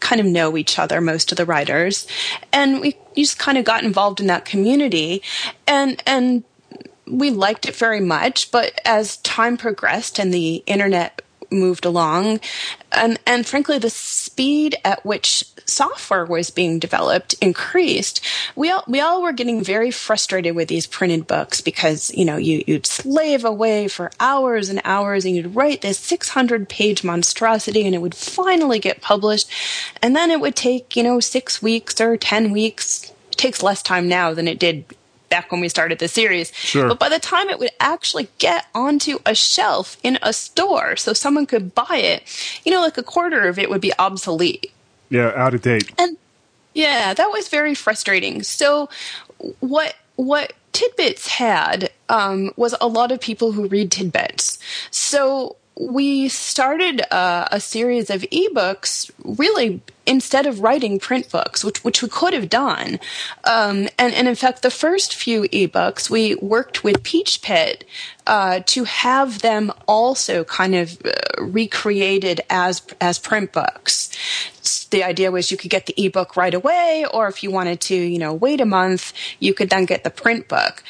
kind 0.00 0.20
of 0.20 0.26
know 0.26 0.56
each 0.56 0.78
other, 0.78 1.00
most 1.00 1.32
of 1.32 1.36
the 1.36 1.44
writers. 1.46 2.06
And 2.52 2.80
we 2.80 2.96
just 3.16 3.38
kind 3.38 3.58
of 3.58 3.64
got 3.64 3.84
involved 3.84 4.20
in 4.20 4.26
that 4.28 4.44
community. 4.44 5.22
And, 5.66 6.02
and 6.06 6.44
we 7.06 7.30
liked 7.30 7.66
it 7.66 7.74
very 7.74 8.00
much. 8.00 8.50
But 8.50 8.80
as 8.84 9.16
time 9.18 9.56
progressed 9.56 10.18
and 10.18 10.32
the 10.32 10.56
internet 10.66 11.22
moved 11.50 11.84
along. 11.84 12.40
And, 12.92 13.18
and 13.26 13.46
frankly, 13.46 13.78
the 13.78 13.90
speed 13.90 14.76
at 14.84 15.04
which 15.04 15.44
software 15.66 16.24
was 16.24 16.50
being 16.50 16.78
developed 16.78 17.34
increased. 17.40 18.24
We 18.56 18.70
all, 18.70 18.84
we 18.88 19.00
all 19.00 19.22
were 19.22 19.32
getting 19.32 19.62
very 19.62 19.90
frustrated 19.90 20.54
with 20.54 20.68
these 20.68 20.86
printed 20.86 21.26
books 21.26 21.60
because, 21.60 22.12
you 22.14 22.24
know, 22.24 22.36
you, 22.36 22.64
you'd 22.66 22.86
slave 22.86 23.44
away 23.44 23.88
for 23.88 24.10
hours 24.18 24.68
and 24.70 24.80
hours 24.84 25.24
and 25.24 25.36
you'd 25.36 25.54
write 25.54 25.82
this 25.82 25.98
600 25.98 26.68
page 26.68 27.04
monstrosity 27.04 27.84
and 27.84 27.94
it 27.94 28.02
would 28.02 28.14
finally 28.14 28.78
get 28.78 29.02
published. 29.02 29.50
And 30.02 30.16
then 30.16 30.30
it 30.30 30.40
would 30.40 30.56
take, 30.56 30.96
you 30.96 31.02
know, 31.02 31.20
six 31.20 31.60
weeks 31.62 32.00
or 32.00 32.16
10 32.16 32.50
weeks. 32.52 33.10
It 33.30 33.36
takes 33.36 33.62
less 33.62 33.82
time 33.82 34.08
now 34.08 34.32
than 34.32 34.48
it 34.48 34.58
did 34.58 34.84
back 35.28 35.50
when 35.52 35.60
we 35.60 35.68
started 35.68 35.98
the 35.98 36.08
series. 36.08 36.52
Sure. 36.54 36.88
But 36.88 36.98
by 36.98 37.08
the 37.08 37.18
time 37.18 37.48
it 37.48 37.58
would 37.58 37.70
actually 37.80 38.28
get 38.38 38.66
onto 38.74 39.18
a 39.26 39.34
shelf 39.34 39.96
in 40.02 40.18
a 40.22 40.32
store 40.32 40.96
so 40.96 41.12
someone 41.12 41.46
could 41.46 41.74
buy 41.74 41.96
it, 41.96 42.22
you 42.64 42.72
know, 42.72 42.80
like 42.80 42.98
a 42.98 43.02
quarter 43.02 43.46
of 43.48 43.58
it 43.58 43.70
would 43.70 43.80
be 43.80 43.92
obsolete. 43.98 44.72
Yeah, 45.10 45.32
out 45.34 45.54
of 45.54 45.62
date. 45.62 45.90
And 45.98 46.16
yeah, 46.74 47.14
that 47.14 47.30
was 47.30 47.48
very 47.48 47.74
frustrating. 47.74 48.42
So 48.42 48.88
what 49.60 49.96
what 50.16 50.52
Tidbits 50.72 51.28
had 51.28 51.90
um, 52.08 52.52
was 52.56 52.74
a 52.80 52.86
lot 52.86 53.10
of 53.10 53.20
people 53.20 53.52
who 53.52 53.66
read 53.66 53.90
Tidbits. 53.90 54.58
So 54.90 55.56
we 55.78 56.28
started 56.28 57.02
uh, 57.12 57.46
a 57.52 57.60
series 57.60 58.10
of 58.10 58.22
ebooks 58.22 59.10
really 59.22 59.80
instead 60.06 60.46
of 60.46 60.60
writing 60.60 60.98
print 60.98 61.30
books, 61.30 61.62
which 61.62 61.84
which 61.84 62.02
we 62.02 62.08
could 62.08 62.32
have 62.32 62.48
done. 62.48 62.98
Um, 63.44 63.88
and, 63.96 64.12
and 64.12 64.26
in 64.26 64.34
fact, 64.34 64.62
the 64.62 64.70
first 64.70 65.14
few 65.14 65.42
ebooks 65.42 66.10
we 66.10 66.34
worked 66.36 66.82
with 66.82 67.04
Peachpit 67.04 67.82
uh, 68.26 68.60
to 68.66 68.84
have 68.84 69.40
them 69.40 69.70
also 69.86 70.42
kind 70.44 70.74
of 70.74 70.98
uh, 71.04 71.44
recreated 71.44 72.40
as 72.50 72.82
as 73.00 73.18
print 73.20 73.52
books. 73.52 74.10
The 74.90 75.04
idea 75.04 75.30
was 75.30 75.50
you 75.50 75.56
could 75.56 75.70
get 75.70 75.86
the 75.86 75.94
ebook 75.96 76.36
right 76.36 76.54
away, 76.54 77.06
or 77.12 77.28
if 77.28 77.42
you 77.42 77.50
wanted 77.50 77.80
to, 77.82 77.94
you 77.94 78.18
know, 78.18 78.34
wait 78.34 78.60
a 78.60 78.66
month, 78.66 79.12
you 79.38 79.54
could 79.54 79.70
then 79.70 79.84
get 79.84 80.02
the 80.02 80.10
print 80.10 80.48
book. 80.48 80.82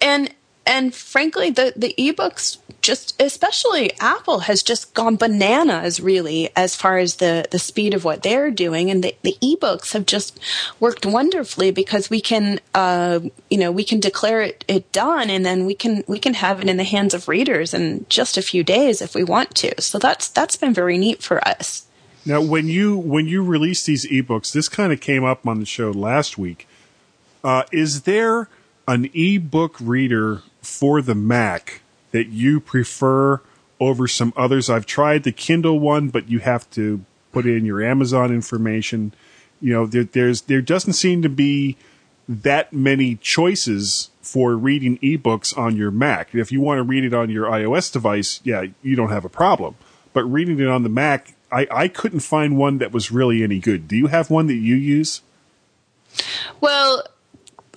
And 0.00 0.32
and 0.68 0.94
frankly, 0.94 1.50
the 1.50 1.72
the 1.74 1.94
ebooks 1.98 2.58
just 2.82 3.20
especially 3.20 3.90
Apple 4.00 4.40
has 4.40 4.62
just 4.62 4.94
gone 4.94 5.16
bananas 5.16 5.98
really 5.98 6.50
as 6.54 6.76
far 6.76 6.98
as 6.98 7.16
the 7.16 7.46
the 7.50 7.58
speed 7.58 7.94
of 7.94 8.04
what 8.04 8.22
they're 8.22 8.50
doing, 8.50 8.90
and 8.90 9.02
the 9.02 9.16
the 9.22 9.36
ebooks 9.42 9.94
have 9.94 10.06
just 10.06 10.38
worked 10.78 11.06
wonderfully 11.06 11.70
because 11.70 12.10
we 12.10 12.20
can 12.20 12.60
uh, 12.74 13.20
you 13.50 13.58
know 13.58 13.72
we 13.72 13.82
can 13.82 13.98
declare 13.98 14.42
it, 14.42 14.64
it 14.68 14.92
done, 14.92 15.30
and 15.30 15.44
then 15.44 15.64
we 15.64 15.74
can 15.74 16.04
we 16.06 16.18
can 16.18 16.34
have 16.34 16.60
it 16.60 16.68
in 16.68 16.76
the 16.76 16.84
hands 16.84 17.14
of 17.14 17.28
readers 17.28 17.72
in 17.72 18.04
just 18.10 18.36
a 18.36 18.42
few 18.42 18.62
days 18.62 19.00
if 19.00 19.14
we 19.14 19.24
want 19.24 19.54
to. 19.56 19.80
So 19.80 19.98
that's 19.98 20.28
that's 20.28 20.56
been 20.56 20.74
very 20.74 20.98
neat 20.98 21.22
for 21.22 21.46
us. 21.48 21.86
Now, 22.26 22.42
when 22.42 22.68
you 22.68 22.96
when 22.96 23.26
you 23.26 23.42
release 23.42 23.84
these 23.84 24.06
ebooks, 24.06 24.52
this 24.52 24.68
kind 24.68 24.92
of 24.92 25.00
came 25.00 25.24
up 25.24 25.46
on 25.46 25.60
the 25.60 25.66
show 25.66 25.90
last 25.90 26.36
week. 26.36 26.68
Uh, 27.42 27.62
is 27.72 28.02
there 28.02 28.50
an 28.86 29.10
ebook 29.14 29.76
reader 29.80 30.42
for 30.68 31.02
the 31.02 31.14
Mac 31.14 31.82
that 32.12 32.28
you 32.28 32.60
prefer 32.60 33.40
over 33.80 34.06
some 34.06 34.32
others? 34.36 34.68
I've 34.70 34.86
tried 34.86 35.24
the 35.24 35.32
Kindle 35.32 35.80
one, 35.80 36.08
but 36.08 36.28
you 36.28 36.38
have 36.40 36.68
to 36.70 37.04
put 37.32 37.46
in 37.46 37.64
your 37.64 37.82
Amazon 37.82 38.32
information. 38.32 39.12
You 39.60 39.72
know, 39.72 39.86
there, 39.86 40.04
there's 40.04 40.42
there 40.42 40.62
doesn't 40.62 40.92
seem 40.92 41.22
to 41.22 41.28
be 41.28 41.76
that 42.28 42.72
many 42.72 43.16
choices 43.16 44.10
for 44.20 44.54
reading 44.54 44.98
ebooks 44.98 45.56
on 45.56 45.76
your 45.76 45.90
Mac. 45.90 46.34
If 46.34 46.52
you 46.52 46.60
want 46.60 46.78
to 46.78 46.82
read 46.82 47.04
it 47.04 47.14
on 47.14 47.30
your 47.30 47.46
iOS 47.46 47.90
device, 47.90 48.40
yeah, 48.44 48.66
you 48.82 48.94
don't 48.94 49.08
have 49.08 49.24
a 49.24 49.30
problem. 49.30 49.76
But 50.12 50.24
reading 50.24 50.60
it 50.60 50.68
on 50.68 50.82
the 50.82 50.88
Mac, 50.90 51.34
I, 51.50 51.66
I 51.70 51.88
couldn't 51.88 52.20
find 52.20 52.58
one 52.58 52.78
that 52.78 52.92
was 52.92 53.10
really 53.10 53.42
any 53.42 53.58
good. 53.58 53.88
Do 53.88 53.96
you 53.96 54.08
have 54.08 54.30
one 54.30 54.46
that 54.48 54.54
you 54.54 54.76
use? 54.76 55.22
Well, 56.60 57.02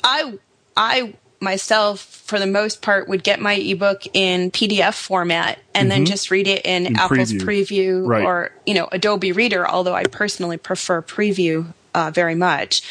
I 0.04 0.38
I 0.75 1.13
myself, 1.41 1.99
for 2.01 2.39
the 2.39 2.47
most 2.47 2.82
part, 2.82 3.08
would 3.08 3.23
get 3.23 3.41
my 3.41 3.56
ebook 3.56 4.04
in 4.13 4.51
PDF 4.51 4.93
format 4.93 5.60
and 5.73 5.89
mm-hmm. 5.89 5.99
then 5.99 6.06
just 6.06 6.32
read 6.32 6.47
it 6.47 6.65
in, 6.65 6.86
in 6.86 6.95
Apple's 6.95 7.34
Preview, 7.34 8.04
preview 8.04 8.08
right. 8.08 8.23
or 8.23 8.51
you 8.65 8.73
know 8.73 8.88
Adobe 8.91 9.32
Reader. 9.32 9.67
Although 9.67 9.95
I 9.95 10.04
personally 10.04 10.58
prefer 10.58 11.01
Preview 11.01 11.73
uh, 11.93 12.12
very 12.12 12.36
much. 12.36 12.84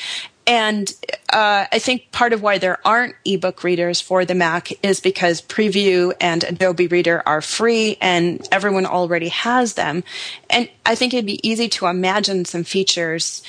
And 0.46 0.92
uh, 1.32 1.66
I 1.70 1.78
think 1.78 2.10
part 2.10 2.32
of 2.32 2.42
why 2.42 2.58
there 2.58 2.78
aren't 2.84 3.14
ebook 3.24 3.62
readers 3.62 4.00
for 4.00 4.24
the 4.24 4.34
Mac 4.34 4.72
is 4.82 4.98
because 4.98 5.42
Preview 5.42 6.12
and 6.20 6.42
Adobe 6.42 6.88
Reader 6.88 7.22
are 7.24 7.40
free 7.40 7.96
and 8.00 8.46
everyone 8.50 8.84
already 8.84 9.28
has 9.28 9.74
them. 9.74 10.02
And 10.48 10.68
I 10.84 10.96
think 10.96 11.14
it'd 11.14 11.26
be 11.26 11.46
easy 11.48 11.68
to 11.68 11.86
imagine 11.86 12.46
some 12.46 12.64
features 12.64 13.44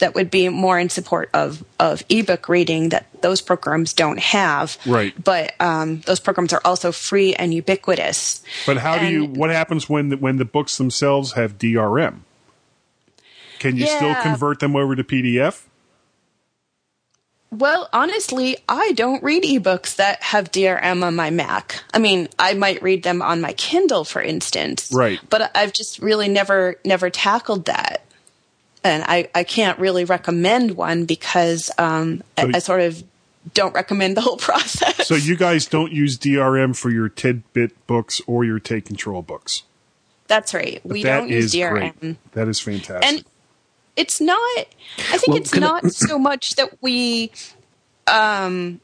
that 0.00 0.14
would 0.14 0.30
be 0.30 0.48
more 0.48 0.78
in 0.78 0.90
support 0.90 1.30
of 1.32 1.64
of 1.78 2.04
ebook 2.08 2.48
reading 2.48 2.90
that 2.90 3.06
those 3.22 3.40
programs 3.40 3.92
don't 3.92 4.18
have. 4.18 4.76
Right. 4.86 5.14
But 5.22 5.54
um, 5.60 6.00
those 6.00 6.20
programs 6.20 6.52
are 6.52 6.60
also 6.64 6.92
free 6.92 7.34
and 7.34 7.54
ubiquitous. 7.54 8.42
But 8.66 8.78
how 8.78 8.94
and, 8.94 9.06
do 9.06 9.12
you? 9.12 9.24
What 9.26 9.50
happens 9.50 9.88
when 9.88 10.10
the, 10.10 10.16
when 10.16 10.36
the 10.36 10.44
books 10.44 10.76
themselves 10.76 11.32
have 11.32 11.58
DRM? 11.58 12.20
Can 13.58 13.76
you 13.76 13.84
yeah. 13.84 13.96
still 13.96 14.14
convert 14.22 14.60
them 14.60 14.74
over 14.74 14.96
to 14.96 15.04
PDF? 15.04 15.66
Well, 17.52 17.88
honestly, 17.92 18.56
I 18.68 18.92
don't 18.92 19.22
read 19.24 19.42
ebooks 19.42 19.96
that 19.96 20.22
have 20.22 20.52
DRM 20.52 21.02
on 21.02 21.16
my 21.16 21.30
Mac. 21.30 21.82
I 21.92 21.98
mean, 21.98 22.28
I 22.38 22.54
might 22.54 22.80
read 22.80 23.02
them 23.02 23.22
on 23.22 23.40
my 23.40 23.52
Kindle, 23.54 24.04
for 24.04 24.22
instance. 24.22 24.90
Right. 24.94 25.18
But 25.28 25.50
I've 25.56 25.72
just 25.72 25.98
really 25.98 26.28
never 26.28 26.76
never 26.84 27.10
tackled 27.10 27.64
that 27.66 28.04
and 28.82 29.04
I, 29.06 29.28
I 29.34 29.44
can't 29.44 29.78
really 29.78 30.04
recommend 30.04 30.72
one 30.72 31.04
because 31.04 31.70
um, 31.78 32.22
so 32.38 32.48
I, 32.48 32.52
I, 32.54 32.58
sort 32.58 32.80
of 32.80 33.02
don't 33.54 33.74
recommend 33.74 34.16
the 34.16 34.20
whole 34.20 34.36
process. 34.38 35.06
So 35.06 35.14
you 35.14 35.36
guys 35.36 35.66
don't 35.66 35.92
use 35.92 36.18
DRM 36.18 36.76
for 36.76 36.90
your 36.90 37.08
tidbit 37.08 37.86
books 37.86 38.20
or 38.26 38.44
your 38.44 38.58
take 38.58 38.86
control 38.86 39.22
books. 39.22 39.62
That's 40.26 40.54
right. 40.54 40.80
But 40.82 40.92
we 40.92 41.02
that 41.02 41.18
don't 41.18 41.28
use 41.28 41.52
DRM. 41.52 41.98
Great. 42.00 42.32
That 42.32 42.48
is 42.48 42.60
fantastic. 42.60 43.04
And 43.04 43.24
it's 43.96 44.20
not. 44.20 44.38
I 44.98 45.18
think 45.18 45.28
well, 45.28 45.36
it's 45.36 45.54
not 45.54 45.84
I- 45.84 45.88
so 45.88 46.18
much 46.18 46.54
that 46.54 46.80
we. 46.80 47.32
Um, 48.06 48.80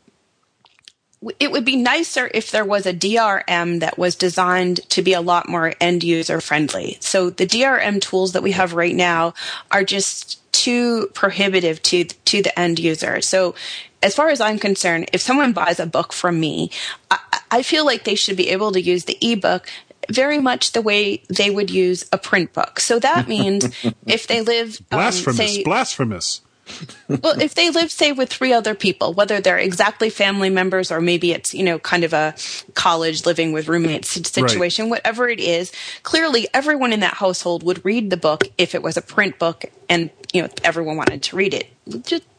it 1.39 1.51
would 1.51 1.65
be 1.65 1.77
nicer 1.77 2.31
if 2.35 2.51
there 2.51 2.65
was 2.65 2.87
a 2.87 2.93
DRM 2.93 3.81
that 3.81 3.99
was 3.99 4.15
designed 4.15 4.89
to 4.91 5.03
be 5.03 5.13
a 5.13 5.21
lot 5.21 5.49
more 5.49 5.75
end 5.81 6.05
user 6.05 6.41
friendly. 6.41 6.99
So 7.01 7.31
the 7.31 7.47
DRM 7.47 8.01
tools 8.01 8.33
that 8.33 8.43
we 8.43 8.53
have 8.53 8.75
right 8.75 8.95
now 8.95 9.35
are 9.71 9.83
just 9.83 10.41
too 10.53 11.09
prohibitive 11.15 11.83
to 11.83 12.05
to 12.05 12.43
the 12.43 12.59
end 12.59 12.79
user. 12.79 13.21
So 13.21 13.55
as 14.03 14.15
far 14.15 14.29
as 14.29 14.41
I'm 14.41 14.59
concerned, 14.59 15.09
if 15.13 15.21
someone 15.21 15.53
buys 15.53 15.81
a 15.81 15.87
book 15.87 16.13
from 16.13 16.39
me, 16.39 16.71
I, 17.11 17.19
I 17.51 17.63
feel 17.63 17.85
like 17.85 18.05
they 18.05 18.15
should 18.15 18.37
be 18.37 18.51
able 18.51 18.73
to 18.73 18.81
use 18.81 19.05
the 19.05 19.19
ebook 19.21 19.69
very 20.11 20.39
much 20.39 20.73
the 20.73 20.83
way 20.83 21.23
they 21.29 21.51
would 21.51 21.71
use 21.71 22.09
a 22.13 22.19
print 22.19 22.53
book. 22.53 22.79
So 22.79 22.99
that 22.99 23.27
means 23.35 23.65
if 24.07 24.27
they 24.27 24.43
live 24.43 24.81
um, 24.93 24.99
blasphemous, 24.99 25.37
say, 25.37 25.65
blasphemous 25.65 26.43
well, 27.09 27.41
if 27.41 27.55
they 27.55 27.71
live, 27.71 27.91
say, 27.91 28.13
with 28.13 28.29
three 28.29 28.53
other 28.53 28.75
people, 28.75 29.13
whether 29.13 29.41
they're 29.41 29.59
exactly 29.59 30.11
family 30.11 30.51
members 30.51 30.91
or 30.91 31.01
maybe 31.01 31.33
it's, 31.33 31.55
you 31.55 31.63
know, 31.63 31.79
kind 31.79 32.05
of 32.05 32.13
a 32.13 32.35
college 32.75 33.27
living 33.27 33.53
with 33.53 33.69
roommates 33.69 34.11
situation, 34.11 34.87
right. 34.87 34.91
whatever 34.91 35.29
it 35.29 35.41
is, 35.41 35.73
clearly 36.03 36.49
everyone 36.53 36.93
in 36.93 37.01
that 37.01 37.15
household 37.15 37.63
would 37.63 37.85
read 37.85 38.11
the 38.11 38.17
book 38.17 38.45
if 38.59 38.75
it 38.75 38.83
was 38.83 38.97
a 38.97 39.03
print 39.03 39.39
book 39.39 39.65
and, 39.89 40.11
you 40.33 40.43
know, 40.43 40.49
everyone 40.65 40.97
wanted 40.97 41.23
to 41.23 41.37
read 41.37 41.55
it. 41.55 41.69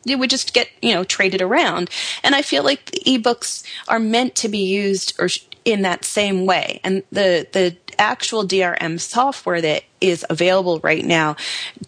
It 0.06 0.20
would 0.20 0.30
just 0.30 0.54
get, 0.54 0.70
you 0.82 0.94
know, 0.94 1.04
traded 1.04 1.42
around. 1.42 1.90
And 2.24 2.36
I 2.36 2.42
feel 2.42 2.64
like 2.64 2.86
ebooks 3.06 3.64
are 3.88 4.00
meant 4.00 4.36
to 4.36 4.50
be 4.50 4.60
used 4.60 5.14
or 5.20 5.30
in 5.66 5.82
that 5.82 6.06
same 6.06 6.46
way. 6.46 6.80
And 6.84 7.04
the, 7.12 7.48
the 7.52 7.76
actual 8.00 8.46
DRM 8.46 9.00
software 9.00 9.62
that 9.62 9.84
is 10.00 10.26
available 10.30 10.80
right 10.80 11.04
now 11.04 11.36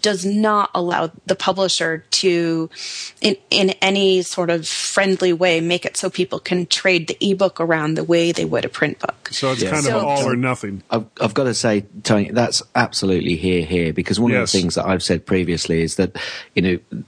does 0.01 0.25
not 0.25 0.71
allow 0.73 1.11
the 1.27 1.35
publisher 1.35 2.03
to, 2.09 2.69
in, 3.21 3.35
in 3.49 3.69
any 3.81 4.21
sort 4.21 4.49
of 4.49 4.67
friendly 4.67 5.31
way, 5.31 5.61
make 5.61 5.85
it 5.85 5.95
so 5.95 6.09
people 6.09 6.39
can 6.39 6.65
trade 6.65 7.07
the 7.07 7.17
ebook 7.21 7.59
around 7.59 7.95
the 7.95 8.03
way 8.03 8.31
they 8.31 8.45
would 8.45 8.65
a 8.65 8.69
print 8.69 8.99
book. 8.99 9.29
So 9.31 9.51
it's 9.51 9.61
yeah. 9.61 9.71
kind 9.71 9.83
so, 9.83 9.97
of 9.97 10.03
all 10.03 10.27
or 10.27 10.35
nothing. 10.35 10.83
I've, 10.89 11.05
I've, 11.21 11.33
got 11.33 11.43
to 11.45 11.53
say, 11.53 11.85
Tony, 12.03 12.31
that's 12.31 12.63
absolutely 12.75 13.35
here, 13.35 13.63
here, 13.63 13.93
because 13.93 14.19
one 14.19 14.31
yes. 14.31 14.41
of 14.41 14.51
the 14.51 14.61
things 14.61 14.75
that 14.75 14.87
I've 14.87 15.03
said 15.03 15.25
previously 15.25 15.81
is 15.83 15.95
that, 15.95 16.17
you 16.55 16.61
know, 16.61 16.79
it 16.79 17.05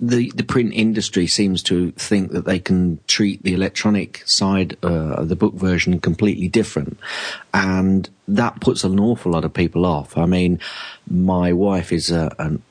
the 0.00 0.30
the 0.34 0.42
print 0.42 0.72
industry 0.72 1.26
seems 1.26 1.62
to 1.64 1.90
think 1.92 2.32
that 2.32 2.46
they 2.46 2.58
can 2.58 2.98
treat 3.06 3.42
the 3.42 3.52
electronic 3.52 4.22
side 4.26 4.76
uh, 4.82 5.14
of 5.20 5.28
the 5.28 5.36
book 5.36 5.54
version 5.54 6.00
completely 6.00 6.48
different, 6.48 6.98
and 7.52 8.08
that 8.26 8.60
puts 8.60 8.82
an 8.82 8.98
awful 8.98 9.32
lot 9.32 9.44
of 9.44 9.52
people 9.52 9.84
off. 9.84 10.16
I 10.16 10.26
mean, 10.26 10.58
my 11.08 11.52
wife 11.52 11.92
is 11.92 12.10
a, 12.10 12.34
an 12.38 12.62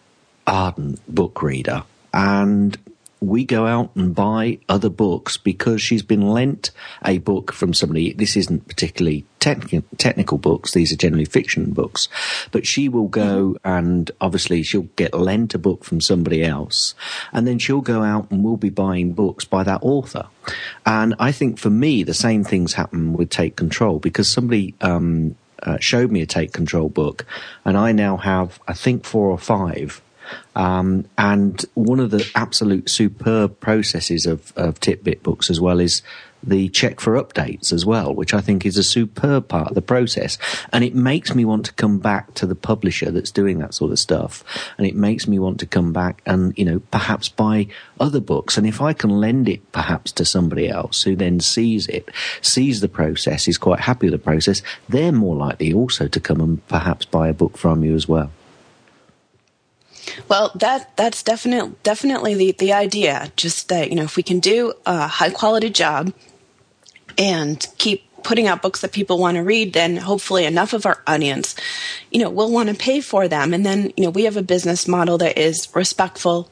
ardent 0.48 1.00
book 1.08 1.44
reader, 1.44 1.84
and 2.14 2.78
we 3.22 3.44
go 3.44 3.66
out 3.66 3.96
and 3.96 4.16
buy 4.16 4.60
other 4.70 4.90
books 4.90 5.36
because 5.38 5.82
she's 5.82 6.04
been 6.04 6.30
lent 6.30 6.72
a 7.04 7.18
book 7.18 7.52
from 7.52 7.74
somebody. 7.74 8.14
This 8.14 8.38
isn't 8.38 8.68
particularly 8.68 9.26
technical, 9.40 9.84
technical 9.98 10.38
books. 10.38 10.72
These 10.72 10.94
are 10.94 10.98
generally 10.98 11.26
fiction 11.26 11.72
books, 11.72 12.08
but 12.52 12.66
she 12.66 12.88
will 12.88 13.08
go 13.08 13.58
and 13.64 14.10
obviously 14.22 14.64
she'll 14.64 14.90
get 14.96 15.14
lent 15.14 15.54
a 15.54 15.60
book 15.60 15.84
from 15.84 16.00
somebody 16.00 16.44
else 16.44 16.96
and 17.34 17.46
then 17.46 17.60
she'll 17.60 17.82
go 17.82 18.04
out 18.04 18.32
and 18.32 18.44
we'll 18.44 18.58
be 18.58 18.70
buying 18.70 19.14
books 19.14 19.44
by 19.44 19.64
that 19.64 19.84
author. 19.84 20.28
And 20.86 21.16
I 21.20 21.32
think 21.32 21.60
for 21.60 21.70
me, 21.70 22.04
the 22.04 22.14
same 22.14 22.44
things 22.44 22.74
happen 22.74 23.14
with 23.14 23.30
Take 23.30 23.56
Control 23.56 24.00
because 24.00 24.32
somebody, 24.32 24.76
um, 24.82 25.36
uh, 25.62 25.78
showed 25.82 26.10
me 26.10 26.22
a 26.22 26.26
Take 26.26 26.54
Control 26.54 26.88
book 26.88 27.26
and 27.66 27.78
I 27.78 27.92
now 27.92 28.16
have, 28.16 28.62
I 28.66 28.74
think 28.74 29.04
four 29.04 29.30
or 29.30 29.38
five 29.38 30.02
um, 30.56 31.06
and 31.18 31.64
one 31.74 32.00
of 32.00 32.12
the 32.12 32.30
absolute 32.36 32.90
superb 32.90 33.60
processes 33.60 34.26
of, 34.26 34.54
of 34.56 34.80
Titbit 34.80 35.24
books 35.24 35.50
as 35.50 35.62
well 35.62 35.80
is 35.80 36.02
the 36.44 36.70
check 36.70 37.00
for 37.00 37.22
updates 37.22 37.74
as 37.74 37.86
well, 37.86 38.14
which 38.14 38.34
I 38.34 38.42
think 38.42 38.66
is 38.66 38.78
a 38.78 38.84
superb 38.84 39.48
part 39.48 39.70
of 39.70 39.76
the 39.76 39.82
process. 39.82 40.38
And 40.72 40.84
it 40.84 40.96
makes 40.96 41.36
me 41.36 41.46
want 41.46 41.66
to 41.66 41.74
come 41.74 42.00
back 42.00 42.34
to 42.36 42.46
the 42.46 42.56
publisher 42.56 43.12
that's 43.12 43.32
doing 43.32 43.60
that 43.60 43.74
sort 43.74 43.92
of 43.92 44.00
stuff. 44.00 44.44
And 44.78 44.88
it 44.88 44.96
makes 44.96 45.28
me 45.28 45.40
want 45.40 45.60
to 45.60 45.66
come 45.66 45.92
back 45.92 46.22
and, 46.26 46.58
you 46.58 46.66
know, 46.66 46.80
perhaps 46.92 47.30
buy 47.30 47.68
other 48.00 48.22
books. 48.22 48.58
And 48.58 48.66
if 48.66 48.82
I 48.82 48.94
can 48.94 49.10
lend 49.10 49.50
it 49.50 49.72
perhaps 49.72 50.12
to 50.14 50.26
somebody 50.26 50.70
else 50.70 51.04
who 51.04 51.16
then 51.16 51.40
sees 51.40 51.88
it, 51.88 52.10
sees 52.42 52.82
the 52.82 52.90
process, 52.90 53.48
is 53.48 53.58
quite 53.58 53.82
happy 53.82 54.10
with 54.10 54.20
the 54.20 54.24
process, 54.24 54.62
they're 54.88 55.12
more 55.12 55.36
likely 55.36 55.74
also 55.74 56.08
to 56.08 56.20
come 56.20 56.40
and 56.40 56.68
perhaps 56.68 57.06
buy 57.06 57.28
a 57.28 57.34
book 57.34 57.58
from 57.58 57.84
you 57.84 57.96
as 57.96 58.08
well. 58.08 58.32
Well, 60.28 60.52
that 60.56 60.96
that's 60.96 61.24
definitely 61.24 61.76
definitely 61.84 62.36
the 62.36 62.52
the 62.54 62.74
idea. 62.74 63.32
Just 63.36 63.70
that 63.70 63.90
you 63.90 63.96
know, 63.96 64.04
if 64.04 64.16
we 64.16 64.24
can 64.24 64.40
do 64.40 64.74
a 64.86 65.08
high 65.08 65.30
quality 65.30 65.70
job 65.70 66.14
and 67.18 67.66
keep 67.78 68.04
putting 68.24 68.48
out 68.48 68.62
books 68.62 68.82
that 68.82 68.92
people 68.92 69.18
want 69.18 69.36
to 69.36 69.44
read, 69.44 69.74
then 69.74 69.98
hopefully 69.98 70.46
enough 70.46 70.74
of 70.74 70.86
our 70.86 71.02
audience, 71.08 71.56
you 72.12 72.20
know, 72.20 72.30
will 72.30 72.52
want 72.52 72.70
to 72.70 72.76
pay 72.76 73.02
for 73.02 73.28
them. 73.28 73.54
And 73.54 73.66
then 73.66 73.92
you 73.96 74.04
know, 74.04 74.10
we 74.10 74.24
have 74.26 74.38
a 74.38 74.44
business 74.44 74.88
model 74.88 75.18
that 75.20 75.38
is 75.38 75.68
respectful 75.74 76.50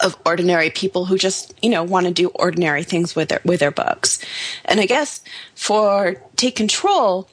of 0.00 0.16
ordinary 0.26 0.68
people 0.68 1.04
who 1.04 1.16
just 1.16 1.54
you 1.62 1.70
know 1.70 1.82
want 1.82 2.06
to 2.06 2.12
do 2.12 2.28
ordinary 2.30 2.82
things 2.82 3.14
with 3.14 3.28
their 3.28 3.40
with 3.44 3.60
their 3.60 3.70
books. 3.70 4.18
And 4.64 4.80
I 4.80 4.86
guess 4.86 5.22
for 5.54 6.16
take 6.36 6.56
control, 6.56 7.28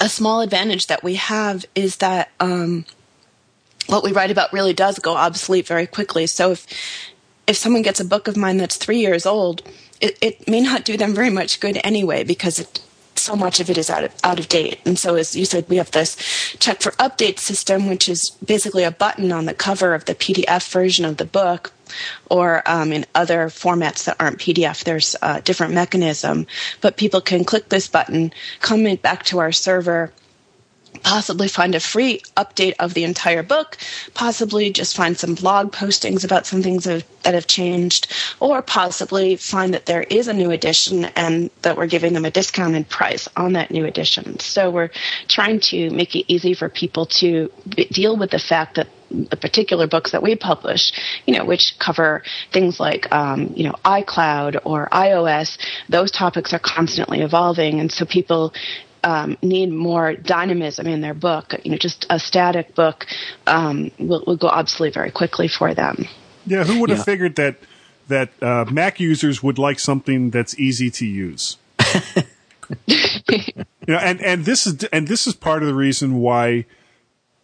a 0.00 0.08
small 0.08 0.40
advantage 0.40 0.88
that 0.88 1.02
we 1.02 1.14
have 1.14 1.64
is 1.74 1.96
that. 1.96 2.30
Um, 2.40 2.84
what 3.88 4.04
we 4.04 4.12
write 4.12 4.30
about 4.30 4.52
really 4.52 4.74
does 4.74 4.98
go 4.98 5.16
obsolete 5.16 5.66
very 5.66 5.86
quickly. 5.86 6.26
So 6.26 6.52
if 6.52 6.66
if 7.46 7.56
someone 7.56 7.82
gets 7.82 7.98
a 7.98 8.04
book 8.04 8.28
of 8.28 8.36
mine 8.36 8.58
that's 8.58 8.76
three 8.76 8.98
years 8.98 9.24
old, 9.24 9.62
it, 10.00 10.18
it 10.20 10.46
may 10.46 10.60
not 10.60 10.84
do 10.84 10.96
them 10.96 11.14
very 11.14 11.30
much 11.30 11.60
good 11.60 11.80
anyway 11.82 12.22
because 12.22 12.58
it, 12.58 12.80
so 13.14 13.34
much 13.34 13.58
of 13.58 13.70
it 13.70 13.78
is 13.78 13.88
out 13.88 14.04
of 14.04 14.14
out 14.22 14.38
of 14.38 14.48
date. 14.48 14.78
And 14.84 14.98
so, 14.98 15.14
as 15.16 15.34
you 15.34 15.44
said, 15.44 15.68
we 15.68 15.76
have 15.76 15.90
this 15.90 16.16
check 16.60 16.82
for 16.82 16.92
update 16.92 17.38
system, 17.38 17.88
which 17.88 18.08
is 18.08 18.30
basically 18.44 18.84
a 18.84 18.90
button 18.90 19.32
on 19.32 19.46
the 19.46 19.54
cover 19.54 19.94
of 19.94 20.04
the 20.04 20.14
PDF 20.14 20.70
version 20.70 21.04
of 21.04 21.16
the 21.16 21.24
book. 21.24 21.72
Or 22.30 22.62
um, 22.66 22.92
in 22.92 23.06
other 23.14 23.46
formats 23.46 24.04
that 24.04 24.16
aren't 24.20 24.38
PDF, 24.38 24.84
there's 24.84 25.16
a 25.22 25.40
different 25.40 25.72
mechanism. 25.72 26.46
But 26.82 26.98
people 26.98 27.22
can 27.22 27.44
click 27.46 27.70
this 27.70 27.88
button, 27.88 28.32
come 28.60 28.84
back 28.96 29.24
to 29.24 29.38
our 29.38 29.52
server, 29.52 30.12
possibly 31.02 31.48
find 31.48 31.74
a 31.74 31.80
free 31.80 32.20
update 32.36 32.74
of 32.78 32.94
the 32.94 33.04
entire 33.04 33.42
book, 33.42 33.76
possibly 34.14 34.70
just 34.70 34.96
find 34.96 35.16
some 35.16 35.34
blog 35.34 35.72
postings 35.72 36.24
about 36.24 36.46
some 36.46 36.62
things 36.62 36.84
that 36.84 37.04
have 37.24 37.46
changed, 37.46 38.12
or 38.40 38.62
possibly 38.62 39.36
find 39.36 39.74
that 39.74 39.86
there 39.86 40.02
is 40.02 40.28
a 40.28 40.32
new 40.32 40.50
edition 40.50 41.06
and 41.16 41.50
that 41.62 41.76
we're 41.76 41.86
giving 41.86 42.12
them 42.12 42.24
a 42.24 42.30
discounted 42.30 42.88
price 42.88 43.28
on 43.36 43.52
that 43.52 43.70
new 43.70 43.84
edition. 43.84 44.38
So 44.38 44.70
we're 44.70 44.90
trying 45.28 45.60
to 45.60 45.90
make 45.90 46.14
it 46.14 46.30
easy 46.32 46.54
for 46.54 46.68
people 46.68 47.06
to 47.06 47.50
deal 47.90 48.16
with 48.16 48.30
the 48.30 48.38
fact 48.38 48.76
that 48.76 48.88
the 49.10 49.36
particular 49.36 49.86
books 49.86 50.10
that 50.10 50.22
we 50.22 50.36
publish, 50.36 50.92
you 51.26 51.34
know, 51.34 51.44
which 51.44 51.78
cover 51.78 52.22
things 52.52 52.78
like, 52.78 53.10
um, 53.10 53.52
you 53.56 53.64
know, 53.64 53.74
iCloud 53.84 54.60
or 54.64 54.88
iOS, 54.92 55.56
those 55.88 56.10
topics 56.10 56.52
are 56.52 56.58
constantly 56.58 57.22
evolving. 57.22 57.80
And 57.80 57.90
so 57.90 58.04
people 58.04 58.52
um, 59.04 59.36
need 59.42 59.70
more 59.70 60.14
dynamism 60.14 60.86
in 60.86 61.00
their 61.00 61.14
book. 61.14 61.54
You 61.64 61.72
know, 61.72 61.76
just 61.76 62.06
a 62.10 62.18
static 62.18 62.74
book 62.74 63.06
um, 63.46 63.90
will, 63.98 64.24
will 64.26 64.36
go 64.36 64.48
obsolete 64.48 64.94
very 64.94 65.10
quickly 65.10 65.48
for 65.48 65.74
them. 65.74 66.06
Yeah, 66.46 66.64
who 66.64 66.80
would 66.80 66.90
have 66.90 67.00
yeah. 67.00 67.04
figured 67.04 67.36
that 67.36 67.56
that 68.08 68.30
uh, 68.42 68.64
Mac 68.70 69.00
users 69.00 69.42
would 69.42 69.58
like 69.58 69.78
something 69.78 70.30
that's 70.30 70.58
easy 70.58 70.90
to 70.90 71.06
use? 71.06 71.58
you 72.86 73.64
know, 73.86 73.98
and 73.98 74.20
and 74.20 74.44
this 74.44 74.66
is 74.66 74.84
and 74.84 75.08
this 75.08 75.26
is 75.26 75.34
part 75.34 75.62
of 75.62 75.68
the 75.68 75.74
reason 75.74 76.16
why 76.16 76.64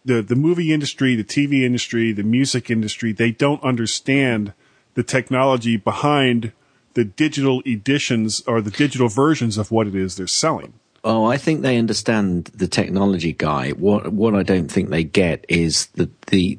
the 0.03 0.21
the 0.21 0.35
movie 0.35 0.73
industry, 0.73 1.15
the 1.15 1.23
TV 1.23 1.63
industry, 1.63 2.11
the 2.11 2.23
music 2.23 2.69
industry, 2.69 3.11
they 3.11 3.31
don't 3.31 3.63
understand 3.63 4.53
the 4.95 5.03
technology 5.03 5.77
behind 5.77 6.51
the 6.93 7.03
digital 7.03 7.61
editions 7.65 8.41
or 8.47 8.61
the 8.61 8.71
digital 8.71 9.09
versions 9.09 9.57
of 9.57 9.69
what 9.69 9.87
it 9.87 9.95
is 9.95 10.15
they're 10.15 10.27
selling. 10.27 10.73
Oh, 11.07 11.25
I 11.25 11.37
think 11.37 11.61
they 11.61 11.77
understand 11.77 12.45
the 12.45 12.67
technology 12.67 13.31
guy. 13.31 13.69
What 13.69 14.11
what 14.11 14.33
I 14.33 14.41
don't 14.41 14.71
think 14.71 14.89
they 14.89 15.03
get 15.03 15.45
is 15.47 15.85
the 15.93 16.09
the 16.27 16.57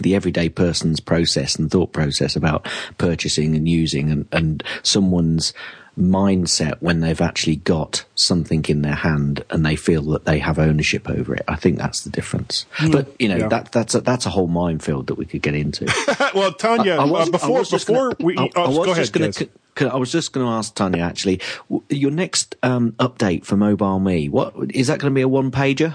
the 0.00 0.14
everyday 0.14 0.48
person's 0.48 1.00
process 1.00 1.56
and 1.56 1.68
thought 1.68 1.92
process 1.92 2.36
about 2.36 2.68
purchasing 2.96 3.56
and 3.56 3.68
using 3.68 4.10
and, 4.10 4.28
and 4.30 4.62
someone's 4.84 5.52
mindset 5.98 6.76
when 6.80 7.00
they've 7.00 7.20
actually 7.20 7.56
got 7.56 8.04
something 8.14 8.64
in 8.68 8.82
their 8.82 8.94
hand 8.94 9.44
and 9.50 9.66
they 9.66 9.74
feel 9.74 10.02
that 10.02 10.24
they 10.24 10.38
have 10.38 10.60
ownership 10.60 11.10
over 11.10 11.34
it. 11.34 11.42
I 11.48 11.56
think 11.56 11.76
that's 11.76 12.02
the 12.02 12.10
difference. 12.10 12.66
Mm, 12.76 12.92
but 12.92 13.20
you 13.20 13.28
know 13.28 13.36
yeah. 13.36 13.48
that 13.48 13.72
that's 13.72 13.96
a, 13.96 14.00
that's 14.00 14.26
a 14.26 14.30
whole 14.30 14.46
minefield 14.46 15.08
that 15.08 15.14
we 15.14 15.24
could 15.24 15.42
get 15.42 15.56
into. 15.56 15.86
well, 16.34 16.52
Tonya, 16.52 16.98
I, 16.98 17.02
I 17.02 17.04
was, 17.04 17.28
uh, 17.28 17.32
before 17.32 17.64
before 17.64 18.12
gonna, 18.12 18.24
we, 18.24 18.38
I, 18.38 18.48
oh, 18.54 18.78
was 18.78 18.86
go 18.86 18.94
just 18.94 19.12
going 19.12 19.32
to. 19.32 19.48
I 19.82 19.96
was 19.96 20.12
just 20.12 20.32
going 20.32 20.46
to 20.46 20.52
ask 20.52 20.74
Tonya 20.74 21.00
actually, 21.00 21.40
your 21.88 22.10
next 22.10 22.56
um, 22.62 22.92
update 22.92 23.44
for 23.44 23.56
Mobile 23.56 24.00
Me, 24.00 24.28
what 24.28 24.54
is 24.70 24.88
that 24.88 24.98
going 24.98 25.12
to 25.12 25.14
be 25.14 25.22
a 25.22 25.28
one 25.28 25.50
pager? 25.50 25.94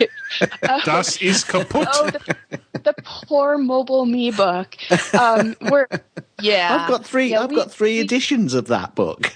das 0.84 1.20
ist 1.20 1.48
kaputt. 1.48 1.88
Oh, 1.92 2.10
the, 2.10 2.60
the, 2.82 2.94
poor 3.04 3.58
Mobile 3.58 4.06
Me 4.06 4.30
book. 4.30 4.76
Um, 5.14 5.56
we're 5.70 5.86
yeah. 6.40 6.78
I've 6.80 6.88
got 6.88 7.04
three. 7.04 7.28
Yeah, 7.28 7.42
I've 7.42 7.50
we, 7.50 7.56
got 7.56 7.70
three 7.70 7.96
we, 7.96 8.00
editions 8.00 8.54
of 8.54 8.66
that 8.68 8.94
book. 8.94 9.32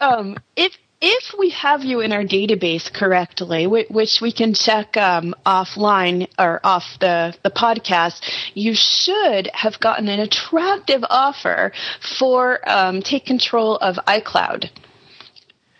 um, 0.00 0.36
if 0.56 0.76
if 1.00 1.34
we 1.38 1.50
have 1.50 1.84
you 1.84 2.00
in 2.00 2.12
our 2.12 2.24
database 2.24 2.92
correctly, 2.92 3.66
which 3.66 4.20
we 4.20 4.32
can 4.32 4.54
check 4.54 4.96
um, 4.96 5.34
offline 5.46 6.28
or 6.38 6.60
off 6.64 6.84
the, 7.00 7.34
the 7.44 7.50
podcast, 7.50 8.20
you 8.54 8.74
should 8.74 9.48
have 9.54 9.78
gotten 9.78 10.08
an 10.08 10.20
attractive 10.20 11.04
offer 11.08 11.72
for 12.18 12.68
um, 12.68 13.00
take 13.00 13.26
control 13.26 13.76
of 13.76 13.96
iCloud. 14.06 14.70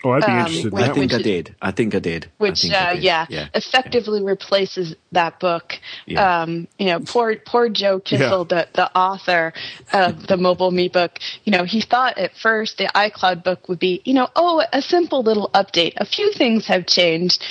Oh, 0.04 0.10
I'd 0.10 0.20
be 0.20 0.32
um, 0.32 0.38
interested. 0.38 0.74
I 0.74 0.92
think 0.94 1.12
I 1.12 1.22
did. 1.22 1.54
I 1.60 1.70
think 1.72 1.94
I 1.94 1.98
did. 1.98 2.30
Which, 2.38 2.70
I 2.70 2.74
uh, 2.74 2.94
did. 2.94 3.02
Yeah, 3.02 3.26
yeah, 3.28 3.48
effectively 3.54 4.20
yeah. 4.20 4.28
replaces 4.28 4.94
that 5.12 5.40
book. 5.40 5.74
Yeah. 6.06 6.42
Um, 6.42 6.68
you 6.78 6.86
know, 6.86 7.00
poor 7.00 7.36
poor 7.36 7.68
Joe 7.68 7.98
Kissell, 7.98 8.48
the 8.48 8.68
the 8.74 8.96
author 8.96 9.52
of 9.92 10.26
the 10.26 10.36
Mobile 10.36 10.70
Me 10.70 10.88
book. 10.88 11.18
You 11.44 11.52
know, 11.52 11.64
he 11.64 11.80
thought 11.80 12.16
at 12.16 12.36
first 12.36 12.78
the 12.78 12.86
iCloud 12.94 13.42
book 13.42 13.68
would 13.68 13.80
be, 13.80 14.00
you 14.04 14.14
know, 14.14 14.28
oh, 14.36 14.62
a 14.72 14.82
simple 14.82 15.22
little 15.22 15.50
update. 15.52 15.94
A 15.96 16.04
few 16.04 16.32
things 16.32 16.66
have 16.66 16.86
changed, 16.86 17.44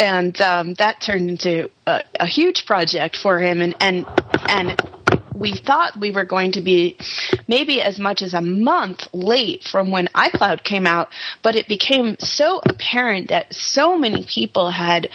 and 0.00 0.40
um, 0.40 0.74
that 0.74 1.00
turned 1.00 1.30
into 1.30 1.70
a, 1.86 2.02
a 2.18 2.26
huge 2.26 2.66
project 2.66 3.16
for 3.16 3.38
him. 3.38 3.60
And 3.60 3.76
and 3.80 4.06
and 4.48 4.80
we 5.34 5.54
thought 5.54 5.98
we 5.98 6.10
were 6.10 6.24
going 6.24 6.52
to 6.52 6.60
be 6.60 6.96
maybe 7.48 7.80
as 7.80 7.98
much 7.98 8.22
as 8.22 8.34
a 8.34 8.40
month 8.40 9.06
late 9.12 9.64
from 9.64 9.90
when 9.90 10.08
iCloud 10.08 10.62
came 10.64 10.86
out, 10.86 11.08
but 11.42 11.56
it 11.56 11.68
became 11.68 12.16
so 12.18 12.60
apparent 12.66 13.28
that 13.28 13.52
so 13.54 13.98
many 13.98 14.24
people 14.24 14.70
had 14.70 15.08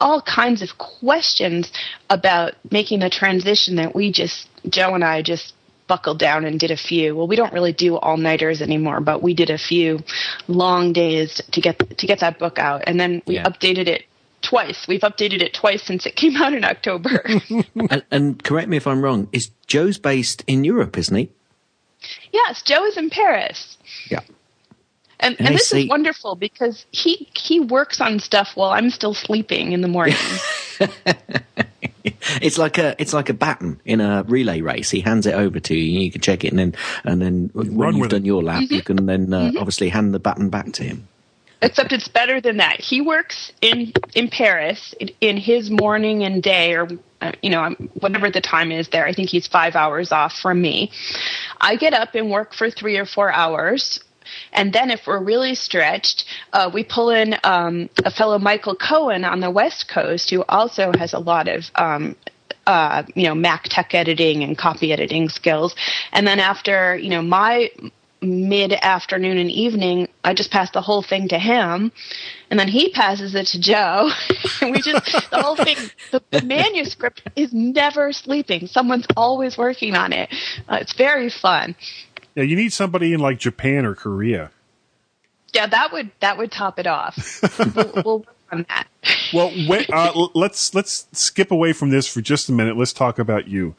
all 0.00 0.20
kinds 0.20 0.62
of 0.62 0.78
questions 0.78 1.70
about 2.10 2.54
making 2.70 3.00
the 3.00 3.10
transition 3.10 3.76
that 3.76 3.94
we 3.94 4.10
just, 4.10 4.48
Joe 4.68 4.94
and 4.94 5.04
I 5.04 5.22
just 5.22 5.54
buckled 5.86 6.18
down 6.18 6.44
and 6.44 6.58
did 6.58 6.70
a 6.70 6.76
few. 6.76 7.14
Well, 7.14 7.28
we 7.28 7.36
don't 7.36 7.52
really 7.52 7.72
do 7.72 7.96
all 7.96 8.16
nighters 8.16 8.62
anymore, 8.62 9.00
but 9.00 9.22
we 9.22 9.34
did 9.34 9.50
a 9.50 9.58
few 9.58 10.00
long 10.48 10.92
days 10.92 11.40
to 11.52 11.60
get 11.60 11.98
to 11.98 12.06
get 12.06 12.20
that 12.20 12.38
book 12.38 12.58
out, 12.58 12.84
and 12.86 12.98
then 12.98 13.22
we 13.26 13.34
yeah. 13.34 13.44
updated 13.44 13.88
it 13.88 14.04
twice. 14.42 14.86
We've 14.88 15.00
updated 15.00 15.40
it 15.42 15.54
twice 15.54 15.82
since 15.82 16.04
it 16.06 16.16
came 16.16 16.36
out 16.36 16.52
in 16.52 16.64
October. 16.64 17.24
and, 17.90 18.04
and 18.10 18.42
correct 18.44 18.68
me 18.68 18.76
if 18.76 18.86
I'm 18.86 19.02
wrong. 19.02 19.28
Is 19.32 19.50
Joe's 19.66 19.98
based 19.98 20.44
in 20.46 20.64
Europe, 20.64 20.98
isn't 20.98 21.16
he? 21.16 21.30
yes, 22.32 22.62
Joe 22.62 22.84
is 22.86 22.96
in 22.96 23.10
Paris. 23.10 23.76
Yeah. 24.10 24.20
And, 25.20 25.36
And 25.38 25.46
and 25.48 25.54
this 25.56 25.68
see- 25.68 25.84
is 25.84 25.88
wonderful 25.88 26.34
because 26.34 26.84
he 26.90 27.28
he 27.36 27.60
works 27.60 28.00
on 28.00 28.18
stuff 28.18 28.50
while 28.56 28.70
I'm 28.70 28.90
still 28.90 29.14
sleeping 29.14 29.70
in 29.72 29.80
the 29.80 29.88
morning. 29.88 30.16
It's 32.40 32.58
like 32.58 32.78
a 32.78 32.96
it's 33.00 33.12
like 33.12 33.28
a 33.28 33.34
baton 33.34 33.80
in 33.84 34.00
a 34.00 34.24
relay 34.24 34.60
race. 34.60 34.90
He 34.90 35.00
hands 35.00 35.24
it 35.24 35.34
over 35.34 35.60
to 35.60 35.74
you, 35.76 36.00
you 36.00 36.10
can 36.10 36.20
check 36.20 36.42
it, 36.44 36.48
and 36.48 36.58
then 36.58 36.74
and 37.04 37.22
then 37.22 37.50
when 37.52 37.76
Run 37.76 37.96
you've 37.96 38.08
done 38.08 38.22
it. 38.22 38.26
your 38.26 38.42
lap, 38.42 38.62
Mm-hmm. 38.64 38.74
you 38.74 38.82
can 38.82 39.06
then 39.06 39.32
uh, 39.32 39.52
obviously 39.56 39.88
hand 39.88 40.12
the 40.12 40.18
baton 40.18 40.48
back 40.48 40.72
to 40.72 40.82
him. 40.82 41.06
Except 41.62 41.92
it's 41.92 42.08
better 42.08 42.40
than 42.40 42.56
that. 42.56 42.80
He 42.80 43.00
works 43.00 43.52
in 43.60 43.92
in 44.14 44.28
Paris 44.28 44.94
in, 44.98 45.10
in 45.20 45.36
his 45.36 45.70
morning 45.70 46.24
and 46.24 46.42
day, 46.42 46.74
or 46.74 46.88
uh, 47.20 47.32
you 47.40 47.50
know, 47.50 47.70
whatever 48.00 48.30
the 48.30 48.40
time 48.40 48.72
is 48.72 48.88
there. 48.88 49.06
I 49.06 49.12
think 49.12 49.28
he's 49.28 49.46
five 49.46 49.76
hours 49.76 50.10
off 50.10 50.32
from 50.34 50.60
me. 50.60 50.90
I 51.60 51.76
get 51.76 51.94
up 51.94 52.16
and 52.16 52.30
work 52.30 52.52
for 52.52 52.68
three 52.68 52.98
or 52.98 53.06
four 53.06 53.32
hours. 53.32 54.00
And 54.52 54.72
then, 54.72 54.90
if 54.90 55.06
we're 55.06 55.22
really 55.22 55.54
stretched, 55.54 56.24
uh, 56.52 56.70
we 56.72 56.84
pull 56.84 57.10
in 57.10 57.36
um, 57.44 57.88
a 58.04 58.10
fellow 58.10 58.38
Michael 58.38 58.74
Cohen 58.74 59.24
on 59.24 59.40
the 59.40 59.50
West 59.50 59.88
Coast, 59.88 60.30
who 60.30 60.44
also 60.48 60.90
has 60.98 61.12
a 61.12 61.18
lot 61.18 61.48
of 61.48 61.70
um, 61.76 62.16
uh, 62.66 63.02
you 63.14 63.24
know, 63.24 63.34
Mac 63.34 63.64
tech 63.64 63.94
editing 63.94 64.42
and 64.42 64.56
copy 64.56 64.92
editing 64.92 65.28
skills. 65.28 65.74
And 66.12 66.26
then 66.26 66.38
after, 66.38 66.96
you 66.96 67.10
know, 67.10 67.22
my 67.22 67.70
mid 68.22 68.72
afternoon 68.72 69.38
and 69.38 69.50
evening, 69.50 70.08
I 70.24 70.34
just 70.34 70.50
pass 70.50 70.70
the 70.70 70.80
whole 70.80 71.02
thing 71.02 71.28
to 71.28 71.38
him. 71.38 71.92
And 72.50 72.58
then 72.58 72.68
he 72.68 72.90
passes 72.90 73.34
it 73.34 73.46
to 73.48 73.60
Joe. 73.60 74.10
and 74.60 74.72
we 74.72 74.80
just, 74.80 75.30
the 75.30 75.42
whole 75.42 75.56
thing, 75.56 75.76
the, 76.10 76.42
manuscript 76.42 77.22
is 77.36 77.52
never 77.52 78.12
sleeping. 78.12 78.66
Someone's 78.66 79.06
always 79.16 79.58
working 79.58 79.94
on 79.96 80.12
it. 80.12 80.32
Uh, 80.68 80.78
it's 80.80 80.94
very 80.94 81.30
fun. 81.30 81.74
Yeah, 82.34 82.44
you 82.44 82.56
need 82.56 82.72
somebody 82.72 83.12
in 83.12 83.20
like 83.20 83.38
Japan 83.38 83.84
or 83.84 83.94
Korea. 83.94 84.50
Yeah, 85.52 85.66
that 85.66 85.92
would, 85.92 86.10
that 86.20 86.38
would 86.38 86.50
top 86.50 86.78
it 86.78 86.86
off. 86.86 87.42
we'll, 87.76 88.02
we'll 88.04 88.18
work 88.20 88.36
on 88.50 88.66
that. 88.68 88.86
Well, 89.34 89.50
when, 89.66 89.84
uh, 89.92 90.28
let's 90.34 90.74
let's 90.74 91.06
skip 91.12 91.50
away 91.50 91.72
from 91.72 91.90
this 91.90 92.06
for 92.06 92.20
just 92.20 92.48
a 92.48 92.52
minute. 92.52 92.76
Let's 92.76 92.92
talk 92.92 93.18
about 93.18 93.48
you. 93.48 93.74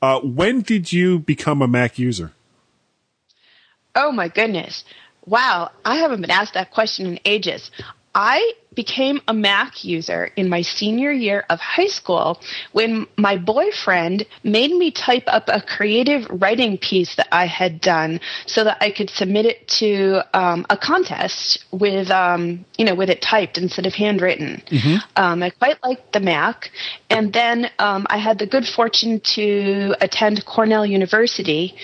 Uh, 0.00 0.20
when 0.20 0.60
did 0.60 0.92
you 0.92 1.18
become 1.18 1.62
a 1.62 1.68
Mac 1.68 1.98
user? 1.98 2.32
Oh 3.94 4.12
my 4.12 4.28
goodness. 4.28 4.84
Wow, 5.26 5.70
I 5.84 5.96
haven't 5.96 6.20
been 6.20 6.30
asked 6.30 6.54
that 6.54 6.72
question 6.72 7.06
in 7.06 7.20
ages. 7.24 7.70
I 8.14 8.52
became 8.74 9.20
a 9.28 9.32
Mac 9.32 9.84
user 9.84 10.30
in 10.36 10.48
my 10.48 10.62
senior 10.62 11.12
year 11.12 11.44
of 11.48 11.60
high 11.60 11.86
school 11.86 12.40
when 12.72 13.06
my 13.16 13.36
boyfriend 13.36 14.26
made 14.42 14.70
me 14.70 14.90
type 14.90 15.24
up 15.26 15.44
a 15.48 15.60
creative 15.62 16.26
writing 16.30 16.76
piece 16.78 17.16
that 17.16 17.28
I 17.32 17.46
had 17.46 17.80
done 17.80 18.20
so 18.46 18.64
that 18.64 18.78
I 18.80 18.90
could 18.90 19.10
submit 19.10 19.46
it 19.46 19.68
to 19.80 20.22
um, 20.34 20.66
a 20.68 20.76
contest 20.76 21.64
with, 21.70 22.10
um, 22.10 22.64
you 22.76 22.84
know, 22.84 22.94
with 22.94 23.08
it 23.08 23.22
typed 23.22 23.56
instead 23.56 23.86
of 23.86 23.94
handwritten. 23.94 24.62
Um, 25.16 25.42
I 25.42 25.50
quite 25.50 25.82
liked 25.82 26.12
the 26.12 26.20
Mac, 26.20 26.70
and 27.08 27.32
then 27.32 27.70
um, 27.78 28.06
I 28.10 28.18
had 28.18 28.38
the 28.38 28.46
good 28.46 28.66
fortune 28.66 29.20
to 29.36 29.94
attend 30.00 30.44
Cornell 30.44 30.84
University 30.84 31.76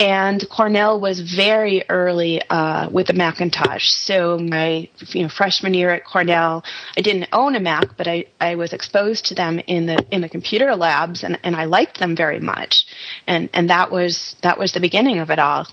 and 0.00 0.48
Cornell 0.48 1.00
was 1.00 1.20
very 1.20 1.82
early 1.88 2.40
uh, 2.48 2.88
with 2.90 3.08
the 3.08 3.12
Macintosh. 3.12 3.90
So 3.90 4.38
my 4.38 4.88
you 5.08 5.22
know 5.22 5.28
freshman 5.28 5.74
year 5.74 5.90
at 5.90 6.04
Cornell, 6.04 6.64
I 6.96 7.00
didn't 7.00 7.28
own 7.32 7.56
a 7.56 7.60
Mac, 7.60 7.96
but 7.96 8.06
I, 8.06 8.26
I 8.40 8.54
was 8.54 8.72
exposed 8.72 9.26
to 9.26 9.34
them 9.34 9.58
in 9.66 9.86
the 9.86 10.04
in 10.10 10.20
the 10.20 10.28
computer 10.28 10.74
labs, 10.76 11.24
and, 11.24 11.38
and 11.42 11.56
I 11.56 11.64
liked 11.64 11.98
them 11.98 12.14
very 12.14 12.40
much, 12.40 12.86
and 13.26 13.48
and 13.52 13.70
that 13.70 13.90
was 13.90 14.36
that 14.42 14.58
was 14.58 14.72
the 14.72 14.80
beginning 14.80 15.18
of 15.18 15.30
it 15.30 15.38
all. 15.38 15.66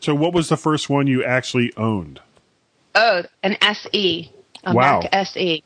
So, 0.00 0.14
what 0.14 0.32
was 0.32 0.48
the 0.48 0.56
first 0.56 0.88
one 0.88 1.06
you 1.06 1.24
actually 1.24 1.72
owned? 1.76 2.20
Oh, 2.94 3.22
an 3.42 3.56
SE, 3.62 4.32
a 4.62 4.74
Wow. 4.74 5.00
Mac 5.00 5.14
SE. 5.26 5.64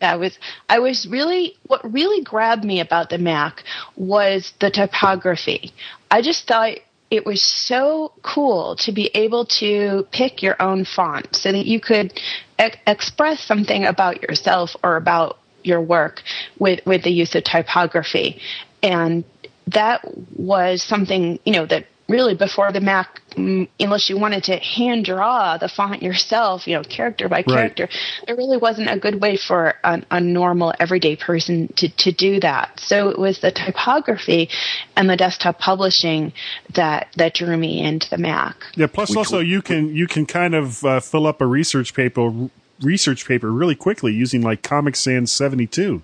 I 0.00 0.16
was 0.16 0.38
I 0.68 0.78
was 0.80 1.06
really 1.06 1.56
what 1.66 1.92
really 1.92 2.22
grabbed 2.22 2.64
me 2.64 2.80
about 2.80 3.10
the 3.10 3.18
Mac 3.18 3.64
was 3.96 4.52
the 4.60 4.70
typography. 4.70 5.72
I 6.10 6.22
just 6.22 6.46
thought 6.46 6.78
it 7.14 7.24
was 7.24 7.40
so 7.40 8.12
cool 8.22 8.74
to 8.74 8.90
be 8.90 9.08
able 9.14 9.46
to 9.46 10.04
pick 10.10 10.42
your 10.42 10.60
own 10.60 10.84
font 10.84 11.36
so 11.36 11.52
that 11.52 11.64
you 11.64 11.78
could 11.78 12.12
e- 12.60 12.74
express 12.88 13.40
something 13.40 13.84
about 13.84 14.20
yourself 14.20 14.74
or 14.82 14.96
about 14.96 15.38
your 15.62 15.80
work 15.80 16.22
with 16.58 16.84
with 16.84 17.04
the 17.04 17.12
use 17.12 17.36
of 17.36 17.44
typography. 17.44 18.40
And 18.82 19.24
that 19.68 20.00
was 20.36 20.82
something 20.82 21.38
you 21.44 21.52
know 21.52 21.66
that 21.66 21.86
really 22.08 22.34
before 22.34 22.72
the 22.72 22.80
Mac, 22.80 23.20
mm, 23.32 23.68
unless 23.80 24.10
you 24.10 24.18
wanted 24.18 24.44
to 24.44 24.56
hand 24.56 25.04
draw 25.04 25.56
the 25.56 25.68
font 25.68 26.02
yourself, 26.02 26.66
you 26.66 26.74
know, 26.74 26.82
character 26.82 27.28
by 27.28 27.42
character, 27.42 27.88
there 28.26 28.36
really 28.36 28.56
wasn't 28.56 28.90
a 28.90 28.98
good 28.98 29.20
way 29.20 29.36
for 29.36 29.74
a, 29.82 30.02
a 30.10 30.20
normal 30.20 30.72
everyday 30.78 31.16
person 31.16 31.72
to, 31.76 31.88
to 31.88 32.12
do 32.12 32.40
that. 32.40 32.78
So 32.80 33.08
it 33.08 33.18
was 33.18 33.40
the 33.40 33.50
typography 33.50 34.50
and 34.96 35.08
the 35.08 35.16
desktop 35.16 35.58
publishing 35.58 36.32
that 36.74 37.08
that 37.16 37.34
drew 37.34 37.56
me 37.56 37.82
into 37.82 38.08
the 38.10 38.18
Mac. 38.18 38.56
Yeah. 38.74 38.86
Plus, 38.86 39.16
also 39.16 39.40
you 39.40 39.62
can 39.62 39.94
you 39.94 40.06
can 40.06 40.26
kind 40.26 40.54
of 40.54 40.84
uh, 40.84 41.00
fill 41.00 41.26
up 41.26 41.40
a 41.40 41.46
research 41.46 41.94
paper 41.94 42.50
research 42.80 43.26
paper 43.26 43.50
really 43.50 43.74
quickly 43.74 44.12
using 44.12 44.42
like 44.42 44.62
Comic 44.62 44.96
Sans 44.96 45.32
seventy 45.32 45.66
two. 45.66 46.02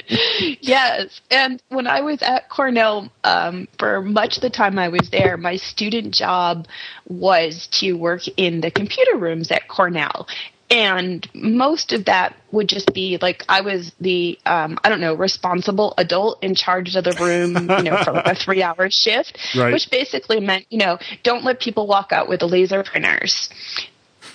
yes, 0.62 1.22
and 1.30 1.62
when 1.70 1.88
I 1.88 2.02
was 2.02 2.22
at 2.22 2.50
Cornell, 2.50 3.12
um, 3.24 3.68
for 3.78 4.02
much 4.02 4.38
of 4.38 4.42
the 4.42 4.50
time 4.50 4.80
I 4.80 4.90
was 4.90 5.10
there, 5.12 5.38
my 5.38 5.56
student 5.56 6.14
job 6.14 6.68
was 7.08 7.68
to 7.74 7.94
work 7.94 8.22
in 8.38 8.62
the 8.62 8.72
computer 8.72 9.18
rooms 9.18 9.52
at 9.52 9.68
Cornell. 9.68 10.28
And 10.72 11.28
most 11.34 11.94
of 11.94 12.06
that 12.06 12.36
would 12.52 12.70
just 12.70 12.94
be 12.94 13.18
like 13.20 13.44
I 13.50 13.62
was 13.62 13.92
the 14.00 14.38
um, 14.46 14.78
I 14.84 14.90
don't 14.90 15.02
know 15.02 15.16
responsible 15.16 15.96
adult 15.98 16.44
in 16.44 16.54
charge 16.54 16.96
of 16.96 17.04
the 17.06 17.16
room, 17.16 17.72
you 17.76 17.84
know, 17.84 17.98
for 18.04 18.12
like 18.14 18.28
a 18.28 18.36
three 18.44 18.62
hour 18.62 18.90
shift, 18.92 19.40
Right. 19.56 19.74
which 19.74 19.90
basically 19.90 20.40
meant 20.40 20.68
you 20.70 20.78
know 20.78 21.00
don't 21.24 21.44
let 21.44 21.60
people 21.60 21.88
walk 21.88 22.12
out 22.12 22.30
with 22.30 22.42
the 22.42 22.48
laser 22.48 22.84
printers. 22.84 23.50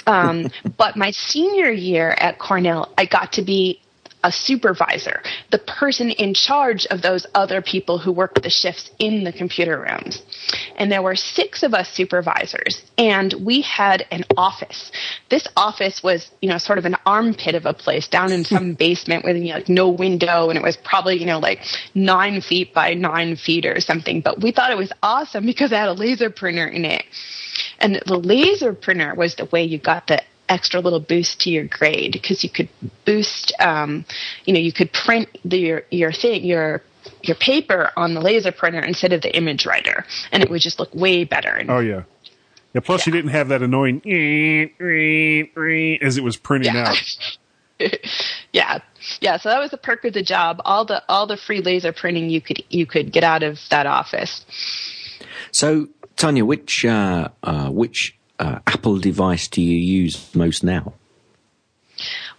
Um, 0.09 0.49
but 0.77 0.97
my 0.97 1.13
senior 1.13 1.71
year 1.71 2.11
at 2.19 2.41
Cornell, 2.41 2.93
I 2.99 3.07
got 3.07 3.33
to 3.35 3.43
be 3.43 3.81
a 4.25 4.33
supervisor, 4.33 5.23
the 5.51 5.59
person 5.59 6.11
in 6.11 6.33
charge 6.35 6.87
of 6.87 7.03
those 7.03 7.27
other 7.35 7.61
people 7.61 7.99
who 7.99 8.11
worked 8.11 8.43
the 8.43 8.51
shifts 8.51 8.91
in 8.99 9.23
the 9.23 9.33
computer 9.33 9.79
rooms. 9.79 10.23
And 10.77 10.91
there 10.91 11.03
were 11.03 11.15
six 11.15 11.63
of 11.63 11.75
us 11.75 11.91
supervisors, 11.91 12.83
and 12.97 13.33
we 13.45 13.61
had 13.61 14.07
an 14.11 14.25
office. 14.37 14.91
This 15.29 15.47
office 15.57 16.03
was, 16.03 16.31
you 16.41 16.49
know, 16.49 16.59
sort 16.59 16.79
of 16.79 16.87
an 16.87 16.97
armpit 17.05 17.55
of 17.55 17.67
a 17.67 17.75
place 17.75 18.09
down 18.09 18.33
in 18.33 18.45
some 18.45 18.73
basement 18.87 19.25
with 19.25 19.37
you 19.37 19.51
know, 19.51 19.57
like 19.57 19.69
no 19.69 19.91
window, 19.91 20.49
and 20.49 20.59
it 20.59 20.63
was 20.63 20.79
probably, 20.79 21.21
you 21.21 21.27
know, 21.27 21.39
like 21.39 21.61
nine 21.95 22.41
feet 22.41 22.73
by 22.73 22.95
nine 22.95 23.37
feet 23.37 23.67
or 23.67 23.79
something. 23.81 24.23
But 24.23 24.41
we 24.41 24.53
thought 24.53 24.73
it 24.73 24.79
was 24.79 24.93
awesome 25.03 25.45
because 25.45 25.71
it 25.71 25.77
had 25.77 25.89
a 25.89 25.93
laser 25.93 26.31
printer 26.31 26.67
in 26.67 26.87
it. 26.87 27.05
And 27.79 28.03
the 28.07 28.17
laser 28.17 28.73
printer 28.73 29.15
was 29.15 29.35
the 29.35 29.45
way 29.45 29.65
you 29.65 29.79
got 29.79 30.07
the 30.07 30.23
extra 30.49 30.81
little 30.81 31.01
boost 31.01 31.41
to 31.41 31.51
your 31.51 31.65
grade 31.65 32.13
because 32.13 32.45
you 32.45 32.51
could 32.51 32.69
boost, 33.05 33.53
um, 33.61 34.05
you 34.45 34.53
know, 34.55 34.61
you 34.61 34.73
could 34.73 34.93
print 34.93 35.29
the, 35.45 35.59
your 35.59 35.83
your 35.91 36.13
thing 36.13 36.45
your 36.45 36.83
your 37.23 37.37
paper 37.37 37.91
on 37.97 38.15
the 38.15 38.21
laser 38.21 38.53
printer 38.53 38.81
instead 38.81 39.13
of 39.13 39.23
the 39.23 39.35
image 39.37 39.67
writer, 39.67 40.05
and 40.33 40.43
it 40.43 40.51
would 40.51 40.61
just 40.61 40.79
look 40.79 40.95
way 40.95 41.25
better. 41.25 41.51
And 41.51 41.71
Oh 41.71 41.81
yeah. 41.81 42.03
Yeah. 42.75 42.81
Plus, 42.81 43.07
you 43.07 43.13
didn't 43.13 43.31
have 43.31 43.49
that 43.49 43.63
annoying 43.63 43.99
as 46.03 46.17
it 46.17 46.25
was 46.25 46.37
printing 46.37 46.75
Yeah. 46.75 46.89
out. 46.91 47.19
yeah, 48.53 48.79
yeah. 49.21 49.37
So 49.37 49.49
that 49.49 49.61
was 49.61 49.71
the 49.71 49.77
perk 49.77 50.05
of 50.05 50.13
the 50.13 50.23
job. 50.23 50.61
All 50.65 50.85
the 50.85 51.03
all 51.09 51.27
the 51.27 51.37
free 51.37 51.61
laser 51.61 51.93
printing 51.93 52.31
you 52.31 52.41
could 52.41 52.63
you 52.71 52.87
could 52.87 53.13
get 53.13 53.25
out 53.25 53.43
of 53.43 53.59
that 53.71 53.87
office. 53.87 54.45
So, 55.53 55.89
Tonya, 56.17 56.43
which 56.45 56.85
uh, 56.85 57.29
uh, 57.43 57.71
which 57.71 58.17
uh, 58.39 58.59
Apple 58.67 58.99
device 58.99 59.49
do 59.49 59.63
you 59.63 59.77
use 59.77 60.35
most 60.35 60.65
now? 60.65 60.95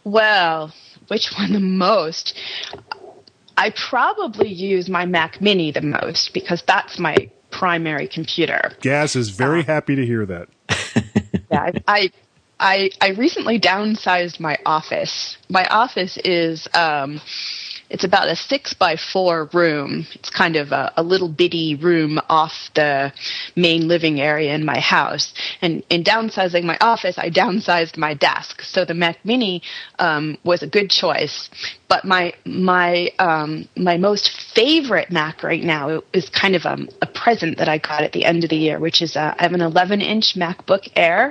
Well, 0.03 0.73
which 1.07 1.33
one 1.37 1.53
the 1.53 1.59
most? 1.59 2.37
I 3.57 3.71
probably 3.71 4.49
use 4.49 4.89
my 4.89 5.05
Mac 5.05 5.41
Mini 5.41 5.71
the 5.71 5.81
most 5.81 6.33
because 6.33 6.61
that's 6.67 6.99
my 6.99 7.29
primary 7.51 8.07
computer. 8.07 8.71
Gaz 8.81 9.15
is 9.15 9.29
very 9.29 9.63
happy 9.63 9.95
to 9.95 10.05
hear 10.05 10.25
that. 10.25 10.49
Yeah, 11.51 11.61
I, 11.61 11.83
I 11.87 12.11
I 12.59 12.89
I 13.01 13.09
recently 13.09 13.59
downsized 13.59 14.39
my 14.39 14.57
office. 14.65 15.37
My 15.47 15.65
office 15.67 16.17
is 16.17 16.67
um 16.73 17.21
it's 17.89 18.03
about 18.03 18.27
a 18.27 18.35
six 18.35 18.73
by 18.73 18.95
four 18.95 19.49
room. 19.53 20.05
It's 20.13 20.29
kind 20.29 20.55
of 20.55 20.71
a, 20.71 20.91
a, 20.97 21.03
little 21.03 21.29
bitty 21.29 21.75
room 21.75 22.19
off 22.29 22.69
the 22.73 23.13
main 23.55 23.87
living 23.87 24.19
area 24.19 24.53
in 24.55 24.65
my 24.65 24.79
house. 24.79 25.33
And 25.61 25.83
in 25.89 26.03
downsizing 26.03 26.63
my 26.63 26.77
office, 26.81 27.17
I 27.17 27.29
downsized 27.29 27.97
my 27.97 28.13
desk. 28.13 28.61
So 28.61 28.85
the 28.85 28.93
Mac 28.93 29.23
Mini 29.23 29.61
um, 29.99 30.37
was 30.43 30.63
a 30.63 30.67
good 30.67 30.89
choice. 30.89 31.49
But 31.87 32.05
my 32.05 32.33
my 32.45 33.11
um, 33.19 33.67
my 33.75 33.97
most 33.97 34.29
favorite 34.55 35.11
Mac 35.11 35.43
right 35.43 35.63
now 35.63 36.01
is 36.13 36.27
kind 36.29 36.55
of 36.55 36.65
a, 36.65 36.77
a, 37.01 37.05
present 37.05 37.59
that 37.59 37.69
I 37.69 37.77
got 37.77 38.01
at 38.01 38.11
the 38.11 38.25
end 38.25 38.43
of 38.43 38.49
the 38.49 38.55
year, 38.55 38.79
which 38.79 39.01
is 39.01 39.15
a, 39.15 39.35
I 39.37 39.43
have 39.43 39.53
an 39.53 39.61
11 39.61 40.01
inch 40.01 40.35
MacBook 40.35 40.91
Air. 40.95 41.29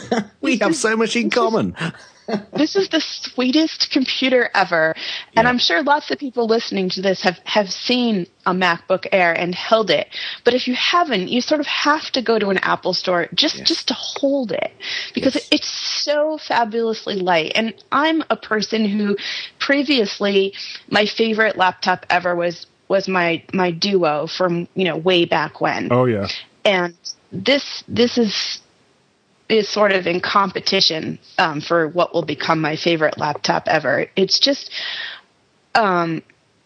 we 0.40 0.56
have 0.58 0.74
so 0.74 0.96
much 0.96 1.16
in 1.16 1.30
common 1.30 1.76
this 2.52 2.76
is 2.76 2.88
the 2.88 3.00
sweetest 3.00 3.90
computer 3.90 4.50
ever. 4.54 4.94
And 5.36 5.44
yeah. 5.44 5.48
I'm 5.48 5.58
sure 5.58 5.82
lots 5.82 6.10
of 6.10 6.18
people 6.18 6.46
listening 6.46 6.90
to 6.90 7.02
this 7.02 7.22
have, 7.22 7.38
have 7.44 7.70
seen 7.70 8.26
a 8.46 8.52
MacBook 8.52 9.06
Air 9.12 9.32
and 9.32 9.54
held 9.54 9.90
it. 9.90 10.08
But 10.44 10.54
if 10.54 10.66
you 10.66 10.74
haven't, 10.74 11.28
you 11.28 11.40
sort 11.40 11.60
of 11.60 11.66
have 11.66 12.10
to 12.12 12.22
go 12.22 12.38
to 12.38 12.48
an 12.48 12.58
Apple 12.58 12.94
store 12.94 13.28
just, 13.34 13.58
yes. 13.58 13.68
just 13.68 13.88
to 13.88 13.94
hold 13.94 14.52
it 14.52 14.72
because 15.14 15.34
yes. 15.34 15.48
it's 15.52 15.68
so 15.68 16.38
fabulously 16.38 17.16
light. 17.16 17.52
And 17.54 17.74
I'm 17.92 18.22
a 18.30 18.36
person 18.36 18.88
who 18.88 19.16
previously, 19.58 20.54
my 20.88 21.06
favorite 21.06 21.56
laptop 21.56 22.06
ever 22.10 22.34
was, 22.34 22.66
was 22.88 23.08
my, 23.08 23.44
my 23.52 23.70
Duo 23.70 24.26
from, 24.26 24.68
you 24.74 24.84
know, 24.84 24.96
way 24.96 25.24
back 25.24 25.60
when. 25.60 25.92
Oh 25.92 26.06
yeah. 26.06 26.28
And 26.64 26.94
this, 27.32 27.84
this 27.86 28.18
is, 28.18 28.60
is 29.50 29.68
sort 29.68 29.92
of 29.92 30.06
in 30.06 30.20
competition 30.20 31.18
um, 31.38 31.60
for 31.60 31.88
what 31.88 32.14
will 32.14 32.22
become 32.22 32.60
my 32.60 32.76
favorite 32.76 33.18
laptop 33.18 33.64
ever. 33.66 34.06
It's 34.16 34.38
just 34.38 34.70
um, 35.74 36.22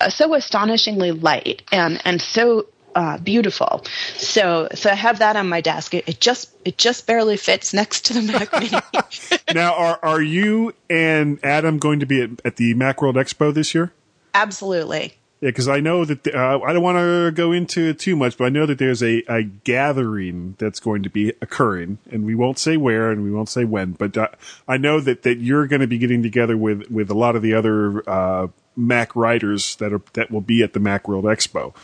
so 0.09 0.35
astonishingly 0.35 1.13
light 1.13 1.63
and 1.73 2.01
and 2.05 2.21
so 2.21 2.67
uh, 2.95 3.19
beautiful. 3.19 3.85
So 4.17 4.69
so 4.75 4.91
I 4.91 4.95
have 4.95 5.19
that 5.19 5.37
on 5.37 5.49
my 5.49 5.61
desk. 5.61 5.95
It, 5.95 6.09
it, 6.09 6.21
just 6.21 6.51
it 6.65 6.79
just 6.79 7.07
barely 7.07 7.37
fits 7.37 7.75
next 7.75 8.07
to 8.07 8.15
the 8.15 8.23
Mac 8.33 8.53
Mini. 8.53 9.41
now, 9.55 9.75
are 9.75 9.99
are 10.03 10.23
you 10.23 10.75
and 10.89 11.39
Adam 11.45 11.79
going 11.79 12.01
to 12.01 12.07
be 12.07 12.23
at, 12.23 12.31
at 12.45 12.57
the 12.57 12.75
MacWorld 12.75 13.15
Expo 13.15 13.53
this 13.53 13.75
year? 13.75 13.93
Absolutely. 14.35 15.15
Yeah, 15.45 15.51
because 15.51 15.69
I 15.69 15.81
know 15.81 16.07
that 16.07 16.25
the, 16.25 16.35
uh, 16.35 16.61
I 16.61 16.73
don't 16.73 16.83
want 16.83 16.97
to 16.97 17.31
go 17.31 17.53
into 17.53 17.91
it 17.91 17.99
too 17.99 18.17
much, 18.17 18.39
but 18.39 18.47
I 18.47 18.49
know 18.49 18.65
that 18.65 18.79
there's 18.79 19.03
a, 19.03 19.23
a 19.29 19.43
gathering 19.43 20.55
that's 20.57 20.81
going 20.81 21.03
to 21.03 21.11
be 21.11 21.35
occurring, 21.43 21.99
and 22.11 22.25
we 22.25 22.35
won't 22.35 22.59
say 22.59 22.79
where 22.79 23.11
and 23.11 23.23
we 23.23 23.31
won't 23.31 23.51
say 23.51 23.65
when, 23.65 23.93
but 23.93 24.17
uh, 24.17 24.29
I 24.67 24.79
know 24.79 25.01
that, 25.01 25.23
that 25.25 25.41
you're 25.41 25.67
going 25.67 25.83
to 25.83 25.87
be 25.87 25.99
getting 25.99 26.23
together 26.23 26.57
with, 26.57 26.91
with 26.91 27.11
a 27.11 27.15
lot 27.15 27.37
of 27.37 27.43
the 27.43 27.53
other 27.53 28.09
uh, 28.09 28.47
Mac 28.75 29.15
writers 29.15 29.77
that 29.77 29.93
are 29.93 30.01
that 30.15 30.31
will 30.31 30.41
be 30.41 30.63
at 30.63 30.73
the 30.73 30.81
MacWorld 30.81 31.25
Expo. 31.25 31.75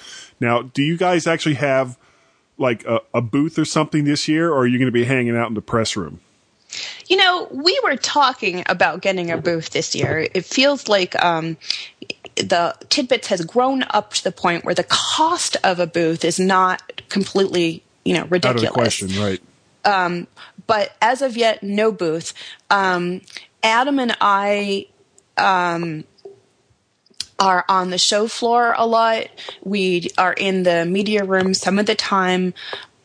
Now, 0.41 0.63
do 0.63 0.83
you 0.83 0.97
guys 0.97 1.27
actually 1.27 1.57
have 1.57 1.99
like 2.57 2.87
a, 2.87 3.01
a 3.13 3.21
booth 3.21 3.59
or 3.59 3.67
something 3.67 4.05
this 4.05 4.27
year, 4.27 4.51
or 4.51 4.61
are 4.61 4.67
you 4.67 4.79
going 4.79 4.89
to 4.89 4.91
be 4.91 5.05
hanging 5.05 5.37
out 5.37 5.49
in 5.49 5.55
the 5.55 5.61
press 5.61 5.99
room? 5.99 6.21
You 7.09 7.17
know, 7.17 7.49
we 7.51 7.79
were 7.83 7.97
talking 7.97 8.63
about 8.67 9.03
getting 9.03 9.31
a 9.31 9.37
booth 9.37 9.71
this 9.71 9.95
year. 9.95 10.29
It 10.33 10.45
feels 10.45 10.89
like 10.89 11.21
um, 11.23 11.57
the 12.43 12.75
tidbits 12.89 13.29
has 13.29 13.45
grown 13.45 13.85
up 13.91 14.13
to 14.15 14.25
the 14.25 14.33
point 14.33 14.65
where 14.65 14.75
the 14.75 14.85
cost 14.85 15.57
of 15.63 15.79
a 15.79 15.87
booth 15.87 16.25
is 16.25 16.39
not 16.39 17.03
completely 17.09 17.83
you 18.05 18.15
know 18.15 18.25
ridiculous. 18.25 18.45
Out 18.45 18.69
of 18.69 18.75
the 18.75 18.81
question, 18.81 19.23
right? 19.23 19.41
Um, 19.85 20.27
but 20.67 20.97
as 21.01 21.23
of 21.23 21.37
yet, 21.37 21.63
no 21.63 21.93
booth. 21.93 22.35
Um, 22.69 23.23
Adam 23.63 23.99
and 23.99 24.17
I 24.21 24.87
um, 25.37 26.05
are 27.39 27.65
on 27.69 27.91
the 27.91 27.99
show 27.99 28.29
floor 28.29 28.75
a 28.77 28.87
lot. 28.87 29.27
We 29.63 30.11
are 30.19 30.33
in 30.33 30.63
the 30.63 30.85
media 30.85 31.25
room 31.25 31.55
some 31.55 31.79
of 31.79 31.87
the 31.87 31.95
time. 31.95 32.55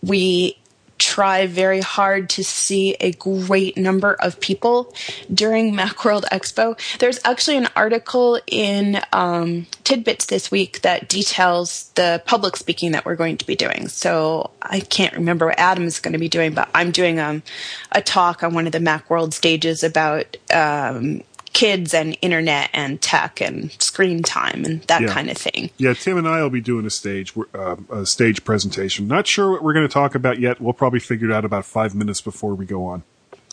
We 0.02 0.58
try 0.98 1.48
very 1.48 1.82
hard 1.82 2.30
to 2.30 2.44
see 2.44 2.96
a 3.00 3.12
great 3.14 3.78
number 3.78 4.14
of 4.14 4.40
people 4.40 4.94
during 5.34 5.74
Macworld 5.76 6.24
Expo. 6.26 6.78
There's 7.00 7.20
actually 7.24 7.58
an 7.58 7.68
article 7.76 8.40
in 8.48 9.02
um, 9.12 9.68
Tidbits 9.84 10.26
this 10.26 10.50
week 10.50 10.82
that 10.82 11.08
details 11.10 11.92
the 11.96 12.22
public 12.26 12.56
speaking 12.56 12.92
that 12.92 13.06
we're 13.06 13.16
going 13.16 13.38
to 13.38 13.46
be 13.46 13.56
doing. 13.56 13.88
So 13.88 14.52
I 14.62 14.80
can't 14.80 15.14
remember 15.14 15.48
what 15.48 15.60
Adam 15.60 15.84
is 15.84 16.00
going 16.00 16.14
to 16.14 16.20
be 16.20 16.30
doing, 16.30 16.54
but 16.54 16.70
I'm 16.74 16.92
doing 16.92 17.20
um, 17.20 17.44
a 17.92 18.02
talk 18.02 18.44
on 18.44 18.54
one 18.54 18.66
of 18.66 18.72
the 18.72 18.80
Macworld 18.80 19.34
stages 19.34 19.84
about 19.84 20.38
um, 20.54 21.22
kids 21.56 21.94
and 21.94 22.18
internet 22.22 22.70
and 22.74 23.02
tech 23.02 23.42
and 23.42 23.72
screen 23.82 24.22
time 24.22 24.66
and 24.66 24.82
that 24.84 25.02
yeah. 25.02 25.08
kind 25.08 25.30
of 25.32 25.38
thing. 25.38 25.72
Yeah, 25.78 25.94
Tim 25.94 26.18
and 26.18 26.28
I 26.28 26.42
will 26.42 26.50
be 26.50 26.60
doing 26.60 26.86
a 26.86 26.90
stage 26.90 27.34
uh, 27.56 27.78
a 27.90 28.06
stage 28.06 28.44
presentation. 28.44 29.08
Not 29.08 29.26
sure 29.26 29.52
what 29.52 29.64
we're 29.64 29.74
going 29.74 29.88
to 29.88 29.94
talk 29.94 30.14
about 30.14 30.40
yet. 30.40 30.60
We'll 30.60 30.74
probably 30.74 31.00
figure 31.00 31.30
it 31.30 31.34
out 31.34 31.46
about 31.46 31.66
five 31.66 31.96
minutes 31.96 32.20
before 32.20 32.54
we 32.54 32.66
go 32.66 32.86
on. 32.86 33.04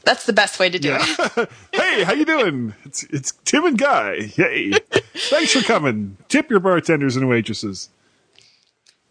That's 0.04 0.26
the 0.26 0.32
best 0.32 0.58
way 0.58 0.68
to 0.68 0.80
do 0.80 0.88
yeah. 0.88 1.28
it. 1.36 1.50
hey, 1.72 2.02
how 2.02 2.12
you 2.12 2.24
doing? 2.24 2.74
It's 2.84 3.04
it's 3.04 3.32
Tim 3.44 3.64
and 3.64 3.78
Guy. 3.78 4.22
Hey, 4.22 4.72
thanks 5.14 5.52
for 5.52 5.62
coming. 5.62 6.16
Tip 6.28 6.50
your 6.50 6.60
bartenders 6.60 7.14
and 7.14 7.28
waitresses. 7.28 7.88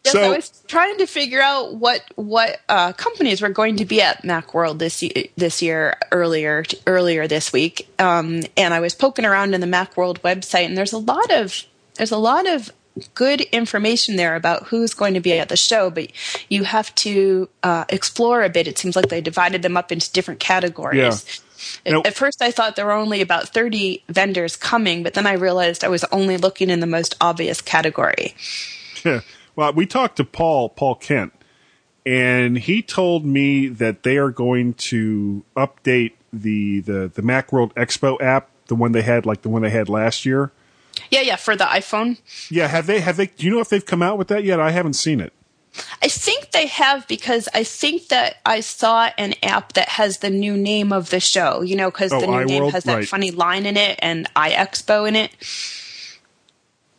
Yes, 0.04 0.14
so, 0.14 0.22
I 0.22 0.30
was 0.30 0.64
trying 0.68 0.98
to 0.98 1.06
figure 1.06 1.42
out 1.42 1.76
what 1.76 2.02
what 2.16 2.60
uh, 2.68 2.94
companies 2.94 3.42
were 3.42 3.50
going 3.50 3.78
to 3.78 3.86
be 3.86 4.02
at 4.02 4.24
MacWorld 4.24 4.80
this 4.80 5.04
year, 5.04 5.26
this 5.38 5.62
year 5.62 5.98
earlier 6.12 6.64
earlier 6.88 7.28
this 7.28 7.54
week, 7.54 7.88
um, 8.00 8.42
and 8.58 8.74
I 8.74 8.80
was 8.80 8.96
poking 8.96 9.26
around 9.26 9.54
in 9.54 9.62
the 9.62 9.68
MacWorld 9.68 10.22
website, 10.22 10.66
and 10.66 10.76
there's 10.76 10.94
a 10.94 10.98
lot 10.98 11.32
of 11.32 11.64
there's 11.96 12.12
a 12.12 12.18
lot 12.18 12.48
of 12.48 12.72
good 13.14 13.42
information 13.42 14.16
there 14.16 14.36
about 14.36 14.68
who's 14.68 14.94
going 14.94 15.14
to 15.14 15.20
be 15.20 15.34
at 15.34 15.50
the 15.50 15.56
show, 15.56 15.90
but 15.90 16.12
you 16.50 16.64
have 16.64 16.94
to 16.96 17.48
uh, 17.64 17.86
explore 17.90 18.44
a 18.44 18.50
bit. 18.50 18.68
It 18.68 18.78
seems 18.78 18.96
like 18.96 19.10
they 19.10 19.22
divided 19.22 19.62
them 19.62 19.78
up 19.78 19.92
into 19.92 20.12
different 20.12 20.40
categories. 20.40 21.42
Yeah. 21.86 22.00
At, 22.00 22.08
at 22.08 22.14
first, 22.16 22.42
I 22.42 22.52
thought 22.52 22.76
there 22.76 22.88
were 22.88 22.92
only 22.92 23.22
about 23.22 23.50
30 23.50 24.04
vendors 24.10 24.56
coming, 24.56 25.04
but 25.04 25.14
then 25.14 25.28
I 25.28 25.34
realized 25.34 25.84
I 25.84 25.90
was 25.90 26.04
only 26.06 26.38
looking 26.38 26.70
in 26.70 26.80
the 26.80 26.88
most 26.88 27.16
obvious 27.22 27.62
category. 27.62 28.36
Yeah. 29.06 29.22
Well, 29.56 29.74
we 29.74 29.86
talked 29.86 30.18
to 30.18 30.24
Paul, 30.24 30.70
Paul 30.70 30.96
Kent, 30.96 31.34
and 32.06 32.58
he 32.58 32.82
told 32.82 33.26
me 33.26 33.68
that 33.68 34.04
they 34.04 34.18
are 34.18 34.32
going 34.32 34.74
to 34.76 35.44
update 35.56 36.14
the 36.34 36.80
the 36.82 37.12
the 37.14 37.22
MacWorld 37.22 37.74
Expo 37.74 38.20
app, 38.22 38.50
the 38.68 38.76
one 38.76 38.92
they 38.92 39.02
had, 39.02 39.26
like 39.26 39.42
the 39.42 39.50
one 39.50 39.62
they 39.62 39.70
had 39.70 39.90
last 39.90 40.26
year. 40.26 40.52
Yeah, 41.10 41.22
yeah, 41.22 41.36
for 41.36 41.56
the 41.56 41.66
iPhone. 41.66 42.20
Yeah, 42.50 42.68
have 42.68 42.88
they 42.88 43.02
have 43.02 43.18
they? 43.18 43.28
Do 43.28 43.46
you 43.46 43.52
know 43.52 43.60
if 43.60 43.70
they've 43.70 43.86
come 43.86 44.02
out 44.02 44.18
with 44.18 44.30
that 44.30 44.44
yet? 44.44 44.60
I 44.60 44.72
haven't 44.72 44.94
seen 44.94 45.20
it. 45.20 45.34
I 46.02 46.10
think 46.10 46.52
they 46.52 46.68
have 46.68 47.08
because 47.08 47.48
I 47.54 47.64
think 47.64 48.10
that 48.10 48.38
I 48.46 48.60
saw 48.60 49.10
an 49.18 49.36
app 49.42 49.74
that 49.74 49.88
has 49.88 50.18
the 50.18 50.30
new 50.30 50.58
name 50.58 50.92
of 50.92 51.10
the 51.10 51.20
show. 51.20 51.62
You 51.62 51.76
know, 51.76 51.92
because 51.92 52.12
oh, 52.12 52.20
the 52.20 52.28
new 52.28 52.34
iWorld? 52.34 52.48
name 52.48 52.70
has 52.72 52.84
that 52.86 52.96
right. 52.96 53.08
funny 53.08 53.32
line 53.32 53.66
in 53.66 53.78
it 53.78 54.00
and 54.02 54.32
iExpo 54.36 55.08
in 55.08 55.16
it. 55.16 55.32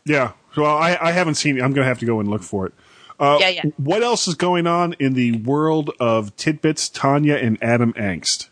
Yeah, 0.04 0.32
well, 0.56 0.76
I, 0.76 0.98
I 1.00 1.12
haven't 1.12 1.34
seen 1.34 1.58
it. 1.58 1.62
I'm 1.62 1.72
going 1.72 1.84
to 1.84 1.88
have 1.88 1.98
to 2.00 2.06
go 2.06 2.20
and 2.20 2.28
look 2.28 2.42
for 2.42 2.66
it. 2.66 2.74
Uh, 3.18 3.38
yeah, 3.40 3.48
yeah. 3.48 3.62
What 3.76 4.02
else 4.02 4.26
is 4.26 4.34
going 4.34 4.66
on 4.66 4.94
in 4.94 5.14
the 5.14 5.38
world 5.38 5.90
of 6.00 6.34
tidbits, 6.36 6.88
Tonya 6.88 7.42
and 7.42 7.62
Adam 7.62 7.92
Engst? 7.92 8.48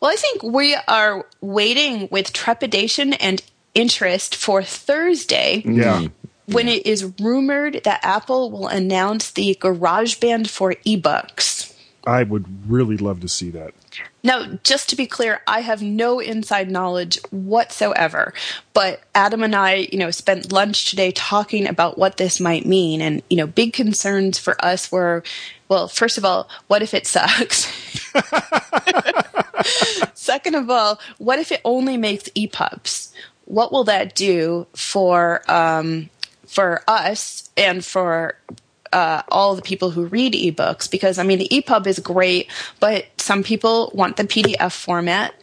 Well, 0.00 0.10
I 0.10 0.16
think 0.16 0.42
we 0.42 0.76
are 0.88 1.26
waiting 1.40 2.08
with 2.10 2.32
trepidation 2.32 3.12
and 3.14 3.42
interest 3.74 4.34
for 4.34 4.62
Thursday. 4.62 5.62
Yeah. 5.64 6.08
When 6.46 6.66
it 6.66 6.84
is 6.84 7.12
rumored 7.20 7.82
that 7.84 8.00
Apple 8.02 8.50
will 8.50 8.66
announce 8.66 9.30
the 9.30 9.56
GarageBand 9.60 10.48
for 10.50 10.74
ebooks. 10.84 11.59
I 12.06 12.22
would 12.22 12.70
really 12.70 12.96
love 12.96 13.20
to 13.20 13.28
see 13.28 13.50
that. 13.50 13.74
Now, 14.22 14.58
just 14.64 14.88
to 14.90 14.96
be 14.96 15.06
clear, 15.06 15.40
I 15.46 15.60
have 15.60 15.82
no 15.82 16.20
inside 16.20 16.70
knowledge 16.70 17.18
whatsoever. 17.30 18.32
But 18.72 19.02
Adam 19.14 19.42
and 19.42 19.54
I, 19.54 19.88
you 19.92 19.98
know, 19.98 20.10
spent 20.10 20.52
lunch 20.52 20.90
today 20.90 21.12
talking 21.12 21.66
about 21.66 21.98
what 21.98 22.16
this 22.16 22.40
might 22.40 22.66
mean. 22.66 23.00
And, 23.00 23.22
you 23.28 23.36
know, 23.36 23.46
big 23.46 23.72
concerns 23.72 24.38
for 24.38 24.62
us 24.64 24.92
were, 24.92 25.22
well, 25.68 25.88
first 25.88 26.18
of 26.18 26.24
all, 26.24 26.48
what 26.68 26.82
if 26.82 26.94
it 26.94 27.06
sucks? 27.06 27.66
Second 30.14 30.54
of 30.54 30.70
all, 30.70 31.00
what 31.18 31.38
if 31.38 31.52
it 31.52 31.60
only 31.64 31.96
makes 31.96 32.28
EPUBs? 32.30 33.12
What 33.46 33.72
will 33.72 33.84
that 33.84 34.14
do 34.14 34.66
for 34.74 35.42
um, 35.50 36.10
for 36.46 36.82
us 36.88 37.48
and 37.56 37.84
for 37.84 38.36
uh, 38.92 39.22
all 39.28 39.54
the 39.54 39.62
people 39.62 39.90
who 39.90 40.04
read 40.06 40.32
ebooks 40.32 40.90
because 40.90 41.18
I 41.18 41.22
mean 41.22 41.38
the 41.38 41.48
EPUB 41.48 41.86
is 41.86 41.98
great, 41.98 42.50
but 42.80 43.06
some 43.18 43.42
people 43.42 43.90
want 43.94 44.16
the 44.16 44.24
PDF 44.24 44.72
format, 44.72 45.34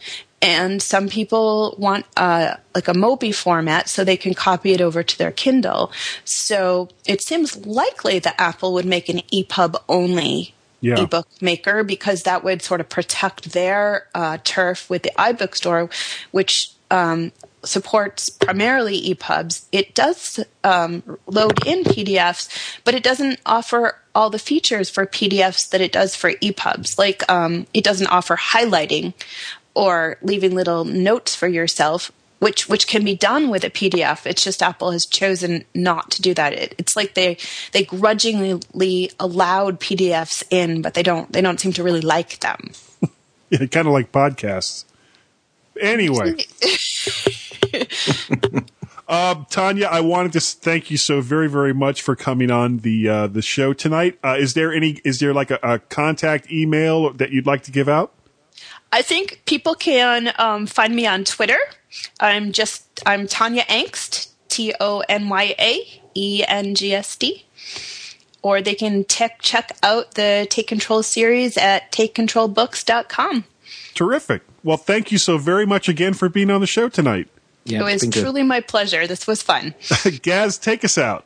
and 0.42 0.82
some 0.82 1.08
people 1.08 1.76
want 1.80 2.06
uh, 2.16 2.56
like 2.76 2.88
a 2.88 2.94
Mobi 2.94 3.34
format 3.34 3.90
so 3.90 4.04
they 4.04 4.18
can 4.18 4.34
copy 4.34 4.74
it 4.74 4.82
over 4.82 5.02
to 5.02 5.18
their 5.18 5.32
Kindle. 5.32 5.92
So 6.26 6.90
it 7.06 7.22
seems 7.22 7.66
likely 7.66 8.20
that 8.20 8.36
Apple 8.38 8.74
would 8.74 8.86
make 8.86 9.10
an 9.10 9.22
EPUB 9.34 9.76
only 9.90 10.54
yeah. 10.80 11.00
ebook 11.00 11.28
maker 11.42 11.84
because 11.84 12.24
that 12.24 12.44
would 12.44 12.62
sort 12.62 12.82
of 12.82 12.90
protect 12.90 13.54
their 13.54 14.08
uh, 14.14 14.38
turf 14.44 14.90
with 14.90 15.04
the 15.04 15.12
iBook 15.18 15.56
store, 15.56 15.90
which 16.32 16.72
um, 16.92 17.32
supports 17.64 18.30
primarily 18.30 19.14
EPUBs. 19.14 19.66
It 19.72 19.94
does 19.94 20.40
um, 20.64 21.04
load 21.26 21.66
in 21.66 21.84
PDFs, 21.84 22.50
but 22.84 22.96
it 22.96 23.04
doesn't 23.04 23.40
offer 23.46 24.00
all 24.14 24.30
the 24.30 24.40
features 24.40 24.90
for 24.90 25.06
PDFs 25.06 25.70
that 25.70 25.82
it 25.82 25.92
does 25.92 26.16
for 26.16 26.32
EPUBs. 26.32 26.98
Like 26.98 27.30
um, 27.30 27.68
it 27.74 27.84
doesn't 27.84 28.08
offer 28.08 28.36
highlighting 28.36 29.14
or 29.74 30.18
leaving 30.22 30.56
little 30.56 30.86
notes 30.86 31.36
for 31.36 31.48
yourself, 31.48 32.12
which 32.40 32.68
which 32.68 32.88
can 32.88 33.06
be 33.06 33.16
done 33.16 33.50
with 33.50 33.64
a 33.64 33.70
PDF. 33.70 34.26
It's 34.26 34.44
just 34.44 34.64
Apple 34.64 34.92
has 34.92 35.06
chosen 35.06 35.66
not 35.76 36.12
to 36.12 36.22
do 36.22 36.34
that. 36.34 36.54
It, 36.54 36.76
it's 36.78 36.96
like 36.96 37.14
they 37.14 37.38
they 37.74 37.84
grudgingly 37.84 39.12
allowed 39.20 39.80
PDFs 39.80 40.44
in, 40.50 40.82
but 40.82 40.94
they 40.94 41.04
don't 41.04 41.32
they 41.32 41.42
don't 41.42 41.60
seem 41.60 41.74
to 41.74 41.84
really 41.84 42.02
like 42.02 42.40
them. 42.40 42.72
Yeah, 43.50 43.66
kind 43.68 43.88
of 43.88 43.94
like 43.94 44.12
podcasts. 44.12 44.84
Anyway. 45.80 46.36
uh, 49.08 49.36
Tonya, 49.46 49.86
I 49.86 50.02
wanted 50.02 50.34
to 50.34 50.40
thank 50.40 50.92
you 50.92 50.98
so 50.98 51.22
very, 51.22 51.50
very 51.50 51.74
much 51.74 52.02
for 52.02 52.16
coming 52.16 52.52
on 52.52 52.78
the 52.78 53.08
uh, 53.08 53.28
the 53.28 53.42
show 53.42 53.74
tonight. 53.74 54.20
Uh, 54.24 54.38
is 54.40 54.54
there 54.54 54.74
any? 54.74 55.00
Is 55.04 55.20
there 55.20 55.34
like 55.34 55.52
a, 55.52 55.60
a, 55.64 55.80
contact 55.80 56.52
email 56.52 57.14
that 57.14 57.32
you'd 57.32 57.46
like 57.46 57.64
to 57.64 57.72
give 57.72 57.90
out? 57.90 58.14
I 58.92 59.02
think 59.02 59.42
people 59.46 59.76
can 59.76 60.34
um, 60.38 60.66
find 60.66 60.96
me 60.96 61.06
on 61.06 61.24
Twitter. 61.24 61.60
I'm 62.20 62.52
just 62.52 63.02
I'm 63.06 63.28
Tonya 63.28 63.66
Engst, 63.68 64.30
T 64.50 64.74
O 64.80 65.04
N 65.10 65.30
Y 65.30 65.56
A 65.60 66.02
E 66.16 66.44
N 66.48 66.76
G 66.76 66.94
S 66.94 67.16
D. 67.16 67.46
Or 68.44 68.62
they 68.62 68.76
can 68.76 69.04
tech, 69.04 69.42
check 69.42 69.76
out 69.84 70.14
the 70.14 70.48
Take 70.50 70.68
Control 70.68 71.04
series 71.04 71.58
at 71.58 71.92
takecontrolbooks.com. 71.92 73.44
Terrific. 73.94 74.44
Well, 74.64 74.78
thank 74.78 75.12
you 75.12 75.18
so 75.18 75.38
very 75.38 75.66
much 75.66 75.90
again 75.90 76.14
for 76.14 76.30
being 76.30 76.50
on 76.50 76.62
the 76.62 76.68
show 76.68 76.88
tonight. 76.88 77.28
Yeah, 77.68 77.82
it 77.82 78.02
was 78.02 78.10
truly 78.10 78.44
my 78.44 78.62
pleasure. 78.62 79.08
This 79.08 79.28
was 79.28 79.42
fun. 79.42 79.76
Gaz, 80.22 80.58
take 80.58 80.86
us 80.86 80.98
out. 80.98 81.26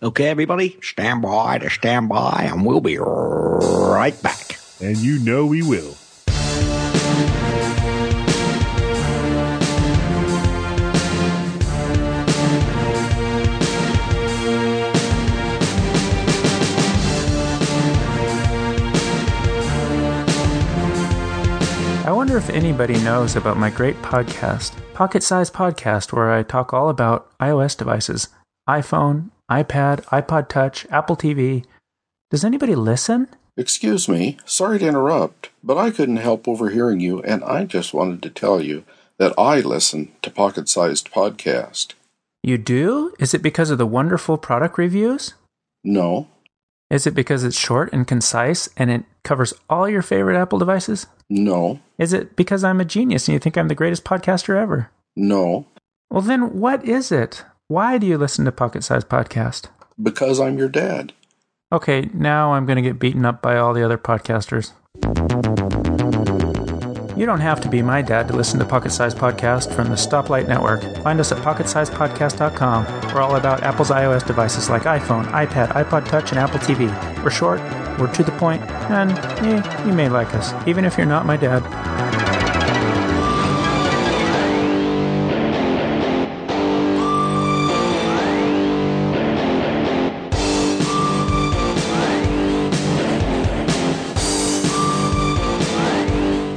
Okay, 0.00 0.28
everybody, 0.28 0.78
stand 0.80 1.22
by 1.22 1.58
to 1.58 1.68
stand 1.68 2.08
by, 2.08 2.48
and 2.50 2.64
we'll 2.64 2.80
be 2.80 2.98
right 2.98 4.20
back. 4.22 4.58
And 4.80 4.96
you 4.96 5.18
know 5.18 5.44
we 5.46 5.62
will. 5.62 5.96
I 22.04 22.10
wonder 22.10 22.36
if 22.36 22.50
anybody 22.50 22.94
knows 23.02 23.36
about 23.36 23.56
my 23.56 23.70
great 23.70 23.96
podcast, 24.02 24.72
Pocket 24.94 25.22
Size 25.22 25.50
Podcast, 25.50 26.12
where 26.12 26.30
I 26.30 26.42
talk 26.42 26.74
all 26.74 26.88
about 26.88 27.36
iOS 27.38 27.76
devices 27.76 28.28
iPhone, 28.68 29.30
iPad, 29.50 30.04
iPod 30.06 30.48
Touch, 30.48 30.86
Apple 30.90 31.16
TV. 31.16 31.64
Does 32.30 32.44
anybody 32.44 32.74
listen? 32.74 33.28
Excuse 33.56 34.08
me, 34.08 34.36
sorry 34.44 34.78
to 34.78 34.86
interrupt, 34.86 35.50
but 35.64 35.78
I 35.78 35.90
couldn't 35.90 36.18
help 36.18 36.46
overhearing 36.46 37.00
you, 37.00 37.22
and 37.22 37.42
I 37.42 37.64
just 37.64 37.92
wanted 37.92 38.22
to 38.22 38.30
tell 38.30 38.62
you 38.62 38.84
that 39.18 39.34
I 39.38 39.60
listen 39.60 40.12
to 40.22 40.30
Pocket 40.30 40.68
Sized 40.68 41.10
Podcast. 41.10 41.94
You 42.42 42.58
do? 42.58 43.14
Is 43.18 43.34
it 43.34 43.42
because 43.42 43.70
of 43.70 43.78
the 43.78 43.86
wonderful 43.86 44.36
product 44.36 44.78
reviews? 44.78 45.34
No. 45.82 46.28
Is 46.90 47.06
it 47.06 47.14
because 47.14 47.44
it's 47.44 47.58
short 47.58 47.92
and 47.92 48.06
concise 48.06 48.68
and 48.76 48.90
it 48.90 49.04
covers 49.24 49.54
all 49.70 49.88
your 49.88 50.02
favorite 50.02 50.40
Apple 50.40 50.58
devices? 50.58 51.06
No. 51.32 51.80
Is 51.96 52.12
it 52.12 52.36
because 52.36 52.62
I'm 52.62 52.78
a 52.78 52.84
genius 52.84 53.26
and 53.26 53.32
you 53.32 53.38
think 53.38 53.56
I'm 53.56 53.68
the 53.68 53.74
greatest 53.74 54.04
podcaster 54.04 54.54
ever? 54.54 54.90
No. 55.16 55.66
Well, 56.10 56.20
then 56.20 56.58
what 56.58 56.84
is 56.84 57.10
it? 57.10 57.42
Why 57.68 57.96
do 57.96 58.06
you 58.06 58.18
listen 58.18 58.44
to 58.44 58.52
Pocket 58.52 58.84
Size 58.84 59.04
Podcast? 59.04 59.68
Because 60.00 60.38
I'm 60.38 60.58
your 60.58 60.68
dad. 60.68 61.14
Okay, 61.72 62.10
now 62.12 62.52
I'm 62.52 62.66
going 62.66 62.76
to 62.76 62.82
get 62.82 62.98
beaten 62.98 63.24
up 63.24 63.40
by 63.40 63.56
all 63.56 63.72
the 63.72 63.82
other 63.82 63.96
podcasters. 63.96 64.72
You 67.16 67.26
don't 67.26 67.40
have 67.40 67.60
to 67.60 67.68
be 67.68 67.82
my 67.82 68.00
dad 68.00 68.26
to 68.28 68.36
listen 68.36 68.58
to 68.58 68.64
Pocket 68.64 68.90
Size 68.90 69.14
Podcast 69.14 69.74
from 69.74 69.88
the 69.88 69.96
Stoplight 69.96 70.48
Network. 70.48 70.82
Find 71.02 71.20
us 71.20 71.30
at 71.30 71.38
pocketsizepodcast.com. 71.38 73.12
We're 73.14 73.20
all 73.20 73.36
about 73.36 73.62
Apple's 73.62 73.90
iOS 73.90 74.26
devices 74.26 74.70
like 74.70 74.82
iPhone, 74.82 75.26
iPad, 75.26 75.68
iPod 75.68 76.08
Touch, 76.08 76.30
and 76.30 76.38
Apple 76.38 76.58
TV. 76.60 76.88
We're 77.22 77.30
short, 77.30 77.60
we're 77.98 78.12
to 78.14 78.22
the 78.22 78.32
point, 78.32 78.62
and 78.90 79.12
eh, 79.12 79.86
you 79.86 79.92
may 79.92 80.08
like 80.08 80.34
us, 80.34 80.54
even 80.66 80.86
if 80.86 80.96
you're 80.96 81.06
not 81.06 81.26
my 81.26 81.36
dad. 81.36 82.41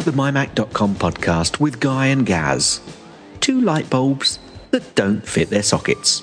The 0.06 0.12
MyMac.com 0.12 0.98
podcast 0.98 1.60
with 1.60 1.80
Guy 1.80 2.06
and 2.06 2.28
Gaz. 2.28 2.80
Two 3.40 3.62
light 3.62 3.90
bulbs 3.90 4.38
that 4.70 4.94
don't 4.94 5.28
fit 5.28 5.50
their 5.50 5.64
sockets. 5.64 6.22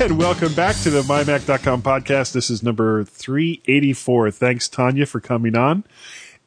And 0.00 0.18
welcome 0.18 0.52
back 0.54 0.74
to 0.78 0.90
the 0.90 1.02
MyMac.com 1.02 1.82
podcast. 1.82 2.32
This 2.32 2.50
is 2.50 2.64
number 2.64 3.04
384. 3.04 4.32
Thanks, 4.32 4.68
Tonya, 4.68 5.06
for 5.06 5.20
coming 5.20 5.56
on. 5.56 5.84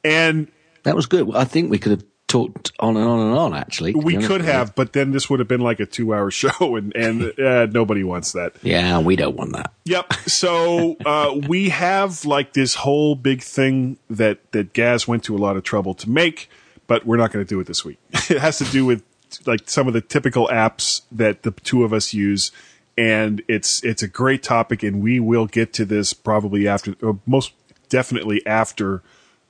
And 0.03 0.51
that 0.84 0.97
was 0.97 1.05
good. 1.05 1.34
I 1.34 1.45
think 1.45 1.71
we 1.71 1.79
could 1.79 1.91
have 1.91 2.03
talked 2.32 2.71
on 2.79 2.97
and 2.97 3.05
on 3.05 3.19
and 3.19 3.38
on, 3.38 3.53
actually. 3.53 3.93
We 3.93 4.17
could 4.17 4.41
have, 4.41 4.75
but 4.75 4.93
then 4.93 5.11
this 5.11 5.29
would 5.29 5.39
have 5.39 5.47
been 5.47 5.61
like 5.61 5.79
a 5.79 5.86
two 5.86 6.13
hour 6.13 6.32
show, 6.41 6.75
and, 6.75 6.95
and 6.95 7.39
uh, 7.39 7.67
nobody 7.67 8.03
wants 8.03 8.32
that. 8.34 8.53
Yeah, 8.61 8.99
we 8.99 9.15
don't 9.15 9.36
want 9.36 9.53
that. 9.53 9.73
Yep. 9.86 10.13
So 10.27 10.97
uh, 11.05 11.39
we 11.47 11.69
have 11.69 12.25
like 12.25 12.53
this 12.53 12.75
whole 12.75 13.15
big 13.15 13.41
thing 13.41 13.97
that, 14.09 14.51
that 14.51 14.73
Gaz 14.73 15.07
went 15.07 15.23
to 15.25 15.36
a 15.36 15.39
lot 15.39 15.57
of 15.57 15.63
trouble 15.63 15.93
to 15.95 16.09
make, 16.09 16.49
but 16.88 17.05
we're 17.05 17.17
not 17.17 17.32
going 17.32 17.45
to 17.45 17.49
do 17.49 17.59
it 17.59 17.67
this 17.67 17.86
week. 17.86 17.99
it 18.29 18.39
has 18.39 18.57
to 18.59 18.65
do 18.65 18.86
with 18.86 19.03
like 19.45 19.69
some 19.69 19.88
of 19.88 19.93
the 19.93 20.01
typical 20.01 20.47
apps 20.47 21.01
that 21.11 21.43
the 21.43 21.51
two 21.51 21.84
of 21.84 21.93
us 21.93 22.13
use 22.13 22.51
and 22.97 23.41
it's 23.47 23.84
it's 23.84 24.03
a 24.03 24.07
great 24.07 24.43
topic, 24.43 24.84
and 24.84 25.01
we 25.01 25.19
will 25.19 25.47
get 25.47 25.73
to 25.73 25.86
this 25.86 26.13
probably 26.13 26.67
after, 26.67 26.95
most 27.25 27.53
definitely 27.89 28.45
after 28.45 29.01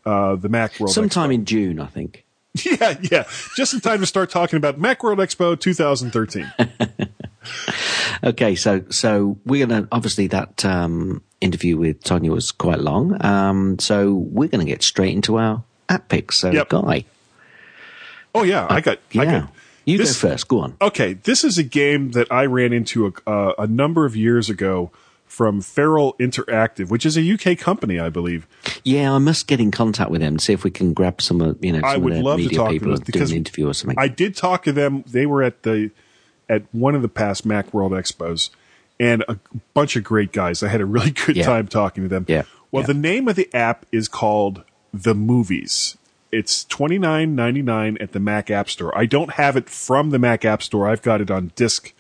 uh, 0.05 0.36
the 0.36 0.49
Mac 0.49 0.79
World. 0.79 0.93
Sometime 0.93 1.32
in 1.32 1.45
June, 1.45 1.79
I 1.79 1.88
think. 1.88 2.25
Yeah, 2.66 2.97
yeah, 3.02 3.24
just 3.56 3.74
in 3.74 3.80
time 3.80 4.02
to 4.02 4.06
start 4.06 4.30
talking 4.30 4.58
about 4.58 4.78
Macworld 4.78 5.18
Expo 5.18 5.58
2013. 5.58 6.52
okay, 8.26 8.56
so 8.56 8.84
so 8.89 9.38
we're 9.45 9.66
gonna 9.66 9.88
obviously 9.89 10.28
that 10.28 10.66
um, 10.66 11.24
interview 11.39 11.78
with 11.78 12.04
Tonya 12.04 12.30
was 12.30 12.52
quite 12.52 12.80
long, 12.80 13.24
um, 13.24 13.80
so 13.80 14.14
we're 14.14 14.49
gonna 14.49 14.66
get 14.66 14.84
straight 14.84 15.16
into 15.16 15.38
our 15.38 15.64
app 15.88 16.10
picks. 16.10 16.39
So, 16.39 16.52
yep. 16.52 16.68
Guy. 16.68 17.06
Oh 18.36 18.43
yeah, 18.43 18.68
I 18.70 18.82
got 18.82 18.99
yeah. 19.12 19.22
I 19.22 19.26
got 19.26 19.54
you 19.86 19.97
this, 19.97 20.22
go 20.22 20.30
first. 20.30 20.47
Go 20.49 20.60
on. 20.60 20.76
Okay, 20.82 21.14
this 21.14 21.45
is 21.45 21.58
a 21.58 21.64
game 21.64 22.12
that 22.12 22.30
I 22.30 22.45
ran 22.47 22.74
into 22.74 23.08
a, 23.08 23.30
uh, 23.30 23.54
a 23.60 23.68
number 23.68 24.06
of 24.06 24.16
years 24.16 24.49
ago 24.49 24.91
from 25.32 25.61
Feral 25.61 26.13
Interactive, 26.19 26.89
which 26.89 27.05
is 27.05 27.17
a 27.17 27.34
UK 27.34 27.57
company, 27.57 27.97
I 28.01 28.09
believe. 28.09 28.45
Yeah, 28.84 29.13
I 29.13 29.17
must 29.17 29.47
get 29.47 29.61
in 29.61 29.71
contact 29.71 30.11
with 30.11 30.19
them 30.19 30.34
and 30.34 30.41
see 30.41 30.51
if 30.51 30.65
we 30.65 30.71
can 30.71 30.91
grab 30.91 31.21
some 31.21 31.39
of 31.39 31.63
you 31.63 31.71
know. 31.71 31.79
Some 31.79 31.89
I 31.89 31.95
would 31.95 32.11
of 32.11 32.15
their 32.17 32.23
love 32.23 32.38
media 32.38 32.49
to 32.49 32.55
talk 32.57 32.69
people 32.71 32.89
to 32.89 32.95
them 32.95 33.03
because 33.05 33.32
an 33.32 33.38
interview 33.38 33.69
or 33.69 33.73
something. 33.73 33.97
I 33.97 34.09
did 34.09 34.36
talk 34.36 34.63
to 34.63 34.73
them. 34.73 35.05
They 35.07 35.25
were 35.25 35.41
at 35.41 35.63
the 35.63 35.91
at 36.49 36.63
one 36.73 36.95
of 36.95 37.01
the 37.01 37.07
past 37.07 37.45
Mac 37.45 37.73
World 37.73 37.93
Expos, 37.93 38.49
and 38.99 39.23
a 39.29 39.39
bunch 39.73 39.95
of 39.95 40.03
great 40.03 40.34
guys. 40.34 40.63
I 40.63 40.67
had 40.67 40.82
a 40.82 40.86
really 40.86 41.11
good 41.25 41.38
yeah. 41.38 41.45
time 41.45 41.69
talking 41.69 42.03
to 42.03 42.09
them. 42.09 42.25
Yeah. 42.27 42.43
Well, 42.69 42.84
yeah. 42.84 42.88
the 42.88 42.93
name 42.93 43.29
of 43.29 43.38
the 43.38 43.49
app 43.53 43.86
is 43.89 44.09
called 44.09 44.65
The 44.93 45.15
Movies. 45.15 45.97
It's 46.29 46.65
twenty 46.65 46.99
nine 46.99 47.36
ninety 47.36 47.61
nine 47.61 47.97
at 48.01 48.11
the 48.11 48.19
Mac 48.19 48.51
App 48.51 48.69
Store. 48.69 48.95
I 48.97 49.05
don't 49.05 49.32
have 49.36 49.55
it 49.55 49.69
from 49.69 50.09
the 50.09 50.19
Mac 50.19 50.43
App 50.43 50.61
Store. 50.61 50.89
I've 50.89 51.01
got 51.01 51.21
it 51.21 51.32
on 51.32 51.53
disc 51.55 51.93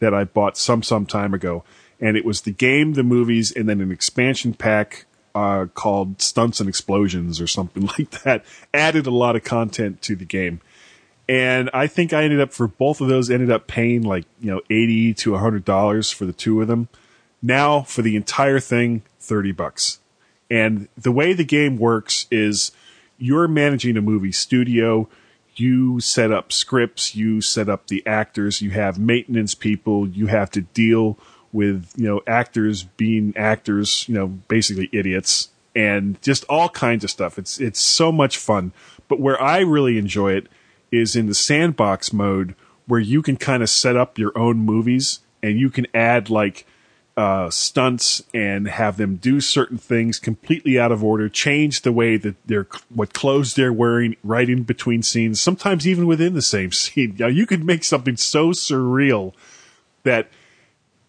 that 0.00 0.12
I 0.12 0.24
bought 0.24 0.58
some 0.58 0.82
some 0.82 1.06
time 1.06 1.32
ago, 1.32 1.62
and 2.02 2.16
it 2.16 2.24
was 2.24 2.40
the 2.40 2.52
game, 2.52 2.94
the 2.94 3.04
movies, 3.04 3.52
and 3.52 3.68
then 3.68 3.80
an 3.80 3.92
expansion 3.92 4.52
pack 4.52 5.06
uh, 5.36 5.66
called 5.72 6.20
Stunts 6.20 6.58
and 6.58 6.68
Explosions 6.68 7.40
or 7.40 7.46
something 7.46 7.86
like 7.98 8.10
that. 8.22 8.44
Added 8.74 9.06
a 9.06 9.10
lot 9.10 9.36
of 9.36 9.44
content 9.44 10.02
to 10.02 10.16
the 10.16 10.24
game, 10.26 10.60
and 11.28 11.70
I 11.72 11.86
think 11.86 12.12
I 12.12 12.24
ended 12.24 12.40
up 12.40 12.52
for 12.52 12.66
both 12.66 13.00
of 13.00 13.08
those 13.08 13.30
ended 13.30 13.50
up 13.50 13.68
paying 13.68 14.02
like 14.02 14.26
you 14.40 14.50
know 14.50 14.60
eighty 14.68 15.14
to 15.14 15.36
hundred 15.36 15.64
dollars 15.64 16.10
for 16.10 16.26
the 16.26 16.32
two 16.32 16.60
of 16.60 16.68
them. 16.68 16.88
Now 17.40 17.82
for 17.82 18.02
the 18.02 18.16
entire 18.16 18.60
thing, 18.60 19.02
thirty 19.20 19.52
bucks. 19.52 20.00
And 20.50 20.88
the 20.98 21.12
way 21.12 21.32
the 21.32 21.44
game 21.44 21.78
works 21.78 22.26
is 22.30 22.72
you're 23.16 23.48
managing 23.48 23.96
a 23.96 24.02
movie 24.02 24.32
studio. 24.32 25.08
You 25.54 26.00
set 26.00 26.30
up 26.30 26.52
scripts, 26.52 27.14
you 27.14 27.40
set 27.40 27.68
up 27.68 27.86
the 27.86 28.06
actors, 28.06 28.60
you 28.60 28.70
have 28.70 28.98
maintenance 28.98 29.54
people, 29.54 30.08
you 30.08 30.26
have 30.26 30.50
to 30.50 30.62
deal 30.62 31.18
with, 31.52 31.92
you 31.96 32.08
know, 32.08 32.22
actors 32.26 32.82
being 32.82 33.34
actors, 33.36 34.06
you 34.08 34.14
know, 34.14 34.26
basically 34.26 34.88
idiots. 34.92 35.48
and 35.74 36.20
just 36.20 36.44
all 36.50 36.68
kinds 36.68 37.02
of 37.02 37.10
stuff. 37.10 37.38
It's 37.38 37.58
it's 37.58 37.80
so 37.80 38.12
much 38.12 38.36
fun. 38.36 38.72
But 39.08 39.20
where 39.20 39.40
I 39.40 39.60
really 39.60 39.96
enjoy 39.98 40.32
it 40.32 40.48
is 40.90 41.16
in 41.16 41.26
the 41.26 41.34
sandbox 41.34 42.12
mode 42.12 42.54
where 42.86 43.00
you 43.00 43.22
can 43.22 43.36
kind 43.36 43.62
of 43.62 43.70
set 43.70 43.96
up 43.96 44.18
your 44.18 44.36
own 44.36 44.58
movies 44.58 45.20
and 45.42 45.58
you 45.58 45.70
can 45.70 45.86
add 45.94 46.28
like 46.28 46.66
uh, 47.16 47.50
stunts 47.50 48.22
and 48.32 48.68
have 48.68 48.96
them 48.96 49.16
do 49.16 49.40
certain 49.40 49.76
things 49.78 50.18
completely 50.18 50.78
out 50.78 50.92
of 50.92 51.04
order, 51.04 51.28
change 51.28 51.82
the 51.82 51.92
way 51.92 52.16
that 52.16 52.36
they're 52.46 52.66
what 52.88 53.12
clothes 53.12 53.54
they're 53.54 53.72
wearing 53.72 54.16
right 54.24 54.48
in 54.48 54.62
between 54.62 55.02
scenes, 55.02 55.40
sometimes 55.40 55.86
even 55.86 56.06
within 56.06 56.34
the 56.34 56.42
same 56.42 56.72
scene. 56.82 57.16
Now 57.18 57.26
you 57.26 57.46
could 57.46 57.64
make 57.64 57.84
something 57.84 58.16
so 58.16 58.50
surreal 58.50 59.32
that 60.04 60.28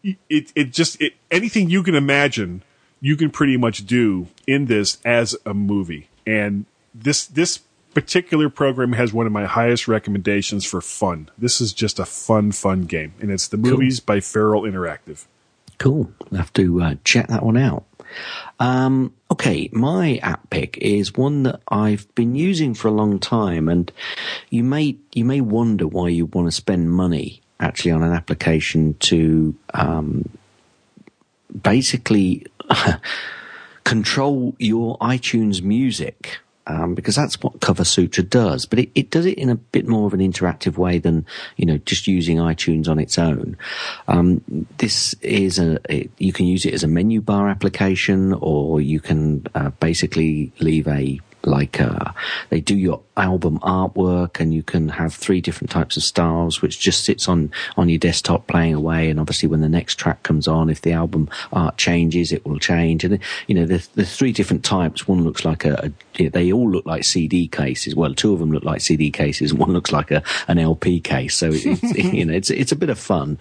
it 0.03 0.51
it 0.55 0.71
just 0.71 1.01
it, 1.01 1.13
anything 1.31 1.69
you 1.69 1.83
can 1.83 1.95
imagine 1.95 2.63
you 3.03 3.17
can 3.17 3.29
pretty 3.29 3.57
much 3.57 3.85
do 3.85 4.27
in 4.47 4.65
this 4.67 4.97
as 5.03 5.35
a 5.45 5.53
movie. 5.53 6.07
And 6.25 6.65
this 6.95 7.25
this 7.25 7.59
particular 7.93 8.49
program 8.49 8.93
has 8.93 9.11
one 9.11 9.27
of 9.27 9.33
my 9.33 9.45
highest 9.45 9.89
recommendations 9.89 10.65
for 10.65 10.79
fun. 10.79 11.29
This 11.37 11.59
is 11.59 11.73
just 11.73 11.99
a 11.99 12.05
fun, 12.05 12.53
fun 12.53 12.83
game, 12.83 13.13
and 13.19 13.29
it's 13.29 13.49
the 13.49 13.57
movies 13.57 13.99
cool. 13.99 14.15
by 14.15 14.19
Feral 14.21 14.61
Interactive. 14.63 15.25
Cool. 15.79 16.11
I'll 16.31 16.37
have 16.37 16.53
to 16.53 16.81
uh, 16.81 16.95
check 17.03 17.27
that 17.27 17.43
one 17.43 17.57
out. 17.57 17.83
Um, 18.59 19.13
okay, 19.29 19.69
my 19.73 20.17
app 20.17 20.49
pick 20.49 20.77
is 20.77 21.13
one 21.13 21.43
that 21.43 21.59
I've 21.67 22.13
been 22.15 22.35
using 22.35 22.73
for 22.73 22.87
a 22.87 22.91
long 22.91 23.19
time, 23.19 23.67
and 23.67 23.91
you 24.49 24.63
may 24.63 24.95
you 25.13 25.25
may 25.25 25.41
wonder 25.41 25.87
why 25.87 26.07
you 26.07 26.27
want 26.27 26.47
to 26.47 26.51
spend 26.53 26.91
money 26.91 27.42
actually 27.63 27.91
on 27.91 28.03
an 28.03 28.13
application 28.13 28.95
to 28.99 29.55
um, 29.73 30.29
basically 31.61 32.45
control 33.83 34.55
your 34.59 34.97
iTunes 34.99 35.61
music 35.63 36.39
um, 36.67 36.95
because 36.95 37.15
that's 37.15 37.41
what 37.41 37.59
Cover 37.59 37.83
Sutra 37.83 38.23
does. 38.23 38.65
But 38.65 38.79
it, 38.79 38.91
it, 38.95 39.09
does 39.09 39.25
it 39.25 39.37
in 39.37 39.49
a 39.49 39.55
bit 39.55 39.87
more 39.87 40.07
of 40.07 40.13
an 40.13 40.19
interactive 40.19 40.77
way 40.77 40.97
than 40.99 41.25
you 41.57 41.65
know 41.65 41.77
just 41.79 42.07
using 42.07 42.37
iTunes 42.37 42.87
on 42.87 42.99
its 42.99 43.17
own. 43.17 43.57
Um, 44.07 44.41
this 44.77 45.13
is 45.21 45.59
a 45.59 45.79
it, 45.89 46.11
you 46.17 46.33
can 46.33 46.45
use 46.45 46.65
it 46.65 46.73
as 46.73 46.83
a 46.83 46.87
menu 46.87 47.21
bar 47.21 47.49
application, 47.49 48.33
or 48.33 48.81
you 48.81 48.99
can 48.99 49.45
uh, 49.55 49.69
basically 49.79 50.51
leave 50.59 50.87
a 50.87 51.19
like 51.45 51.81
uh, 51.81 52.11
they 52.49 52.61
do 52.61 52.75
your 52.75 53.01
album 53.17 53.59
artwork 53.59 54.39
and 54.39 54.53
you 54.53 54.63
can 54.63 54.89
have 54.89 55.13
three 55.13 55.41
different 55.41 55.69
types 55.69 55.97
of 55.97 56.03
styles 56.03 56.61
which 56.61 56.79
just 56.79 57.03
sits 57.03 57.27
on 57.27 57.51
on 57.77 57.89
your 57.89 57.99
desktop 57.99 58.47
playing 58.47 58.73
away. 58.73 59.09
And 59.09 59.19
obviously 59.19 59.49
when 59.49 59.61
the 59.61 59.69
next 59.69 59.95
track 59.95 60.23
comes 60.23 60.47
on 60.47 60.69
if 60.69 60.81
the 60.81 60.93
album 60.93 61.29
art 61.51 61.77
changes 61.77 62.31
it 62.31 62.45
will 62.45 62.59
change. 62.59 63.03
And 63.03 63.19
you 63.47 63.55
know 63.55 63.65
there's, 63.65 63.87
the 63.87 64.05
three 64.05 64.31
different 64.31 64.63
types. 64.63 65.07
One 65.07 65.23
looks 65.23 65.43
like 65.45 65.65
a, 65.65 65.91
a 66.19 66.27
they 66.29 66.51
all 66.51 66.69
look 66.69 66.85
like 66.85 67.03
CD 67.03 67.47
cases. 67.47 67.95
Well 67.95 68.13
two 68.13 68.33
of 68.33 68.39
them 68.39 68.51
look 68.51 68.63
like 68.63 68.81
CD 68.81 69.11
cases. 69.11 69.53
One 69.63 69.71
looks 69.71 69.91
like 69.91 70.11
a 70.11 70.23
an 70.47 70.59
LP 70.59 70.99
case. 70.99 71.35
So 71.35 71.49
it's, 71.51 71.97
you 72.13 72.25
know 72.25 72.33
it's 72.33 72.49
it's 72.49 72.71
a 72.71 72.75
bit 72.75 72.89
of 72.89 72.99
fun 72.99 73.37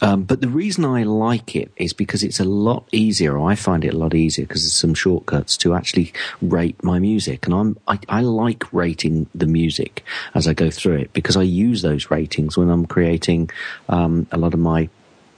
um, 0.00 0.24
but 0.24 0.40
the 0.40 0.48
reason 0.48 0.84
I 0.84 1.04
like 1.04 1.56
it 1.56 1.70
is 1.76 1.92
because 1.92 2.22
it's 2.22 2.40
a 2.40 2.44
lot 2.44 2.86
easier. 2.92 3.38
I 3.38 3.54
find 3.54 3.84
it 3.84 3.94
a 3.94 3.98
lot 3.98 4.14
easier 4.14 4.44
because 4.44 4.62
there's 4.62 4.72
some 4.72 4.94
shortcuts 4.94 5.56
to 5.58 5.74
actually 5.74 6.12
rate 6.42 6.82
my 6.82 6.98
music, 6.98 7.46
and 7.46 7.54
I'm 7.54 7.78
I, 7.88 7.98
I, 8.08 8.20
like 8.20 8.72
rating 8.72 9.26
the 9.34 9.46
music 9.46 10.04
as 10.34 10.46
I 10.46 10.54
go 10.54 10.70
through 10.70 10.96
it 10.96 11.12
because 11.12 11.36
I 11.36 11.42
use 11.42 11.82
those 11.82 12.10
ratings 12.10 12.56
when 12.56 12.68
I'm 12.68 12.86
creating 12.86 13.50
um, 13.88 14.26
a 14.30 14.38
lot 14.38 14.54
of 14.54 14.60
my 14.60 14.88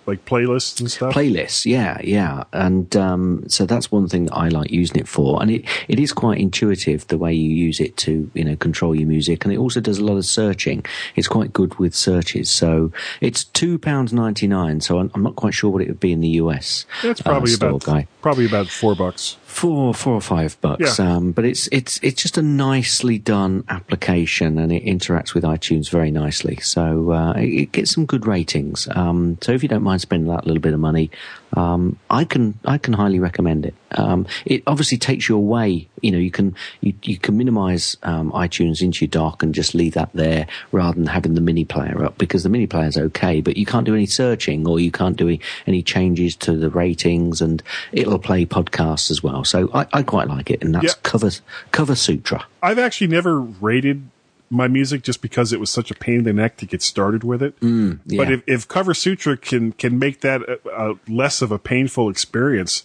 like 0.09 0.25
playlists 0.25 0.81
and 0.81 0.91
stuff. 0.91 1.15
Playlists, 1.15 1.67
yeah, 1.67 2.01
yeah, 2.03 2.45
and 2.53 2.97
um, 2.97 3.45
so 3.47 3.67
that's 3.67 3.93
one 3.93 4.09
thing 4.09 4.25
that 4.25 4.35
I 4.35 4.49
like 4.49 4.71
using 4.71 4.97
it 4.97 5.07
for, 5.07 5.41
and 5.43 5.51
it, 5.51 5.65
it 5.87 6.01
is 6.01 6.13
quite 6.13 6.41
intuitive 6.41 7.07
the 7.09 7.19
way 7.19 7.33
you 7.33 7.51
use 7.51 7.79
it 7.79 7.97
to 7.99 8.31
you 8.35 8.45
know 8.45 8.57
control 8.57 8.95
your 8.95 9.07
music, 9.07 9.45
and 9.45 9.53
it 9.53 9.59
also 9.59 9.81
does 9.81 9.99
a 9.99 10.05
lot 10.05 10.17
of 10.17 10.25
searching. 10.25 10.85
It's 11.15 11.29
quite 11.29 11.53
good 11.53 11.79
with 11.79 11.95
searches, 11.95 12.51
so 12.51 12.91
it's 13.21 13.45
two 13.45 13.79
pounds 13.79 14.13
ninety 14.13 14.49
nine. 14.49 14.81
So 14.81 14.99
I'm, 14.99 15.11
I'm, 15.15 15.23
not 15.23 15.37
quite 15.37 15.53
sure 15.53 15.71
what 15.71 15.83
it 15.83 15.89
would 15.89 16.01
be 16.01 16.13
in 16.13 16.21
the 16.21 16.41
US. 16.41 16.87
That's 17.03 17.21
probably 17.21 17.53
uh, 17.53 17.57
about 17.57 17.85
guy. 17.85 18.07
Probably 18.29 18.47
about 18.47 18.69
four 18.69 18.95
bucks 18.95 19.39
four 19.59 19.93
four 19.93 20.15
or 20.15 20.21
five 20.21 20.61
bucks. 20.61 20.99
Yeah. 20.99 21.17
Um, 21.17 21.33
but 21.33 21.45
it's 21.45 21.69
it's 21.73 21.99
it's 22.03 22.23
just 22.23 22.39
a 22.39 22.43
nicely 22.43 23.19
done 23.19 23.65
application, 23.69 24.59
and 24.59 24.71
it 24.71 24.85
interacts 24.85 25.35
with 25.35 25.43
iTunes 25.43 25.91
very 25.91 26.11
nicely. 26.11 26.57
So 26.57 27.13
uh, 27.13 27.33
it, 27.33 27.49
it, 27.49 27.73
gets 27.73 27.91
some 27.91 28.07
good 28.07 28.27
ratings. 28.27 28.89
Um, 28.95 29.39
so 29.41 29.53
if 29.53 29.63
you 29.63 29.69
don't 29.69 29.83
mind 29.83 30.01
spending 30.01 30.29
that 30.29 30.47
little 30.47 30.61
bit 30.61 30.75
of 30.75 30.81
money, 30.81 31.11
um, 31.55 31.99
I 32.11 32.25
can 32.25 32.59
I 32.65 32.79
can 32.79 32.93
highly 32.95 33.19
recommend 33.19 33.67
it. 33.67 33.75
Um, 33.93 34.27
it 34.45 34.63
obviously 34.67 34.99
takes 34.99 35.29
you 35.29 35.37
away. 35.37 35.89
You 36.03 36.13
know, 36.13 36.19
you 36.19 36.31
can 36.31 36.55
you, 36.81 36.95
you 37.03 37.17
can 37.19 37.37
minimize 37.37 37.97
um, 38.03 38.31
iTunes 38.33 38.83
into 38.83 39.05
your 39.05 39.11
dock 39.11 39.43
and 39.43 39.55
just 39.55 39.75
leave 39.75 39.95
that 39.95 40.11
there 40.13 40.47
rather 40.73 40.95
than 40.95 41.07
having 41.07 41.35
the 41.35 41.41
mini 41.41 41.65
player 41.65 42.05
up 42.05 42.19
because 42.19 42.43
the 42.43 42.49
mini 42.49 42.67
player 42.67 42.87
is 42.87 42.97
okay, 42.97 43.41
but 43.41 43.57
you 43.57 43.67
can't 43.67 43.87
do 43.87 43.95
any 43.95 44.07
searching 44.07 44.67
or 44.67 44.79
you 44.79 44.91
can't 44.91 45.17
do 45.17 45.39
any 45.67 45.83
changes 45.83 46.37
to 46.37 46.57
the 46.57 46.71
ratings, 46.71 47.41
and 47.41 47.63
it'll 47.93 48.19
play 48.19 48.45
podcasts 48.45 49.11
as 49.11 49.23
well. 49.23 49.45
So 49.45 49.71
I, 49.73 49.87
I 49.93 50.03
quite 50.03 50.29
like 50.29 50.51
it, 50.51 50.63
and 50.63 50.75
that's 50.75 50.85
yeah. 50.85 51.01
cover 51.03 51.31
cover 51.73 51.95
sutra. 51.95 52.47
I've 52.63 52.79
actually 52.79 53.09
never 53.09 53.41
rated 53.41 54.11
my 54.51 54.69
music 54.69 55.03
just 55.03 55.21
because 55.21 55.53
it 55.53 55.61
was 55.61 55.71
such 55.71 55.91
a 55.91 55.95
pain 55.95 56.19
in 56.19 56.25
the 56.25 56.33
neck 56.33 56.57
to 56.59 56.67
get 56.67 56.83
started 56.83 57.25
with 57.25 57.43
it. 57.43 57.59
Mm, 57.61 58.01
yeah. 58.07 58.17
But 58.25 58.33
if, 58.33 58.43
if 58.47 58.69
Cover 58.69 58.95
Sutra 58.95 59.37
can 59.37 59.73
can 59.73 59.99
make 59.99 60.21
that 60.23 60.43
a, 60.43 60.59
a 60.91 60.95
less 61.09 61.43
of 61.43 61.53
a 61.53 61.59
painful 61.59 62.09
experience, 62.09 62.85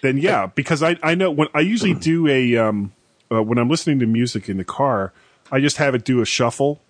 then 0.00 0.18
yeah, 0.18 0.46
because 0.46 0.82
I 0.82 0.96
I 1.02 1.14
know 1.14 1.30
when 1.30 1.48
I 1.54 1.60
usually 1.60 1.94
do 1.94 2.26
a 2.28 2.56
um 2.56 2.92
uh, 3.30 3.42
when 3.42 3.58
I'm 3.58 3.68
listening 3.68 3.98
to 4.00 4.06
music 4.06 4.48
in 4.48 4.56
the 4.56 4.64
car, 4.64 5.12
I 5.50 5.60
just 5.60 5.76
have 5.76 5.94
it 5.94 6.04
do 6.04 6.20
a 6.20 6.26
shuffle. 6.26 6.80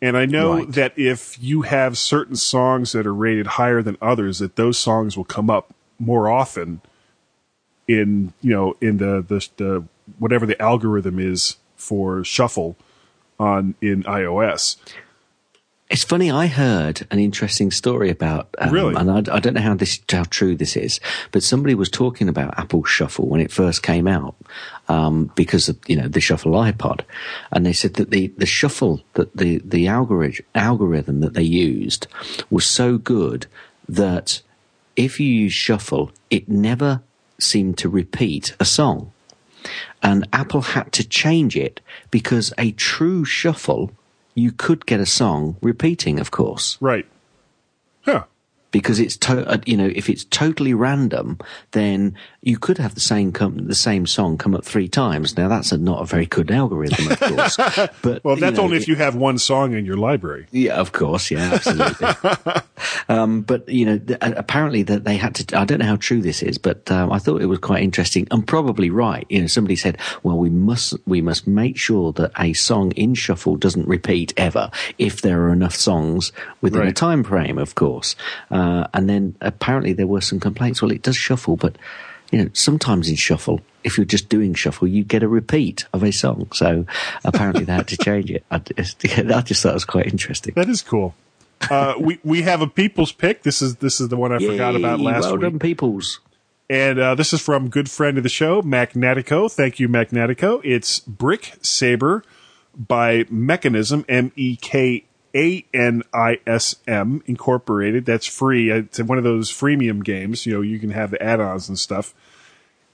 And 0.00 0.16
I 0.16 0.26
know 0.26 0.56
right. 0.56 0.72
that 0.72 0.98
if 0.98 1.40
you 1.40 1.62
have 1.62 1.96
certain 1.96 2.34
songs 2.34 2.90
that 2.90 3.06
are 3.06 3.14
rated 3.14 3.46
higher 3.46 3.82
than 3.82 3.96
others, 4.02 4.40
that 4.40 4.56
those 4.56 4.76
songs 4.76 5.16
will 5.16 5.24
come 5.24 5.48
up 5.48 5.72
more 6.00 6.28
often 6.28 6.80
in 7.86 8.32
you 8.40 8.50
know 8.50 8.76
in 8.80 8.98
the 8.98 9.24
the, 9.26 9.48
the 9.56 9.84
whatever 10.18 10.46
the 10.46 10.60
algorithm 10.60 11.18
is 11.18 11.56
for 11.76 12.24
shuffle 12.24 12.76
on 13.42 13.74
in 13.80 14.04
iOS. 14.04 14.76
It's 15.92 16.04
funny. 16.04 16.30
I 16.30 16.46
heard 16.46 17.06
an 17.10 17.18
interesting 17.18 17.70
story 17.70 18.08
about, 18.08 18.48
um, 18.56 18.72
really, 18.72 18.94
and 18.94 19.10
I, 19.10 19.36
I, 19.36 19.40
don't 19.40 19.52
know 19.52 19.60
how 19.60 19.74
this 19.74 20.00
how 20.10 20.22
true 20.22 20.56
this 20.56 20.74
is, 20.74 21.00
but 21.32 21.42
somebody 21.42 21.74
was 21.74 21.90
talking 21.90 22.30
about 22.30 22.58
Apple 22.58 22.82
Shuffle 22.84 23.28
when 23.28 23.42
it 23.42 23.52
first 23.52 23.82
came 23.82 24.08
out 24.08 24.34
um, 24.88 25.30
because 25.34 25.68
of 25.68 25.78
you 25.86 25.96
know 25.96 26.08
the 26.08 26.20
Shuffle 26.20 26.52
iPod, 26.52 27.02
and 27.50 27.66
they 27.66 27.74
said 27.74 27.94
that 27.94 28.10
the 28.10 28.28
the 28.38 28.46
shuffle 28.46 29.02
that 29.14 29.36
the 29.36 29.60
the 29.66 29.86
algorithm 29.86 30.46
algorithm 30.54 31.20
that 31.20 31.34
they 31.34 31.42
used 31.42 32.06
was 32.48 32.66
so 32.66 32.96
good 32.96 33.46
that 33.86 34.40
if 34.96 35.20
you 35.20 35.28
use 35.28 35.52
Shuffle, 35.52 36.10
it 36.30 36.48
never 36.48 37.02
seemed 37.38 37.76
to 37.76 37.90
repeat 37.90 38.56
a 38.58 38.64
song 38.64 39.12
and 40.02 40.26
Apple 40.32 40.62
had 40.62 40.92
to 40.92 41.08
change 41.08 41.56
it 41.56 41.80
because 42.10 42.52
a 42.58 42.72
true 42.72 43.24
shuffle, 43.24 43.92
you 44.34 44.52
could 44.52 44.86
get 44.86 45.00
a 45.00 45.06
song 45.06 45.56
repeating, 45.62 46.18
of 46.18 46.30
course. 46.30 46.78
Right. 46.80 47.06
Because 48.72 48.98
it's 48.98 49.16
to, 49.18 49.46
uh, 49.48 49.58
you 49.66 49.76
know 49.76 49.90
if 49.94 50.08
it's 50.10 50.24
totally 50.24 50.74
random, 50.74 51.38
then 51.70 52.16
you 52.40 52.58
could 52.58 52.78
have 52.78 52.94
the 52.94 53.00
same 53.00 53.30
com- 53.30 53.68
the 53.68 53.74
same 53.74 54.06
song 54.06 54.36
come 54.36 54.54
up 54.54 54.64
three 54.64 54.88
times. 54.88 55.36
Now 55.36 55.46
that's 55.46 55.70
a, 55.70 55.78
not 55.78 56.02
a 56.02 56.04
very 56.06 56.26
good 56.26 56.50
algorithm, 56.50 57.12
of 57.12 57.20
course. 57.20 57.58
But 58.02 58.24
well, 58.24 58.36
that's 58.36 58.56
know, 58.56 58.64
only 58.64 58.78
if 58.78 58.88
you 58.88 58.96
have 58.96 59.14
one 59.14 59.38
song 59.38 59.74
in 59.74 59.84
your 59.84 59.96
library. 59.96 60.46
Yeah, 60.50 60.74
of 60.74 60.92
course, 60.92 61.30
yeah, 61.30 61.52
absolutely. 61.52 62.08
um, 63.08 63.42
but 63.42 63.68
you 63.68 63.84
know, 63.84 63.98
th- 63.98 64.18
apparently 64.22 64.82
that 64.84 65.04
they 65.04 65.16
had 65.16 65.36
to. 65.36 65.58
I 65.58 65.64
don't 65.64 65.78
know 65.78 65.86
how 65.86 65.96
true 65.96 66.20
this 66.20 66.42
is, 66.42 66.58
but 66.58 66.90
um, 66.90 67.12
I 67.12 67.18
thought 67.18 67.42
it 67.42 67.46
was 67.46 67.60
quite 67.60 67.82
interesting 67.82 68.26
and 68.30 68.46
probably 68.46 68.90
right. 68.90 69.26
You 69.28 69.42
know, 69.42 69.46
somebody 69.46 69.76
said, 69.76 69.98
"Well, 70.22 70.38
we 70.38 70.50
must 70.50 70.94
we 71.06 71.20
must 71.20 71.46
make 71.46 71.76
sure 71.76 72.12
that 72.14 72.32
a 72.38 72.54
song 72.54 72.90
in 72.92 73.14
shuffle 73.14 73.56
doesn't 73.56 73.86
repeat 73.86 74.32
ever 74.36 74.70
if 74.98 75.22
there 75.22 75.42
are 75.42 75.52
enough 75.52 75.76
songs 75.76 76.32
within 76.60 76.80
right. 76.80 76.88
a 76.88 76.92
time 76.92 77.22
frame, 77.22 77.58
of 77.58 77.74
course." 77.76 78.16
Um, 78.50 78.61
uh, 78.62 78.86
and 78.94 79.08
then 79.08 79.36
apparently 79.40 79.92
there 79.92 80.06
were 80.06 80.20
some 80.20 80.38
complaints. 80.38 80.80
Well, 80.80 80.92
it 80.92 81.02
does 81.02 81.16
shuffle, 81.16 81.56
but 81.56 81.76
you 82.30 82.44
know, 82.44 82.50
sometimes 82.52 83.08
in 83.08 83.16
shuffle, 83.16 83.60
if 83.82 83.98
you're 83.98 84.06
just 84.06 84.28
doing 84.28 84.54
shuffle, 84.54 84.86
you 84.86 85.02
get 85.02 85.24
a 85.24 85.28
repeat 85.28 85.84
of 85.92 86.04
a 86.04 86.12
song. 86.12 86.48
So 86.54 86.86
apparently 87.24 87.64
they 87.64 87.72
had 87.72 87.88
to 87.88 87.96
change 87.96 88.30
it. 88.30 88.44
I 88.50 88.58
just, 88.58 89.04
I 89.18 89.42
just 89.42 89.62
thought 89.62 89.70
it 89.70 89.74
was 89.74 89.84
quite 89.84 90.06
interesting. 90.06 90.54
That 90.54 90.68
is 90.68 90.80
cool. 90.80 91.14
Uh, 91.70 91.94
we 91.98 92.18
we 92.24 92.42
have 92.42 92.60
a 92.60 92.66
people's 92.66 93.12
pick. 93.12 93.42
This 93.42 93.62
is 93.62 93.76
this 93.76 94.00
is 94.00 94.08
the 94.08 94.16
one 94.16 94.32
I 94.32 94.38
Yay, 94.38 94.48
forgot 94.48 94.76
about 94.76 95.00
last 95.00 95.24
well 95.24 95.34
week. 95.34 95.42
Done, 95.42 95.58
people's. 95.58 96.20
And 96.70 96.98
uh, 96.98 97.14
this 97.14 97.32
is 97.32 97.40
from 97.40 97.68
good 97.68 97.90
friend 97.90 98.16
of 98.16 98.22
the 98.22 98.30
show, 98.30 98.62
Magnatico. 98.62 99.52
Thank 99.52 99.78
you, 99.78 99.88
Magnatico. 99.88 100.60
It's 100.64 101.00
Brick 101.00 101.56
Saber 101.62 102.24
by 102.74 103.24
Mekanism, 103.24 104.04
M 104.08 104.32
E 104.36 104.56
K 104.56 105.04
a 105.34 105.64
N 105.72 106.02
I 106.12 106.38
S 106.46 106.76
M 106.86 107.22
Incorporated. 107.26 108.04
That's 108.04 108.26
free. 108.26 108.70
It's 108.70 109.00
one 109.00 109.18
of 109.18 109.24
those 109.24 109.50
freemium 109.50 110.04
games. 110.04 110.46
You 110.46 110.54
know, 110.54 110.60
you 110.60 110.78
can 110.78 110.90
have 110.90 111.10
the 111.10 111.22
add 111.22 111.40
ons 111.40 111.68
and 111.68 111.78
stuff. 111.78 112.14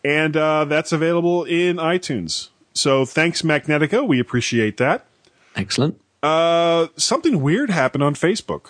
and 0.05 0.37
uh, 0.37 0.65
that's 0.65 0.93
available 0.93 1.45
in 1.45 1.77
iTunes. 1.77 2.49
So 2.75 3.05
thanks, 3.05 3.43
Magnetica. 3.43 4.07
We 4.07 4.21
appreciate 4.21 4.77
that. 4.77 5.07
Excellent. 5.57 6.01
Uh, 6.23 6.89
something 6.97 7.43
weird 7.43 7.71
happened 7.71 8.05
on 8.05 8.15
Facebook. 8.15 8.69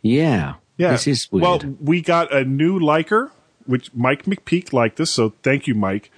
Yeah. 0.00 0.54
Yeah. 0.76 0.92
This 0.92 1.06
is 1.06 1.30
weird. 1.30 1.42
Well, 1.42 1.76
we 1.80 2.00
got 2.02 2.32
a 2.34 2.44
new 2.44 2.78
liker, 2.78 3.30
which 3.66 3.94
Mike 3.94 4.24
McPeak 4.24 4.72
liked 4.72 5.00
us, 5.00 5.10
so 5.10 5.32
thank 5.42 5.66
you, 5.66 5.74
Mike. 5.74 6.10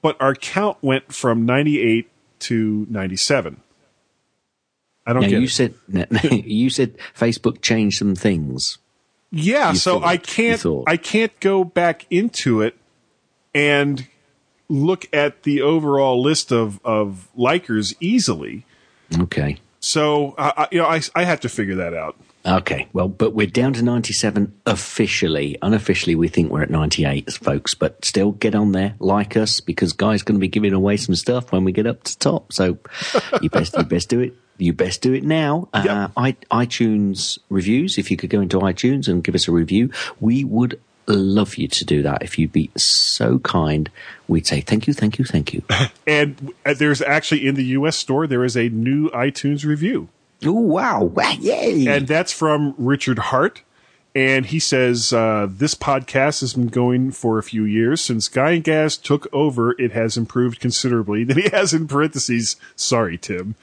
But 0.00 0.16
our 0.20 0.34
count 0.34 0.78
went 0.80 1.12
from 1.12 1.44
98 1.44 2.08
to 2.40 2.86
97. 2.88 3.60
I 5.06 5.12
don't 5.12 5.22
now 5.22 5.28
get 5.28 5.38
you 5.40 5.44
it. 5.46 5.50
said 5.50 5.74
you 6.46 6.70
said 6.70 6.96
Facebook 7.16 7.60
changed 7.62 7.98
some 7.98 8.14
things. 8.14 8.78
Yeah, 9.30 9.72
You 9.72 9.76
so 9.78 10.00
thought- 10.00 10.06
I 10.08 10.16
can't. 10.16 10.64
I 10.86 10.96
can't 10.96 11.38
go 11.40 11.64
back 11.64 12.06
into 12.10 12.62
it 12.62 12.76
and 13.54 14.06
look 14.68 15.06
at 15.12 15.42
the 15.42 15.60
overall 15.62 16.22
list 16.22 16.52
of 16.52 16.80
of 16.84 17.28
likers 17.36 17.94
easily. 18.00 18.64
Okay. 19.18 19.58
So 19.80 20.34
I 20.38 20.52
I- 20.56 20.68
you 20.72 20.78
know 20.78 20.86
I 20.86 21.00
I 21.14 21.24
have 21.24 21.40
to 21.40 21.48
figure 21.48 21.74
that 21.76 21.94
out. 21.94 22.16
Okay, 22.46 22.88
well, 22.92 23.08
but 23.08 23.32
we're 23.34 23.46
down 23.46 23.72
to 23.72 23.82
97 23.82 24.52
officially. 24.66 25.56
Unofficially, 25.62 26.14
we 26.14 26.28
think 26.28 26.50
we're 26.52 26.60
at 26.60 26.68
98, 26.68 27.32
folks, 27.32 27.72
but 27.72 28.04
still 28.04 28.32
get 28.32 28.54
on 28.54 28.72
there, 28.72 28.96
like 28.98 29.34
us, 29.34 29.60
because 29.60 29.94
Guy's 29.94 30.22
going 30.22 30.36
to 30.36 30.40
be 30.40 30.48
giving 30.48 30.74
away 30.74 30.98
some 30.98 31.14
stuff 31.14 31.52
when 31.52 31.64
we 31.64 31.72
get 31.72 31.86
up 31.86 32.02
to 32.02 32.18
top. 32.18 32.52
So 32.52 32.76
you 33.40 33.48
best, 33.48 33.74
you 33.78 33.84
best 33.84 34.10
do 34.10 34.20
it. 34.20 34.34
You 34.56 34.72
best 34.72 35.02
do 35.02 35.12
it 35.12 35.24
now. 35.24 35.68
Uh, 35.72 35.82
I, 36.16 36.32
iTunes 36.50 37.38
reviews, 37.48 37.98
if 37.98 38.10
you 38.10 38.16
could 38.16 38.30
go 38.30 38.40
into 38.40 38.58
iTunes 38.60 39.08
and 39.08 39.22
give 39.22 39.34
us 39.34 39.48
a 39.48 39.52
review, 39.52 39.90
we 40.20 40.44
would 40.44 40.80
love 41.06 41.56
you 41.56 41.68
to 41.68 41.84
do 41.84 42.02
that. 42.02 42.22
If 42.22 42.38
you'd 42.38 42.52
be 42.52 42.70
so 42.76 43.38
kind, 43.40 43.90
we'd 44.28 44.46
say 44.46 44.60
thank 44.60 44.86
you, 44.86 44.94
thank 44.94 45.18
you, 45.18 45.24
thank 45.24 45.52
you. 45.52 45.62
And 46.06 46.52
uh, 46.64 46.74
there's 46.74 47.02
actually 47.02 47.46
in 47.46 47.56
the 47.56 47.64
US 47.64 47.96
store 47.96 48.26
there 48.26 48.44
is 48.44 48.56
a 48.56 48.68
new 48.68 49.10
iTunes 49.10 49.64
review. 49.64 50.08
oh, 51.00 51.04
wow. 51.04 51.36
Yay. 51.40 51.86
And 51.86 52.06
that's 52.06 52.32
from 52.32 52.74
Richard 52.78 53.18
Hart. 53.18 53.62
And 54.14 54.46
he 54.46 54.60
says, 54.60 55.12
uh, 55.12 55.48
this 55.50 55.74
podcast 55.74 56.40
has 56.40 56.54
been 56.54 56.68
going 56.68 57.10
for 57.10 57.38
a 57.38 57.42
few 57.42 57.64
years. 57.64 58.00
Since 58.00 58.28
Guy 58.28 58.52
and 58.52 58.64
Gaz 58.64 58.96
took 58.96 59.26
over, 59.32 59.72
it 59.80 59.90
has 59.90 60.16
improved 60.16 60.60
considerably. 60.60 61.24
Then 61.34 61.38
he 61.38 61.48
has 61.48 61.74
in 61.74 61.88
parentheses, 61.88 62.56
sorry, 62.76 63.18
Tim. 63.18 63.56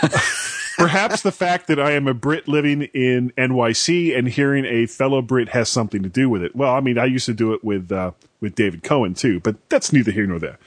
Perhaps 0.78 1.22
the 1.22 1.32
fact 1.32 1.66
that 1.66 1.80
I 1.80 1.90
am 1.92 2.06
a 2.06 2.14
Brit 2.14 2.46
living 2.48 2.82
in 2.82 3.32
NYC 3.32 4.16
and 4.16 4.28
hearing 4.28 4.64
a 4.64 4.86
fellow 4.86 5.20
Brit 5.20 5.50
has 5.50 5.68
something 5.68 6.02
to 6.04 6.08
do 6.08 6.30
with 6.30 6.42
it. 6.42 6.54
Well, 6.54 6.72
I 6.72 6.80
mean, 6.80 6.96
I 6.96 7.04
used 7.04 7.26
to 7.26 7.34
do 7.34 7.52
it 7.52 7.64
with, 7.64 7.90
uh, 7.90 8.12
with 8.40 8.54
David 8.54 8.84
Cohen 8.84 9.14
too, 9.14 9.40
but 9.40 9.56
that's 9.68 9.92
neither 9.92 10.12
here 10.12 10.26
nor 10.26 10.38
there. 10.38 10.58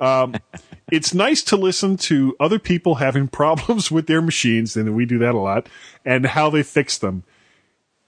Um, 0.00 0.34
it's 0.90 1.14
nice 1.14 1.42
to 1.44 1.56
listen 1.56 1.96
to 1.98 2.36
other 2.40 2.58
people 2.58 2.96
having 2.96 3.28
problems 3.28 3.90
with 3.90 4.08
their 4.08 4.20
machines, 4.20 4.76
and 4.76 4.94
we 4.96 5.06
do 5.06 5.18
that 5.18 5.34
a 5.34 5.38
lot, 5.38 5.68
and 6.04 6.26
how 6.26 6.50
they 6.50 6.64
fix 6.64 6.98
them. 6.98 7.22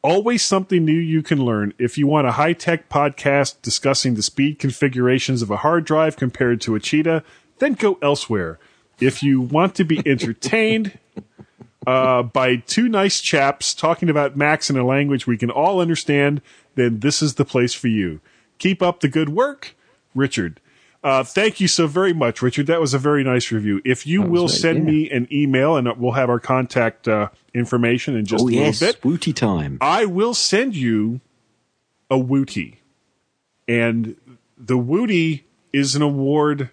Always 0.03 0.45
something 0.45 0.85
new 0.85 0.93
you 0.93 1.23
can 1.23 1.45
learn. 1.45 1.75
If 1.79 1.97
you 1.97 2.09
want 2.09 2.27
a 2.27 2.33
high 2.33 2.55
tech 2.55 2.89
podcast 2.89 3.63
discussing 3.63 4.15
the 4.15 4.23
speed 4.23 4.59
configurations 4.59 5.43
of 5.43 5.51
a 5.51 5.59
hard 5.59 5.85
drive 5.85 6.17
compared 6.17 6.61
to 6.63 6.75
a 6.75 6.81
Cheetah, 6.81 7.23
then 7.59 7.75
go 7.75 7.99
elsewhere. 8.03 8.59
If 9.01 9.23
you 9.23 9.41
want 9.41 9.77
to 9.77 9.85
be 9.85 10.03
entertained 10.07 10.99
uh, 11.87 12.25
by 12.25 12.57
two 12.57 12.89
nice 12.89 13.21
chaps 13.21 13.75
talking 13.75 14.11
about 14.11 14.37
Macs 14.37 14.69
in 14.69 14.77
a 14.77 14.85
language 14.85 15.29
we 15.29 15.39
can 15.39 15.51
all 15.51 15.81
understand, 15.81 16.43
then 16.75 16.99
this 16.99 17.23
is 17.23 17.35
the 17.35 17.45
place 17.45 17.73
for 17.73 17.89
you. 17.89 18.21
Keep 18.59 18.83
up 18.83 19.01
the 19.01 19.09
good 19.09 19.29
work, 19.29 19.77
Richard. 20.17 20.61
Uh, 21.03 21.25
thank 21.25 21.61
you 21.61 21.67
so 21.67 21.87
very 21.87 22.13
much, 22.13 22.43
Richard. 22.43 22.69
That 22.69 22.81
was 22.81 22.95
a 22.95 22.99
very 22.99 23.25
nice 23.25 23.51
review. 23.51 23.81
If 23.85 24.07
you 24.07 24.23
That 24.23 24.31
will 24.31 24.49
send 24.49 24.79
yeah. 24.79 24.93
me 24.93 25.11
an 25.11 25.27
email, 25.33 25.77
and 25.77 25.89
we'll 25.99 26.13
have 26.13 26.31
our 26.31 26.39
contact 26.39 27.09
uh, 27.09 27.31
information 27.53 28.17
in 28.17 28.25
just 28.25 28.45
oh, 28.45 28.49
a 28.49 28.53
yes. 28.53 28.81
little 28.81 28.95
bit, 28.95 29.05
Wooty 29.05 29.33
time. 29.33 29.79
I 29.81 30.05
will 30.05 30.35
send 30.35 30.77
you 30.77 31.21
a 32.09 32.19
Wooty. 32.19 32.79
And 33.67 34.17
the 34.57 34.79
Wooty 34.79 35.45
is 35.73 35.97
an 35.97 36.03
award 36.03 36.71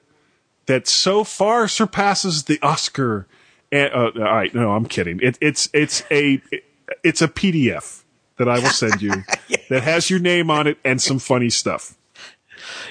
that 0.68 0.88
so 0.88 1.24
far 1.24 1.68
surpasses 1.68 2.44
the 2.44 2.60
Oscar. 2.62 3.26
And, 3.72 3.92
uh, 3.94 4.12
all 4.16 4.22
right, 4.22 4.54
no, 4.54 4.72
I'm 4.72 4.86
kidding. 4.86 5.20
It, 5.24 5.38
it's 5.42 5.70
it's 5.74 6.04
a 6.12 6.42
it's 7.04 7.22
a 7.22 7.28
PDF 7.28 8.04
that 8.38 8.48
I 8.48 8.60
will 8.60 8.70
send 8.70 9.02
you 9.02 9.12
that 9.70 9.84
has 9.84 10.10
your 10.10 10.20
name 10.20 10.52
on 10.52 10.68
it 10.68 10.78
and 10.84 11.02
some 11.02 11.20
funny 11.20 11.50
stuff. 11.50 11.98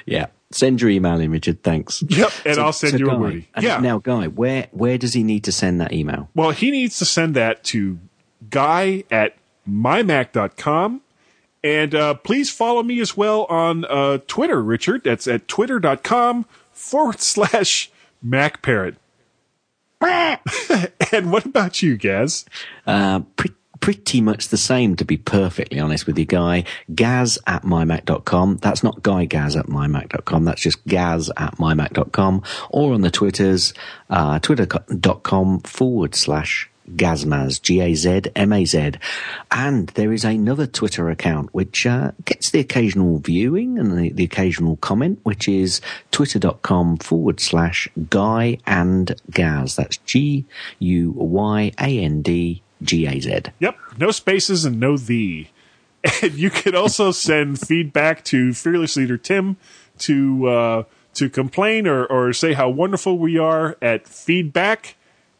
Yeah. 0.04 0.26
Send 0.50 0.80
your 0.80 0.90
email 0.90 1.20
in, 1.20 1.30
Richard. 1.30 1.62
Thanks. 1.62 2.02
Yep, 2.08 2.32
and 2.46 2.58
I'll 2.58 2.72
send 2.72 2.98
you 2.98 3.10
a 3.10 3.18
Woody. 3.18 3.48
Yeah. 3.60 3.80
Now, 3.80 3.98
Guy, 3.98 4.28
where 4.28 4.68
where 4.70 4.96
does 4.96 5.12
he 5.12 5.22
need 5.22 5.44
to 5.44 5.52
send 5.52 5.80
that 5.80 5.92
email? 5.92 6.30
Well, 6.34 6.50
he 6.50 6.70
needs 6.70 6.98
to 6.98 7.04
send 7.04 7.36
that 7.36 7.64
to 7.64 7.98
guy 8.48 9.04
at 9.10 9.36
mymac.com. 9.68 11.02
And 11.62 11.94
uh, 11.94 12.14
please 12.14 12.50
follow 12.50 12.82
me 12.82 13.00
as 13.00 13.16
well 13.16 13.44
on 13.46 13.84
uh, 13.84 14.18
Twitter, 14.26 14.62
Richard. 14.62 15.04
That's 15.04 15.26
at 15.26 15.48
twitter.com 15.48 16.46
forward 16.72 17.20
slash 17.20 17.90
MacParrot. 18.24 18.96
and 20.00 21.32
what 21.32 21.44
about 21.44 21.82
you, 21.82 21.96
Gaz? 21.96 22.46
Uh, 22.86 23.20
pre- 23.36 23.54
pretty 23.80 24.20
much 24.20 24.48
the 24.48 24.56
same, 24.56 24.96
to 24.96 25.04
be 25.04 25.16
perfectly 25.16 25.80
honest 25.80 26.06
with 26.06 26.18
you, 26.18 26.24
Guy. 26.24 26.64
Gaz 26.94 27.38
at 27.46 27.62
mymac.com. 27.62 28.58
That's 28.58 28.82
not 28.82 29.02
Guy 29.02 29.24
Gaz 29.24 29.56
at 29.56 29.66
mymac.com. 29.66 30.44
That's 30.44 30.62
just 30.62 30.86
Gaz 30.86 31.30
at 31.36 31.56
mymac.com. 31.56 32.42
Or 32.70 32.94
on 32.94 33.00
the 33.02 33.10
Twitters, 33.10 33.74
uh, 34.10 34.38
twitter.com 34.38 35.60
forward 35.60 36.14
slash 36.14 36.70
Gazmaz, 36.96 37.60
G-A-Z-M-A-Z. 37.60 38.92
And 39.50 39.88
there 39.88 40.12
is 40.12 40.24
another 40.24 40.66
Twitter 40.66 41.10
account 41.10 41.52
which 41.52 41.86
uh, 41.86 42.12
gets 42.24 42.50
the 42.50 42.60
occasional 42.60 43.18
viewing 43.18 43.78
and 43.78 43.98
the, 43.98 44.10
the 44.10 44.24
occasional 44.24 44.76
comment, 44.76 45.20
which 45.22 45.48
is 45.48 45.80
twitter.com 46.10 46.98
forward 46.98 47.40
slash 47.40 47.88
Guy 48.10 48.58
and 48.66 49.14
Gaz. 49.30 49.76
That's 49.76 49.98
G-U-Y-A-N-D 49.98 50.42
G-A-Z. 52.82 53.42
Yep, 53.58 53.78
no 53.98 54.10
spaces 54.10 54.64
and 54.64 54.78
no 54.80 54.96
the. 54.96 55.46
And 56.22 56.34
you 56.34 56.50
can 56.50 56.74
also 56.74 57.10
send 57.12 57.60
feedback 57.60 58.24
to 58.26 58.52
Fearless 58.54 58.96
Leader 58.96 59.18
Tim 59.18 59.56
to 59.98 60.48
uh, 60.48 60.82
to 61.14 61.28
complain 61.28 61.86
or, 61.86 62.06
or 62.06 62.32
say 62.32 62.52
how 62.52 62.68
wonderful 62.68 63.18
we 63.18 63.36
are 63.38 63.76
at 63.82 64.06
feedback 64.06 64.96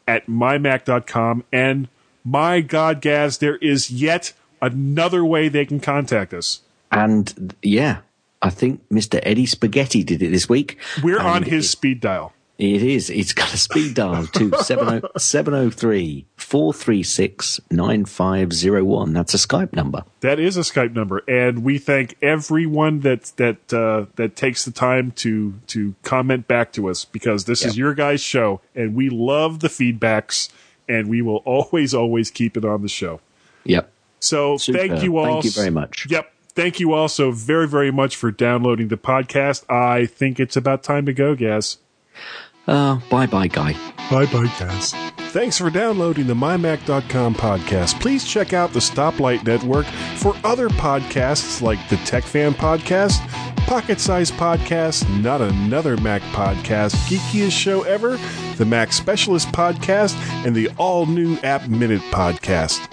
at 0.07 0.27
mymac.com. 0.27 1.45
And 1.53 1.87
my 2.25 2.61
God, 2.61 2.99
Gaz, 3.01 3.37
there 3.37 3.55
is 3.57 3.89
yet 3.89 4.33
another 4.61 5.23
way 5.23 5.47
they 5.47 5.65
can 5.65 5.79
contact 5.79 6.33
us. 6.33 6.61
And 6.91 7.55
yeah, 7.61 7.99
I 8.41 8.49
think 8.49 8.87
Mr. 8.89 9.19
Eddie 9.23 9.45
Spaghetti 9.45 10.03
did 10.03 10.21
it 10.21 10.31
this 10.31 10.49
week. 10.49 10.77
We're 11.03 11.21
on 11.21 11.43
his 11.43 11.69
speed 11.69 12.01
dial. 12.01 12.33
It 12.59 12.83
is. 12.83 13.09
It's 13.09 13.31
got 13.31 13.53
a 13.53 13.57
speed 13.57 13.93
dial 13.95 14.27
to 14.27 14.51
703 15.17 16.25
436 16.35 17.61
9501. 17.71 19.13
That's 19.13 19.33
a 19.33 19.37
Skype 19.37 19.71
number. 19.71 20.03
That 20.19 20.41
is 20.41 20.57
a 20.57 20.61
Skype 20.61 20.93
number, 20.93 21.23
and 21.25 21.63
we 21.63 21.77
thank 21.77 22.17
everyone 22.21 22.99
that 22.99 23.31
that 23.37 23.73
uh, 23.73 24.07
that 24.15 24.35
takes 24.35 24.65
the 24.65 24.71
time 24.71 25.11
to 25.11 25.53
to 25.67 25.95
comment 26.03 26.49
back 26.49 26.73
to 26.73 26.89
us 26.89 27.05
because 27.05 27.45
this 27.45 27.63
is 27.63 27.77
your 27.77 27.93
guys' 27.93 28.19
show, 28.19 28.59
and 28.75 28.93
we 28.93 29.09
love 29.09 29.61
the 29.61 29.69
feedbacks, 29.69 30.49
and 30.89 31.07
we 31.09 31.21
will 31.21 31.37
always 31.45 31.93
always 31.93 32.29
keep 32.29 32.57
it 32.57 32.65
on 32.65 32.81
the 32.81 32.89
show. 32.89 33.21
Yep. 33.63 33.89
So 34.19 34.57
Super. 34.57 34.79
thank 34.79 35.01
you 35.01 35.17
all. 35.17 35.41
Thank 35.41 35.45
you 35.45 35.51
very 35.51 35.69
much. 35.69 36.07
Yep. 36.09 36.33
Thank 36.55 36.81
you 36.81 36.91
all 36.91 37.07
so 37.07 37.31
very 37.31 37.69
very 37.69 37.91
much 37.91 38.17
for 38.17 38.31
downloading 38.31 38.89
the 38.89 38.97
podcast. 38.97 39.63
I 39.71 40.07
think 40.07 40.41
it's 40.41 40.57
about 40.57 40.83
time 40.83 41.05
to 41.05 41.13
go, 41.13 41.35
Gaz. 41.35 41.77
Uh, 42.67 42.99
bye 43.09 43.25
bye, 43.25 43.47
Guy. 43.47 43.73
Bye 44.11 44.25
bye, 44.27 44.51
guys. 44.59 44.93
Thanks 45.31 45.57
for 45.59 45.69
downloading 45.69 46.25
the 46.27 46.33
MyMac.com 46.33 47.35
podcast. 47.35 47.99
Please 48.01 48.25
check 48.25 48.53
out 48.53 48.73
the 48.73 48.79
Stoplight 48.79 49.45
Network 49.45 49.85
for 50.17 50.35
other 50.43 50.69
podcasts 50.69 51.61
like 51.61 51.77
the 51.89 51.97
Tech 51.97 52.23
Fan 52.23 52.53
Podcast, 52.53 53.19
Pocket 53.67 53.99
Size 53.99 54.31
Podcast, 54.31 55.07
Not 55.21 55.41
Another 55.41 55.97
Mac 55.97 56.23
Podcast, 56.33 56.95
Geekiest 57.07 57.51
Show 57.51 57.83
Ever, 57.83 58.17
the 58.57 58.65
Mac 58.65 58.91
Specialist 58.91 59.49
Podcast, 59.49 60.15
and 60.45 60.55
the 60.55 60.69
all 60.79 61.05
new 61.05 61.37
App 61.43 61.67
Minute 61.67 62.01
Podcast. 62.11 62.87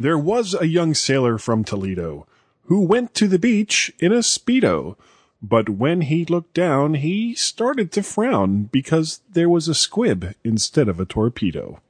There 0.00 0.18
was 0.18 0.54
a 0.58 0.66
young 0.66 0.94
sailor 0.94 1.38
from 1.38 1.64
Toledo 1.64 2.26
who 2.64 2.80
went 2.86 3.14
to 3.14 3.26
the 3.28 3.38
beach 3.38 3.92
in 3.98 4.12
a 4.12 4.18
Speedo. 4.18 4.96
But 5.42 5.68
when 5.68 6.02
he 6.02 6.24
looked 6.24 6.54
down, 6.54 6.94
he 6.94 7.34
started 7.34 7.92
to 7.92 8.02
frown 8.02 8.64
because 8.64 9.20
there 9.30 9.48
was 9.48 9.68
a 9.68 9.74
squib 9.74 10.34
instead 10.42 10.88
of 10.88 10.98
a 10.98 11.04
torpedo. 11.04 11.80